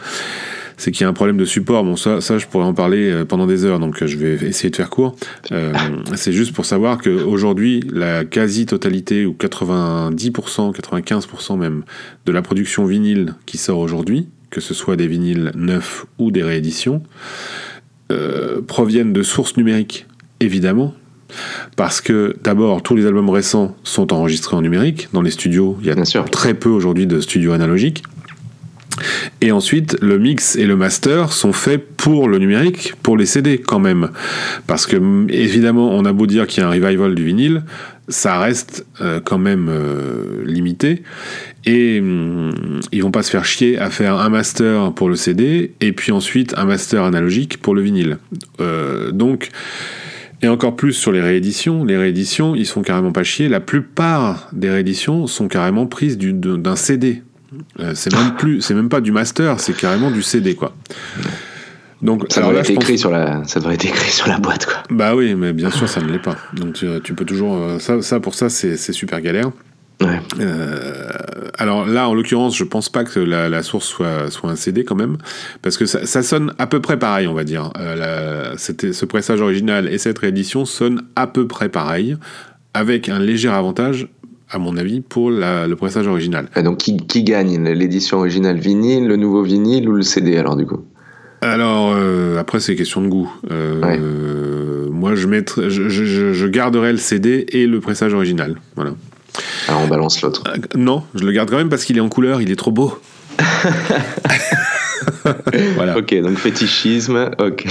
c'est 0.79 0.93
qu'il 0.93 1.03
y 1.03 1.05
a 1.05 1.09
un 1.09 1.13
problème 1.13 1.37
de 1.37 1.45
support. 1.45 1.85
Bon, 1.85 1.97
ça, 1.97 2.23
ça, 2.23 2.39
je 2.39 2.47
pourrais 2.47 2.65
en 2.65 2.73
parler 2.73 3.11
euh, 3.11 3.25
pendant 3.27 3.47
des 3.47 3.67
heures, 3.67 3.81
donc 3.81 4.03
euh, 4.03 4.07
je 4.07 4.17
vais 4.17 4.35
essayer 4.47 4.71
de 4.71 4.77
faire 4.77 4.89
court. 4.89 5.15
Euh, 5.53 5.75
c'est 6.15 6.33
juste 6.33 6.55
pour 6.55 6.65
savoir 6.65 6.99
qu'aujourd'hui, 6.99 7.83
la 7.93 8.25
quasi-totalité, 8.25 9.27
ou 9.27 9.37
90%, 9.39 10.75
95% 10.75 11.59
même, 11.59 11.83
de 12.25 12.33
la 12.33 12.41
production 12.41 12.87
vinyle 12.87 13.35
qui 13.45 13.59
sort 13.59 13.79
aujourd'hui, 13.79 14.29
que 14.51 14.61
ce 14.61 14.73
soit 14.73 14.97
des 14.97 15.07
vinyles 15.07 15.53
neufs 15.55 16.07
ou 16.19 16.31
des 16.31 16.43
rééditions, 16.43 17.03
euh, 18.11 18.63
proviennent 18.63 19.13
de 19.13 19.23
sources 19.23 19.57
numériques, 19.57 20.07
évidemment. 20.41 20.95
Parce 21.77 22.01
que 22.01 22.37
d'abord, 22.43 22.83
tous 22.83 22.97
les 22.97 23.05
albums 23.05 23.29
récents 23.29 23.77
sont 23.85 24.15
enregistrés 24.15 24.57
en 24.57 24.63
numérique 24.63 25.09
dans 25.13 25.21
les 25.21 25.31
studios. 25.31 25.77
Il 25.83 25.87
y 25.87 25.91
a 25.91 26.23
très 26.23 26.55
peu 26.55 26.71
aujourd'hui 26.71 27.07
de 27.07 27.21
studios 27.21 27.53
analogiques. 27.53 28.03
Et 29.41 29.53
ensuite, 29.53 29.97
le 30.01 30.19
mix 30.19 30.57
et 30.57 30.67
le 30.67 30.77
master 30.77 31.33
sont 31.33 31.53
faits 31.53 31.97
pour 31.97 32.29
le 32.29 32.39
numérique, 32.39 32.95
pour 33.03 33.17
les 33.17 33.27
CD 33.27 33.59
quand 33.59 33.79
même. 33.79 34.11
Parce 34.67 34.87
que, 34.87 34.97
évidemment, 35.31 35.91
on 35.93 36.05
a 36.05 36.13
beau 36.13 36.27
dire 36.27 36.47
qu'il 36.47 36.63
y 36.63 36.67
a 36.67 36.69
un 36.69 36.73
revival 36.73 37.15
du 37.15 37.25
vinyle, 37.25 37.63
ça 38.09 38.39
reste 38.39 38.87
euh, 39.01 39.21
quand 39.23 39.39
même 39.39 39.69
euh, 39.69 40.43
limité. 40.45 41.03
Et 41.65 42.01
hum, 42.01 42.51
ils 42.93 43.03
vont 43.03 43.11
pas 43.11 43.23
se 43.23 43.31
faire 43.31 43.45
chier 43.45 43.79
à 43.79 43.91
faire 43.91 44.17
un 44.17 44.29
master 44.31 44.93
pour 44.93 45.09
le 45.09 45.17
CD 45.17 45.73
et 45.81 45.93
puis 45.93 46.13
ensuite 46.13 46.55
un 46.57 46.65
master 46.65 47.05
analogique 47.05 47.59
pour 47.59 47.75
le 47.75 47.83
vinyle. 47.83 48.19
Euh, 48.61 49.13
donc, 49.13 49.51
et 50.41 50.49
encore 50.49 50.77
plus 50.77 50.93
sur 50.93 51.13
les 51.13 51.21
rééditions, 51.21 51.85
les 51.85 51.97
rééditions, 51.97 52.55
ils 52.55 52.67
sont 52.67 52.83
carrément 52.83 53.13
pas 53.13 53.25
chiés. 53.25 53.49
La 53.49 53.61
plupart 53.61 54.49
des 54.53 54.71
rééditions 54.71 55.27
sont 55.27 55.49
carrément 55.49 55.87
prises 55.87 56.17
d'un 56.17 56.77
CD. 56.77 57.23
Euh, 57.81 57.93
c'est 57.95 58.13
même 58.13 58.35
plus, 58.37 58.61
c'est 58.61 58.75
même 58.75 58.89
pas 58.89 59.01
du 59.01 59.13
master, 59.13 59.59
c'est 59.61 59.77
carrément 59.77 60.11
du 60.11 60.23
CD 60.23 60.55
quoi. 60.55 60.75
Donc, 62.01 62.27
ça 62.29 62.43
devrait 62.43 62.61
être 62.61 62.71
écrit 62.71 62.99
sur 62.99 63.11
la, 63.11 63.43
ça 63.45 63.59
devrait 63.59 63.75
être 63.75 63.87
écrit 63.87 64.11
sur 64.11 64.29
la 64.29 64.39
boîte 64.39 64.67
quoi. 64.67 64.83
Bah 64.91 65.17
oui, 65.17 65.35
mais 65.35 65.53
bien 65.53 65.71
sûr 65.71 65.89
ça 65.89 66.01
ne 66.01 66.11
l'est 66.11 66.19
pas. 66.19 66.37
Donc 66.53 66.75
tu, 67.03 67.15
peux 67.15 67.25
toujours, 67.25 67.57
euh, 67.57 67.79
ça, 67.79 68.03
ça 68.03 68.21
pour 68.21 68.35
ça 68.35 68.49
c'est 68.49 68.77
super 68.93 69.21
galère. 69.21 69.51
Ouais. 70.01 70.21
Euh, 70.39 71.09
alors 71.59 71.87
là, 71.87 72.09
en 72.09 72.15
l'occurrence, 72.15 72.57
je 72.57 72.63
pense 72.63 72.89
pas 72.89 73.03
que 73.03 73.19
la, 73.19 73.63
source 73.63 73.87
soit, 73.87 74.31
soit 74.31 74.51
un 74.51 74.57
CD 74.57 74.85
quand 74.85 74.95
même, 74.95 75.19
parce 75.61 75.77
que 75.77 75.87
ça, 75.87 76.07
ça 76.07 76.23
sonne 76.23 76.55
à 76.59 76.67
peu 76.69 76.81
près 76.81 76.99
pareil, 76.99 77.27
on 77.27 77.35
va 77.35 77.45
dire. 77.45 77.73
Euh, 77.79 78.55
ce 78.57 79.05
pressage 79.05 79.41
original 79.41 79.89
et 79.89 79.99
cette 79.99 80.19
réédition 80.19 80.65
sonnent 80.65 81.03
à 81.17 81.27
peu 81.27 81.49
près 81.49 81.69
pareil, 81.69 82.17
avec 82.75 83.09
un 83.09 83.19
léger 83.19 83.49
avantage, 83.49 84.07
à 84.51 84.59
mon 84.59 84.77
avis, 84.77 85.01
pour 85.01 85.31
le 85.31 85.75
pressage 85.75 86.07
original. 86.07 86.49
Et 86.57 86.63
donc, 86.63 86.79
qui, 86.79 86.97
qui 86.97 87.23
gagne 87.23 87.63
L'édition 87.69 88.19
originale 88.19 88.59
vinyle, 88.59 89.07
le 89.07 89.17
nouveau 89.17 89.43
vinyle 89.43 89.89
ou 89.89 89.93
le 89.93 90.03
CD, 90.03 90.37
alors, 90.37 90.57
du 90.57 90.67
coup? 90.67 90.85
Alors, 91.41 91.95
euh, 91.95 92.39
après, 92.39 92.61
c'est 92.61 92.75
question 92.75 93.01
de 93.01 93.09
goût. 93.09 93.31
Euh, 93.51 94.89
moi, 94.91 95.15
je, 95.15 95.27
mettrai, 95.27 95.71
je, 95.71 95.89
je, 95.89 96.33
je, 96.33 96.47
garderai 96.47 96.93
le 96.93 96.99
CD 96.99 97.47
et 97.51 97.67
le 97.67 97.81
pressage 97.81 98.13
original. 98.15 98.57
Voilà. 98.75 98.93
Alors, 99.69 99.83
on 99.85 99.89
balance 99.89 100.21
l'autre. 100.23 100.43
Euh, 100.49 100.57
non, 100.77 101.05
je 101.15 101.25
le 101.25 101.33
garde 101.33 101.51
quand 101.51 101.59
même 101.59 101.69
parce 101.69 101.85
qu'il 101.85 101.97
est 101.97 102.01
en 102.01 102.09
couleur, 102.09 102.43
il 102.43 102.51
est 102.51 102.57
trop 102.57 102.73
beau. 102.73 102.99
voilà. 105.77 105.97
Ok, 105.99 106.13
donc 106.21 106.39
fétichisme, 106.39 107.31
ok. 107.39 107.67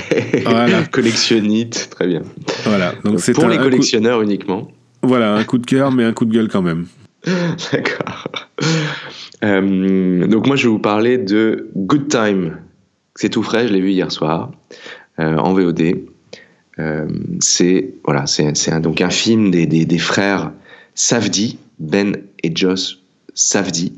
Voilà. 0.45 0.84
Collectionnite, 0.91 1.89
très 1.91 2.07
bien. 2.07 2.21
Voilà. 2.63 2.93
Donc, 3.03 3.19
c'est 3.19 3.34
pour 3.34 3.47
les 3.47 3.57
collectionneurs 3.57 4.21
uniquement. 4.21 4.71
Voilà, 5.03 5.35
un 5.35 5.43
coup 5.43 5.57
de 5.57 5.65
cœur, 5.65 5.91
mais 5.91 6.03
un 6.03 6.13
coup 6.13 6.25
de 6.25 6.33
gueule 6.33 6.49
quand 6.49 6.61
même. 6.61 6.85
D'accord. 7.71 8.27
Euh, 9.43 10.27
donc 10.27 10.47
moi, 10.47 10.55
je 10.55 10.63
vais 10.63 10.69
vous 10.69 10.79
parler 10.79 11.17
de 11.17 11.69
Good 11.75 12.07
Time. 12.09 12.57
C'est 13.15 13.29
tout 13.29 13.43
frais, 13.43 13.67
je 13.67 13.73
l'ai 13.73 13.81
vu 13.81 13.91
hier 13.91 14.11
soir 14.11 14.51
euh, 15.19 15.37
en 15.37 15.53
VOD. 15.53 16.03
Euh, 16.79 17.07
c'est 17.39 17.95
voilà, 18.05 18.27
c'est 18.27 18.71
un 18.71 19.09
film 19.09 19.49
des, 19.51 19.65
des, 19.65 19.97
frères 19.97 20.51
Savdi, 20.93 21.57
Ben 21.79 22.17
et 22.43 22.55
Joss 22.55 23.01
Safdie, 23.38 23.93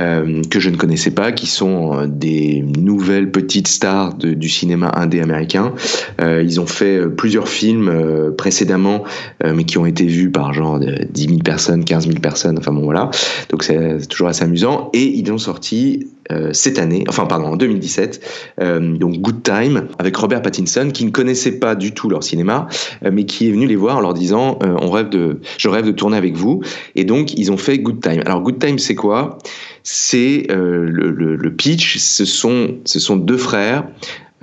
euh, 0.00 0.42
que 0.50 0.60
je 0.60 0.68
ne 0.68 0.76
connaissais 0.76 1.10
pas, 1.10 1.32
qui 1.32 1.46
sont 1.46 1.94
euh, 1.94 2.06
des 2.06 2.62
nouvelles 2.76 3.30
petites 3.30 3.66
stars 3.66 4.14
du 4.14 4.48
cinéma 4.50 4.92
indé 4.94 5.22
américain. 5.22 5.72
Euh, 6.20 6.42
ils 6.42 6.60
ont 6.60 6.66
fait 6.66 7.08
plusieurs 7.08 7.48
films 7.48 8.34
précédemment, 8.36 9.04
mais 9.44 9.64
qui 9.64 9.78
ont 9.78 9.86
été 9.86 10.04
vus 10.04 10.30
par 10.30 10.52
genre 10.52 10.78
10 10.78 11.22
000 11.26 11.38
personnes, 11.38 11.84
15 11.84 12.06
000 12.06 12.20
personnes, 12.20 12.58
enfin 12.58 12.72
bon 12.72 12.82
voilà. 12.82 13.10
Donc 13.48 13.64
c'est 13.64 14.06
toujours 14.08 14.28
assez 14.28 14.44
amusant. 14.44 14.90
Et 14.92 15.04
ils 15.04 15.32
ont 15.32 15.38
sorti 15.38 16.06
cette 16.52 16.78
année, 16.78 17.04
enfin 17.08 17.26
pardon, 17.26 17.46
en 17.46 17.56
2017, 17.56 18.54
donc 18.98 19.18
Good 19.18 19.42
Time, 19.42 19.88
avec 19.98 20.16
Robert 20.16 20.42
Pattinson, 20.42 20.90
qui 20.92 21.04
ne 21.04 21.10
connaissait 21.10 21.58
pas 21.58 21.74
du 21.74 21.92
tout 21.92 22.08
leur 22.08 22.22
cinéma, 22.22 22.68
mais 23.10 23.24
qui 23.24 23.48
est 23.48 23.52
venu 23.52 23.66
les 23.66 23.76
voir 23.76 23.98
en 23.98 24.00
leur 24.00 24.14
disant, 24.14 24.58
on 24.62 24.90
rêve 24.90 25.08
de, 25.08 25.40
je 25.58 25.68
rêve 25.68 25.86
de 25.86 25.92
tourner 25.92 26.16
avec 26.16 26.36
vous. 26.36 26.62
Et 26.94 27.04
donc 27.04 27.34
ils 27.34 27.50
ont 27.52 27.56
fait 27.56 27.78
Good 27.78 28.00
Time. 28.00 28.22
Alors 28.26 28.42
Good 28.42 28.58
Time, 28.58 28.78
c'est 28.78 28.94
quoi? 28.94 29.38
C'est 29.82 30.46
euh, 30.50 30.84
le, 30.88 31.50
pitch, 31.54 31.98
ce 31.98 32.24
sont, 32.24 32.76
ce 32.84 33.00
sont 33.00 33.16
deux 33.16 33.36
frères 33.36 33.84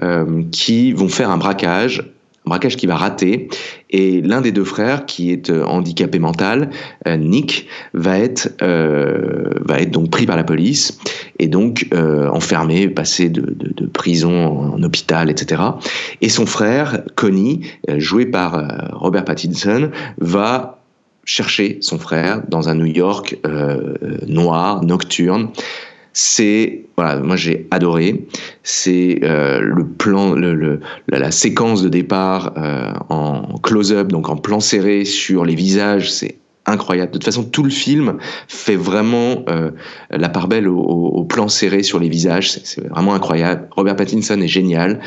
euh, 0.01 0.43
qui 0.51 0.91
vont 0.91 1.09
faire 1.09 1.29
un 1.29 1.37
braquage, 1.37 2.11
braquage 2.49 2.75
qui 2.75 2.87
va 2.87 2.97
rater, 2.97 3.47
et 3.89 4.21
l'un 4.21 4.41
des 4.41 4.51
deux 4.51 4.63
frères, 4.65 5.05
qui 5.05 5.31
est 5.31 5.49
euh, 5.49 5.63
handicapé 5.65 6.19
mental, 6.19 6.69
Nick, 7.07 7.67
va 7.93 8.19
être, 8.19 8.49
va 8.61 9.79
être 9.79 9.91
donc 9.91 10.11
pris 10.11 10.25
par 10.25 10.35
la 10.35 10.43
police 10.43 10.99
et 11.39 11.47
donc 11.47 11.87
enfermé, 11.93 12.87
passé 12.89 13.29
de, 13.29 13.55
de, 13.55 13.85
prison 13.85 14.73
en 14.73 14.83
hôpital, 14.83 15.29
etc. 15.29 15.61
Et 16.21 16.29
son 16.29 16.45
frère, 16.45 17.03
Connie, 17.15 17.61
joué 17.97 18.25
par 18.25 18.91
Robert 18.93 19.25
Pattinson, 19.25 19.89
va 20.17 20.79
chercher 21.29 21.77
son 21.81 21.99
frère 21.99 22.41
dans 22.47 22.69
un 22.69 22.75
New 22.75 22.87
York 22.87 23.37
euh, 23.45 23.93
noir, 24.27 24.83
nocturne. 24.83 25.49
C'est 26.13 26.85
voilà, 26.97 27.19
moi 27.19 27.35
j'ai 27.35 27.67
adoré. 27.71 28.25
C'est 28.63 29.19
euh, 29.23 29.59
le 29.61 29.87
plan, 29.87 30.33
le, 30.33 30.79
la, 31.07 31.31
séquence 31.31 31.81
de 31.81 31.89
départ 31.89 32.53
euh, 32.57 32.91
en 33.09 33.57
close-up, 33.59 34.07
donc 34.07 34.29
en 34.29 34.35
plan 34.35 34.59
serré 34.59 35.05
sur 35.05 35.45
les 35.45 35.55
visages, 35.55 36.11
c'est 36.11 36.35
incroyable. 36.65 37.11
De 37.11 37.13
toute 37.13 37.25
façon, 37.25 37.43
tout 37.43 37.63
le 37.63 37.69
film 37.69 38.17
fait 38.47 38.75
vraiment 38.75 39.43
la 40.11 40.29
part 40.29 40.47
belle 40.47 40.67
au, 40.67 41.23
plan 41.23 41.47
serré 41.47 41.81
sur 41.81 41.99
les 41.99 42.09
visages. 42.09 42.51
C'est 42.51 42.87
vraiment 42.87 43.15
incroyable. 43.15 43.67
Robert 43.71 43.95
Pattinson 43.95 44.39
est 44.39 44.47
génial. 44.47 44.99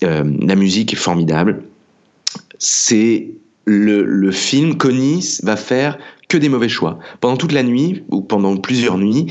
la 0.00 0.54
musique 0.54 0.94
est 0.94 0.96
formidable. 0.96 1.64
C'est 2.58 3.28
le, 3.66 4.30
film, 4.30 4.76
Connie, 4.76 5.38
va 5.42 5.56
faire 5.56 5.98
que 6.28 6.36
des 6.36 6.48
mauvais 6.48 6.68
choix. 6.68 6.98
Pendant 7.20 7.36
toute 7.36 7.52
la 7.52 7.62
nuit, 7.62 8.04
ou 8.10 8.20
pendant 8.20 8.56
plusieurs 8.56 8.98
nuits, 8.98 9.26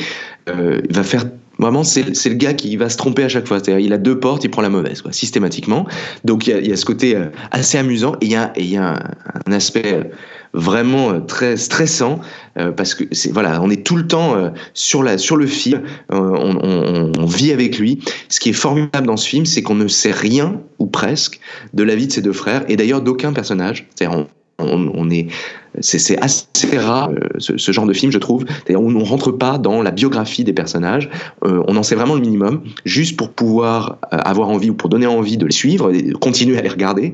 euh, 0.50 0.82
il 0.88 0.96
va 0.96 1.04
faire 1.04 1.26
Vraiment, 1.58 1.86
c'est 1.86 2.04
le 2.04 2.36
gars 2.36 2.54
qui 2.54 2.76
va 2.76 2.90
se 2.90 2.98
tromper 2.98 3.24
à 3.24 3.30
chaque 3.30 3.48
fois. 3.48 3.60
Il 3.80 3.94
a 3.94 3.98
deux 3.98 4.20
portes, 4.20 4.44
il 4.44 4.50
prend 4.50 4.62
la 4.62 4.68
mauvaise, 4.68 5.02
quoi, 5.02 5.14
systématiquement. 5.14 5.88
Donc, 6.26 6.48
il 6.48 6.68
y 6.68 6.74
a, 6.74 6.76
ce 6.76 6.84
côté 6.84 7.16
euh, 7.16 7.28
assez 7.50 7.78
amusant 7.78 8.18
et 8.20 8.26
il 8.26 8.32
y 8.70 8.76
a, 8.76 9.00
un, 9.48 9.52
aspect 9.54 9.94
euh, 9.94 10.04
vraiment 10.52 11.22
très 11.22 11.56
stressant 11.56 12.20
parce 12.76 12.94
que 12.94 13.06
c'est 13.14 13.32
voilà, 13.32 13.62
on 13.62 13.70
est 13.70 13.86
tout 13.86 13.96
le 13.96 14.06
temps 14.06 14.36
sur 14.74 15.02
le 15.02 15.48
fil, 15.48 15.82
on, 16.12 17.12
on, 17.18 17.26
vit 17.26 17.54
avec 17.54 17.80
lui. 17.80 18.00
Ce 18.28 18.42
qui 18.42 18.50
est 18.50 18.54
formidable 18.54 19.08
dans 19.08 19.18
ce 19.18 19.28
film, 19.28 19.46
c'est 19.46 19.64
qu'on 19.64 19.76
ne 19.76 19.88
sait 19.88 20.12
rien 20.12 20.62
ou 20.80 20.88
presque 20.88 21.40
de 21.74 21.84
la 21.84 21.96
vie 21.96 22.08
de 22.08 22.12
ses 22.12 22.22
deux 22.22 22.34
frères 22.34 22.66
et 22.68 22.76
d'ailleurs 22.76 23.02
d'aucun 23.02 23.32
personnage. 23.32 23.88
C'est-à-dire, 23.96 24.26
on, 24.60 25.10
est 25.10 25.28
c'est 25.82 26.18
assez 26.22 26.78
rare 26.78 27.12
euh, 27.12 27.40
ce, 27.40 27.72
genre 27.72 27.86
de 27.86 27.94
film 27.94 28.12
je 28.12 28.18
trouve. 28.18 28.46
On 28.70 28.90
ne 28.90 29.04
rentre 29.04 29.32
pas 29.32 29.58
dans 29.58 29.82
la 29.82 29.92
biographie 29.92 30.44
des 30.44 30.54
personnages. 30.54 31.10
Euh, 31.44 31.64
on 31.68 31.76
en 31.76 31.84
sait 31.84 31.96
vraiment 31.96 32.16
le 32.16 32.22
minimum 32.22 32.62
juste 32.86 33.18
pour 33.18 33.32
pouvoir 33.32 33.98
euh, 34.14 34.18
avoir 34.18 34.50
envie 34.50 34.70
ou 34.70 34.74
pour 34.74 34.90
donner 34.90 35.08
envie 35.08 35.38
de 35.38 35.46
les 35.46 35.52
suivre 35.52 35.94
et 35.94 36.12
continuer 36.14 36.58
à 36.58 36.62
les 36.62 36.70
regarder. 36.70 37.14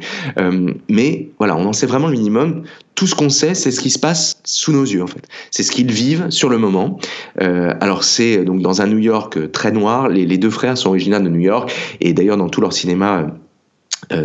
Mais 0.90 1.30
voilà 1.40 1.56
on 1.56 1.66
en 1.66 1.74
sait 1.74 1.88
vraiment 1.88 2.08
le 2.08 2.14
minimum. 2.14 2.64
Tout 2.94 3.08
ce 3.08 3.16
qu'on 3.16 3.30
sait 3.30 3.56
c'est 3.56 3.72
ce 3.72 3.80
qui 3.80 3.90
se 3.90 4.00
passe 4.00 4.38
sous 4.44 4.72
nos 4.72 4.84
yeux 4.84 5.02
en 5.02 5.08
fait. 5.08 5.28
C'est 5.50 5.64
ce 5.64 5.72
qu'ils 5.72 5.92
vivent 5.92 6.30
sur 6.30 6.50
le 6.50 6.58
moment. 6.58 7.00
Alors 7.40 8.04
c'est 8.04 8.44
donc 8.44 8.62
dans 8.62 8.82
un 8.82 8.88
New 8.88 9.00
York 9.00 9.52
très 9.52 9.72
noir. 9.72 10.10
Les, 10.10 10.26
les 10.26 10.38
deux 10.38 10.50
frères 10.50 10.78
sont 10.78 10.90
originaires 10.90 11.22
de 11.22 11.30
New 11.30 11.40
York. 11.40 11.72
Et 12.00 12.14
d'ailleurs 12.14 12.38
dans 12.38 12.50
tout 12.50 12.62
leur 12.62 12.74
cinéma 12.74 13.28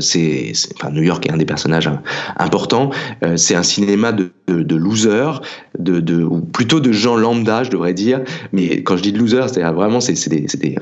c'est, 0.00 0.52
enfin, 0.74 0.90
New 0.90 1.02
York 1.02 1.26
est 1.26 1.32
un 1.32 1.36
des 1.36 1.44
personnages 1.44 1.90
importants. 2.36 2.90
Euh, 3.22 3.36
c'est 3.36 3.54
un 3.54 3.62
cinéma 3.62 4.12
de, 4.12 4.32
de, 4.48 4.62
de 4.62 4.76
losers, 4.76 5.40
de, 5.78 6.00
de, 6.00 6.22
ou 6.22 6.40
plutôt 6.40 6.80
de 6.80 6.92
gens 6.92 7.16
lambda, 7.16 7.64
je 7.64 7.70
devrais 7.70 7.94
dire. 7.94 8.22
Mais 8.52 8.82
quand 8.82 8.96
je 8.96 9.02
dis 9.02 9.12
de 9.12 9.18
losers, 9.18 9.50
c'est 9.50 9.62
vraiment 9.62 10.00
c'est, 10.00 10.28
des, 10.28 10.46
des, 10.58 10.76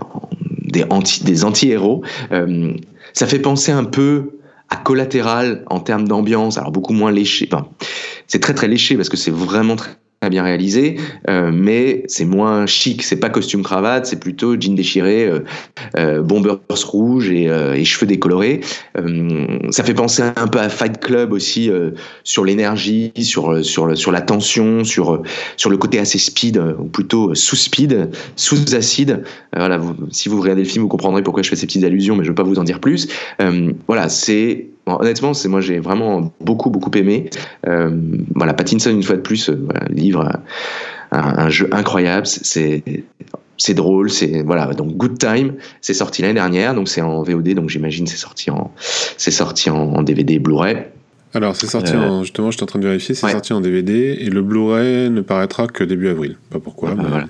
des 0.63 0.85
anti 0.91 1.25
des 1.25 1.45
anti-héros. 1.45 2.03
Euh, 2.33 2.73
ça 3.13 3.27
fait 3.27 3.39
penser 3.39 3.73
un 3.73 3.85
peu 3.85 4.39
à 4.71 4.77
collatéral 4.77 5.65
en 5.69 5.81
termes 5.81 6.09
d'ambiance, 6.09 6.59
alors 6.59 6.73
beaucoup 6.73 6.95
moins 6.95 7.13
léché. 7.13 7.49
Enfin, 7.53 7.69
c'est 8.27 8.41
très 8.41 8.55
très 8.55 8.69
léché 8.69 8.97
parce 8.97 9.09
que 9.09 9.17
c'est 9.17 9.31
vraiment 9.31 9.77
très 9.77 9.91
bien 10.31 10.43
réalisé, 10.43 10.97
euh, 11.29 11.51
mais 11.53 12.05
c'est 12.07 12.25
moins 12.25 12.67
chic. 12.67 13.03
C'est 13.03 13.17
pas 13.17 13.31
costume 13.31 13.63
cravate, 13.63 14.07
c'est 14.07 14.21
plutôt 14.21 14.59
jean 14.61 14.75
déchiré, 14.75 15.27
euh, 15.27 15.41
euh, 15.97 16.23
bombers 16.23 16.59
rouge 16.87 17.31
et, 17.31 17.49
euh, 17.49 17.83
cheveux 17.85 18.07
décolorés. 18.07 18.61
Ça 19.71 19.85
fait 19.85 19.95
penser 19.95 20.23
un 20.23 20.49
peu 20.49 20.59
à 20.59 20.69
Fight 20.69 20.99
Club 21.01 21.33
aussi 21.33 21.71
sur 22.23 22.45
l'énergie, 22.45 23.13
sur 23.21 23.65
sur 23.65 24.13
la 24.13 24.21
tension, 24.23 24.85
sur 24.85 25.23
sur 25.57 25.71
le 25.71 25.77
côté 25.77 25.99
assez 25.99 26.19
speed 26.19 26.59
ou 26.79 26.85
plutôt 26.85 27.35
sous 27.35 27.57
speed, 27.57 28.11
sous 28.37 28.75
acide. 28.75 29.23
voilà, 29.55 29.81
si 30.11 30.31
vous 30.31 30.41
regardez 30.41 30.63
le 30.63 30.69
film, 30.69 30.85
vous 30.85 30.89
comprendrez 30.89 31.23
pourquoi 31.23 31.43
je 31.43 31.51
fais 31.51 31.57
ces 31.57 31.67
petites 31.67 31.85
allusions, 31.85 32.17
mais 32.17 32.25
je 32.25 32.31
veux 32.31 32.35
pas 32.35 32.43
vous 32.43 32.59
en 32.59 32.65
dire 32.65 32.81
plus. 32.81 33.09
voilà, 33.87 34.09
c'est 34.09 34.69
Bon, 34.87 34.99
honnêtement, 35.01 35.33
c'est 35.35 35.49
moi 35.49 35.61
j'ai 35.61 35.79
vraiment 35.79 36.33
beaucoup 36.41 36.71
beaucoup 36.71 36.91
aimé. 36.97 37.31
Euh, 37.67 37.91
voilà, 38.35 38.53
Pattinson 38.53 38.91
une 38.91 39.03
fois 39.03 39.17
de 39.17 39.23
plus, 39.23 39.49
euh, 39.49 39.59
voilà, 39.65 39.87
livre 39.89 40.29
un, 41.11 41.39
un, 41.39 41.49
jeu 41.49 41.69
incroyable. 41.73 42.27
C'est 42.27 42.83
c'est 43.57 43.75
drôle, 43.75 44.11
c'est 44.11 44.43
voilà. 44.43 44.67
Donc 44.75 44.97
Good 44.97 45.19
Time, 45.19 45.55
c'est 45.81 45.95
sorti 45.95 46.23
l'année 46.23 46.35
dernière, 46.35 46.75
donc 46.75 46.89
c'est 46.89 47.01
en 47.01 47.23
VOD, 47.23 47.55
donc 47.55 47.71
j'imagine 47.71 48.07
c'est 48.07 48.17
sorti 48.17 48.51
en 48.51 48.73
c'est 49.17 49.31
sorti 49.31 49.71
en, 49.71 50.03
DVD 50.03 50.39
Blu-ray. 50.39 50.85
Alors 51.33 51.57
c'est 51.57 51.67
sorti 51.67 51.95
euh, 51.95 52.09
en 52.09 52.23
justement, 52.23 52.51
je 52.51 52.57
suis 52.57 52.65
en 52.65 52.67
train 52.67 52.79
de 52.79 52.87
vérifier, 52.87 53.15
c'est 53.15 53.27
ouais. 53.27 53.33
sorti 53.33 53.53
en 53.53 53.61
DVD 53.61 54.17
et 54.21 54.29
le 54.29 54.43
Blu-ray 54.43 55.11
ne 55.11 55.21
paraîtra 55.21 55.67
que 55.67 55.83
début 55.83 56.09
avril. 56.09 56.37
Pas 56.51 56.61
pourquoi. 56.61 56.91
Ah, 56.93 56.95
mais... 56.97 57.09
voilà. 57.09 57.27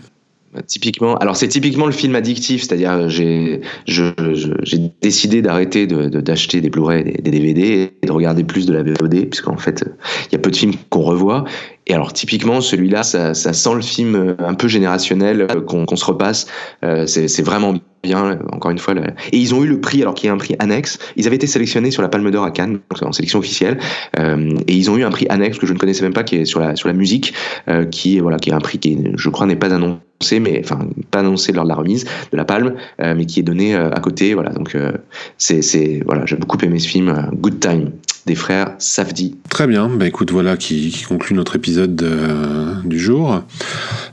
Typiquement, 0.66 1.16
alors 1.16 1.36
c'est 1.36 1.48
typiquement 1.48 1.86
le 1.86 1.92
film 1.92 2.14
addictif, 2.14 2.62
c'est-à-dire 2.62 3.09
j'ai 3.09 3.61
j'ai 3.86 4.78
décidé 5.02 5.42
d'arrêter 5.42 5.86
d'acheter 5.86 6.59
de, 6.59 6.62
des 6.62 6.70
Blu-ray, 6.70 7.02
des, 7.02 7.12
des, 7.12 7.30
DVD 7.30 7.90
et 8.00 8.07
de 8.07 8.12
regarder 8.12 8.44
plus 8.44 8.64
de 8.64 8.72
la 8.72 8.84
VOD, 8.84 9.28
puisqu'en 9.30 9.57
fait 9.57 9.84
il 10.26 10.32
y 10.32 10.36
a 10.36 10.38
peu 10.38 10.50
de 10.50 10.57
films 10.57 10.74
qu'on 10.90 11.02
revoit. 11.02 11.44
Et 11.87 11.95
alors 11.95 12.12
typiquement 12.12 12.61
celui-là, 12.61 13.03
ça, 13.03 13.35
ça, 13.35 13.53
sent 13.53 13.74
le 13.74 13.82
film 13.82 14.37
un 14.39 14.55
peu 14.55 14.68
générationnel 14.68 15.47
qu'on 15.66 15.87
qu 15.87 15.97
se 15.97 16.05
repasse. 16.05 16.47
Euh, 16.82 17.07
c'est 17.07 17.43
vraiment 17.43 17.74
bien, 18.05 18.39
encore 18.53 18.70
une 18.70 18.78
fois. 18.78 18.95
Là. 18.95 19.03
Et 19.32 19.39
ils 19.39 19.55
ont 19.55 19.64
eu 19.64 19.66
le 19.66 19.80
prix, 19.80 20.03
alors 20.03 20.14
qu'il 20.14 20.28
y 20.28 20.30
a 20.30 20.32
un 20.32 20.39
prix 20.39 20.55
annexe. 20.59 20.99
Ils 21.16 21.26
avaient 21.26 21.37
été 21.37 21.47
sélectionnés 21.47 21.91
sur 21.91 22.03
la 22.03 22.09
Palme 22.09 22.30
d'Or 22.30 22.45
à 22.45 22.51
Cannes, 22.51 22.78
en 23.03 23.12
sélection 23.12 23.41
officielle, 23.41 23.78
euh, 24.18 24.55
et 24.68 24.74
ils 24.74 24.91
ont 24.91 24.97
eu 24.97 25.05
un 25.05 25.11
prix 25.11 25.26
annexe 25.28 25.59
que 25.59 25.66
je 25.66 25.72
ne 25.72 25.78
connaissais 25.78 26.03
même 26.03 26.12
pas, 26.12 26.22
qui 26.22 26.37
est 26.37 26.45
sur 26.45 26.61
la 26.61 26.76
sur 26.76 26.89
la 26.89 26.95
musique, 26.95 27.35
euh, 27.68 27.85
qui 27.85 28.20
voilà, 28.20 28.39
qui 28.39 28.51
est 28.51 28.55
un 28.55 28.61
prix 28.61 28.78
qui, 28.78 28.99
je 29.16 29.28
crois, 29.30 29.47
n'est 29.47 29.57
pas 29.57 29.74
annoncé, 29.74 30.39
mais 30.41 30.61
enfin 30.62 30.87
pas 31.11 31.20
annoncé 31.20 31.53
lors 31.53 31.64
de 31.64 31.70
la 31.70 31.74
remise 31.74 32.05
de 32.30 32.37
la 32.37 32.45
Palme, 32.45 32.74
euh, 33.01 33.14
mais 33.16 33.26
qui 33.26 33.41
est 33.41 33.43
donné 33.43 33.74
euh, 33.74 33.91
à 33.91 34.01
côté. 34.01 34.35
Voilà, 34.35 34.51
donc 34.51 34.74
euh, 34.74 34.93
c'est 35.39 36.03
voilà, 36.05 36.26
j'ai 36.26 36.37
beaucoup 36.37 36.59
aimé 36.62 36.78
ce 36.78 36.89
film, 36.89 37.30
Good 37.35 37.61
Time 37.61 37.91
des 38.27 38.35
frères 38.35 38.75
Safdie. 38.79 39.37
Très 39.51 39.66
bien, 39.66 39.89
bah 39.89 40.07
écoute, 40.07 40.31
voilà 40.31 40.57
qui, 40.57 40.91
qui 40.91 41.05
conclut 41.05 41.35
notre 41.35 41.57
épisode 41.57 41.95
de, 41.95 42.87
du 42.87 42.99
jour. 42.99 43.43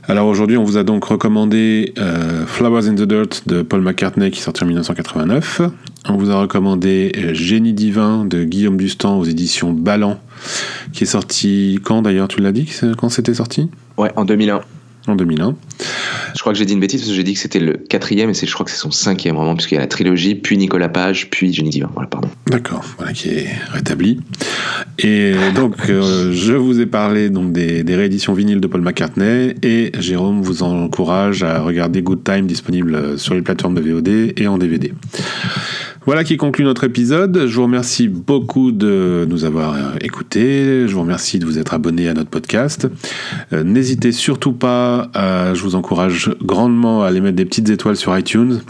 Alors 0.08 0.26
aujourd'hui, 0.26 0.56
on 0.56 0.64
vous 0.64 0.76
a 0.76 0.84
donc 0.84 1.04
recommandé 1.04 1.94
euh, 1.98 2.44
Flowers 2.46 2.88
in 2.88 2.94
the 2.94 3.02
Dirt 3.02 3.42
de 3.46 3.62
Paul 3.62 3.80
McCartney 3.80 4.30
qui 4.30 4.40
est 4.40 4.42
sorti 4.42 4.64
en 4.64 4.66
1989. 4.66 5.62
On 6.08 6.16
vous 6.16 6.30
a 6.30 6.40
recommandé 6.40 7.12
euh, 7.16 7.34
Génie 7.34 7.72
divin 7.72 8.24
de 8.24 8.44
Guillaume 8.44 8.76
Dustan 8.76 9.18
aux 9.18 9.24
éditions 9.24 9.72
Ballant 9.72 10.18
qui 10.92 11.04
est 11.04 11.06
sorti 11.06 11.78
quand 11.84 12.02
d'ailleurs 12.02 12.28
Tu 12.28 12.40
l'as 12.40 12.52
dit 12.52 12.70
quand 12.98 13.08
c'était 13.08 13.34
sorti? 13.34 13.70
Ouais, 13.96 14.10
en 14.16 14.24
2001 14.24 14.60
en 15.06 15.16
2001. 15.16 15.54
Je 16.34 16.40
crois 16.40 16.52
que 16.52 16.58
j'ai 16.58 16.64
dit 16.64 16.72
une 16.72 16.80
bêtise 16.80 17.00
parce 17.00 17.10
que 17.10 17.16
j'ai 17.16 17.24
dit 17.24 17.34
que 17.34 17.40
c'était 17.40 17.60
le 17.60 17.74
quatrième 17.74 18.30
et 18.30 18.34
je 18.34 18.52
crois 18.52 18.64
que 18.64 18.70
c'est 18.70 18.78
son 18.78 18.90
cinquième 18.90 19.36
vraiment 19.36 19.54
puisqu'il 19.54 19.74
y 19.74 19.78
a 19.78 19.80
la 19.80 19.86
trilogie, 19.86 20.34
puis 20.34 20.56
Nicolas 20.56 20.88
Page, 20.88 21.28
puis 21.30 21.52
Génie 21.52 21.70
Divin. 21.70 21.90
Voilà, 21.94 22.08
pardon. 22.08 22.28
D'accord, 22.46 22.84
voilà 22.96 23.12
qui 23.12 23.28
est 23.28 23.48
rétabli. 23.70 24.20
Et 24.98 25.34
donc 25.54 25.76
euh, 25.88 26.32
je 26.32 26.52
vous 26.52 26.80
ai 26.80 26.86
parlé 26.86 27.30
donc 27.30 27.52
des, 27.52 27.82
des, 27.82 27.96
rééditions 27.96 28.34
vinyles 28.34 28.60
de 28.60 28.66
Paul 28.66 28.82
McCartney 28.82 29.54
et 29.62 29.92
Jérôme 29.98 30.42
vous 30.42 30.62
encourage 30.62 31.42
à 31.42 31.60
regarder 31.60 32.02
Good 32.02 32.24
Time 32.24 32.46
disponible 32.46 33.18
sur 33.18 33.34
les 33.34 33.42
plateformes 33.42 33.74
de 33.74 33.80
VOD 33.80 34.34
et 34.36 34.46
en 34.46 34.58
DVD. 34.58 34.92
Voilà 36.04 36.24
qui 36.24 36.36
conclut 36.36 36.64
notre 36.64 36.82
épisode. 36.84 37.46
Je 37.46 37.54
vous 37.54 37.62
remercie 37.62 38.08
beaucoup 38.08 38.72
de 38.72 39.24
nous 39.28 39.44
avoir 39.44 39.76
écoutés. 40.00 40.88
Je 40.88 40.94
vous 40.94 41.02
remercie 41.02 41.38
de 41.38 41.46
vous 41.46 41.58
être 41.58 41.74
abonné 41.74 42.08
à 42.08 42.14
notre 42.14 42.30
podcast. 42.30 42.88
Euh, 43.52 43.62
N'hésitez 43.62 44.10
surtout 44.10 44.52
pas, 44.52 45.10
je 45.14 45.62
vous 45.62 45.76
encourage 45.76 46.34
grandement 46.42 47.02
à 47.04 47.06
aller 47.06 47.20
mettre 47.20 47.36
des 47.36 47.44
petites 47.44 47.70
étoiles 47.70 47.96
sur 47.96 48.16
iTunes. 48.18 48.60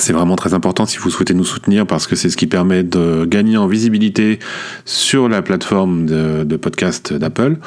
C'est 0.00 0.14
vraiment 0.14 0.36
très 0.36 0.54
important 0.54 0.86
si 0.86 0.96
vous 0.96 1.10
souhaitez 1.10 1.34
nous 1.34 1.44
soutenir 1.44 1.86
parce 1.86 2.06
que 2.06 2.16
c'est 2.16 2.30
ce 2.30 2.36
qui 2.38 2.46
permet 2.46 2.82
de 2.82 3.26
gagner 3.26 3.58
en 3.58 3.66
visibilité 3.66 4.38
sur 4.86 5.28
la 5.28 5.42
plateforme 5.42 6.06
de, 6.06 6.42
de 6.42 6.56
podcast 6.56 7.12
d'Apple. 7.12 7.58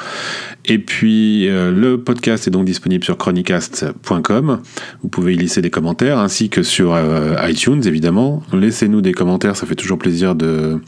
Et 0.64 0.80
puis 0.80 1.48
euh, 1.48 1.70
le 1.70 2.00
podcast 2.00 2.48
est 2.48 2.50
donc 2.50 2.64
disponible 2.64 3.04
sur 3.04 3.16
chronicast.com. 3.16 4.60
Vous 5.02 5.08
pouvez 5.08 5.34
y 5.34 5.36
laisser 5.36 5.62
des 5.62 5.70
commentaires 5.70 6.18
ainsi 6.18 6.48
que 6.48 6.64
sur 6.64 6.92
euh, 6.94 7.36
iTunes 7.48 7.82
évidemment. 7.84 8.42
Laissez-nous 8.52 9.00
des 9.00 9.12
commentaires, 9.12 9.54
ça 9.56 9.64
fait 9.64 9.76
toujours 9.76 9.98
plaisir 9.98 10.34
de, 10.34 10.80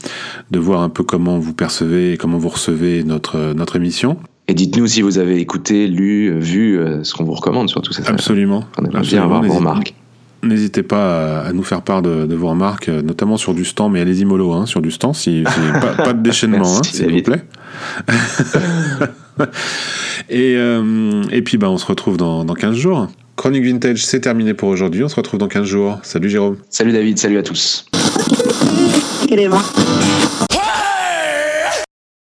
de 0.51 0.59
voir 0.59 0.81
un 0.81 0.89
peu 0.89 1.03
comment 1.03 1.39
vous 1.39 1.53
percevez 1.53 2.13
et 2.13 2.17
comment 2.17 2.37
vous 2.37 2.49
recevez 2.49 3.05
notre, 3.05 3.53
notre 3.53 3.77
émission. 3.77 4.17
Et 4.49 4.53
dites-nous 4.53 4.87
si 4.87 5.01
vous 5.01 5.17
avez 5.17 5.39
écouté, 5.39 5.87
lu, 5.87 6.37
vu 6.39 6.77
euh, 6.77 7.05
ce 7.05 7.13
qu'on 7.13 7.23
vous 7.23 7.33
recommande 7.33 7.69
surtout. 7.69 7.93
Ça, 7.93 8.03
Absolument. 8.07 8.65
On 8.77 8.85
aimerait 8.85 9.01
bien 9.01 9.23
avoir 9.23 9.43
vos 9.43 9.53
remarques. 9.53 9.93
N'hésitez 10.47 10.83
pas 10.83 11.41
à 11.41 11.53
nous 11.53 11.63
faire 11.63 11.81
part 11.81 12.01
de, 12.01 12.25
de, 12.25 12.35
vos 12.35 12.49
remarques, 12.49 12.87
notamment 12.89 13.37
sur 13.37 13.53
du 13.53 13.65
stand, 13.65 13.91
mais 13.91 14.01
allez-y 14.01 14.25
mollo, 14.25 14.53
hein, 14.53 14.65
sur 14.65 14.81
du 14.81 14.91
stand, 14.91 15.15
si, 15.15 15.43
si 15.43 15.59
pas, 15.81 16.03
pas, 16.03 16.13
de 16.13 16.21
déchaînement, 16.21 16.77
hein, 16.77 16.81
s'il 16.83 17.11
vous 17.11 17.21
plaît. 17.21 17.43
et, 20.29 20.55
euh, 20.55 21.23
et 21.31 21.41
puis 21.41 21.57
bah, 21.57 21.69
on 21.69 21.77
se 21.77 21.85
retrouve 21.85 22.17
dans, 22.17 22.45
dans 22.45 22.53
15 22.53 22.75
jours. 22.75 23.07
Chronique 23.35 23.63
Vintage, 23.63 24.03
c'est 24.03 24.21
terminé 24.21 24.55
pour 24.55 24.69
aujourd'hui. 24.69 25.03
On 25.03 25.09
se 25.09 25.15
retrouve 25.15 25.39
dans 25.39 25.47
15 25.47 25.65
jours. 25.65 25.99
Salut 26.01 26.29
Jérôme. 26.29 26.57
Salut 26.69 26.91
David, 26.91 27.19
salut 27.19 27.37
à 27.37 27.43
tous. 27.43 27.85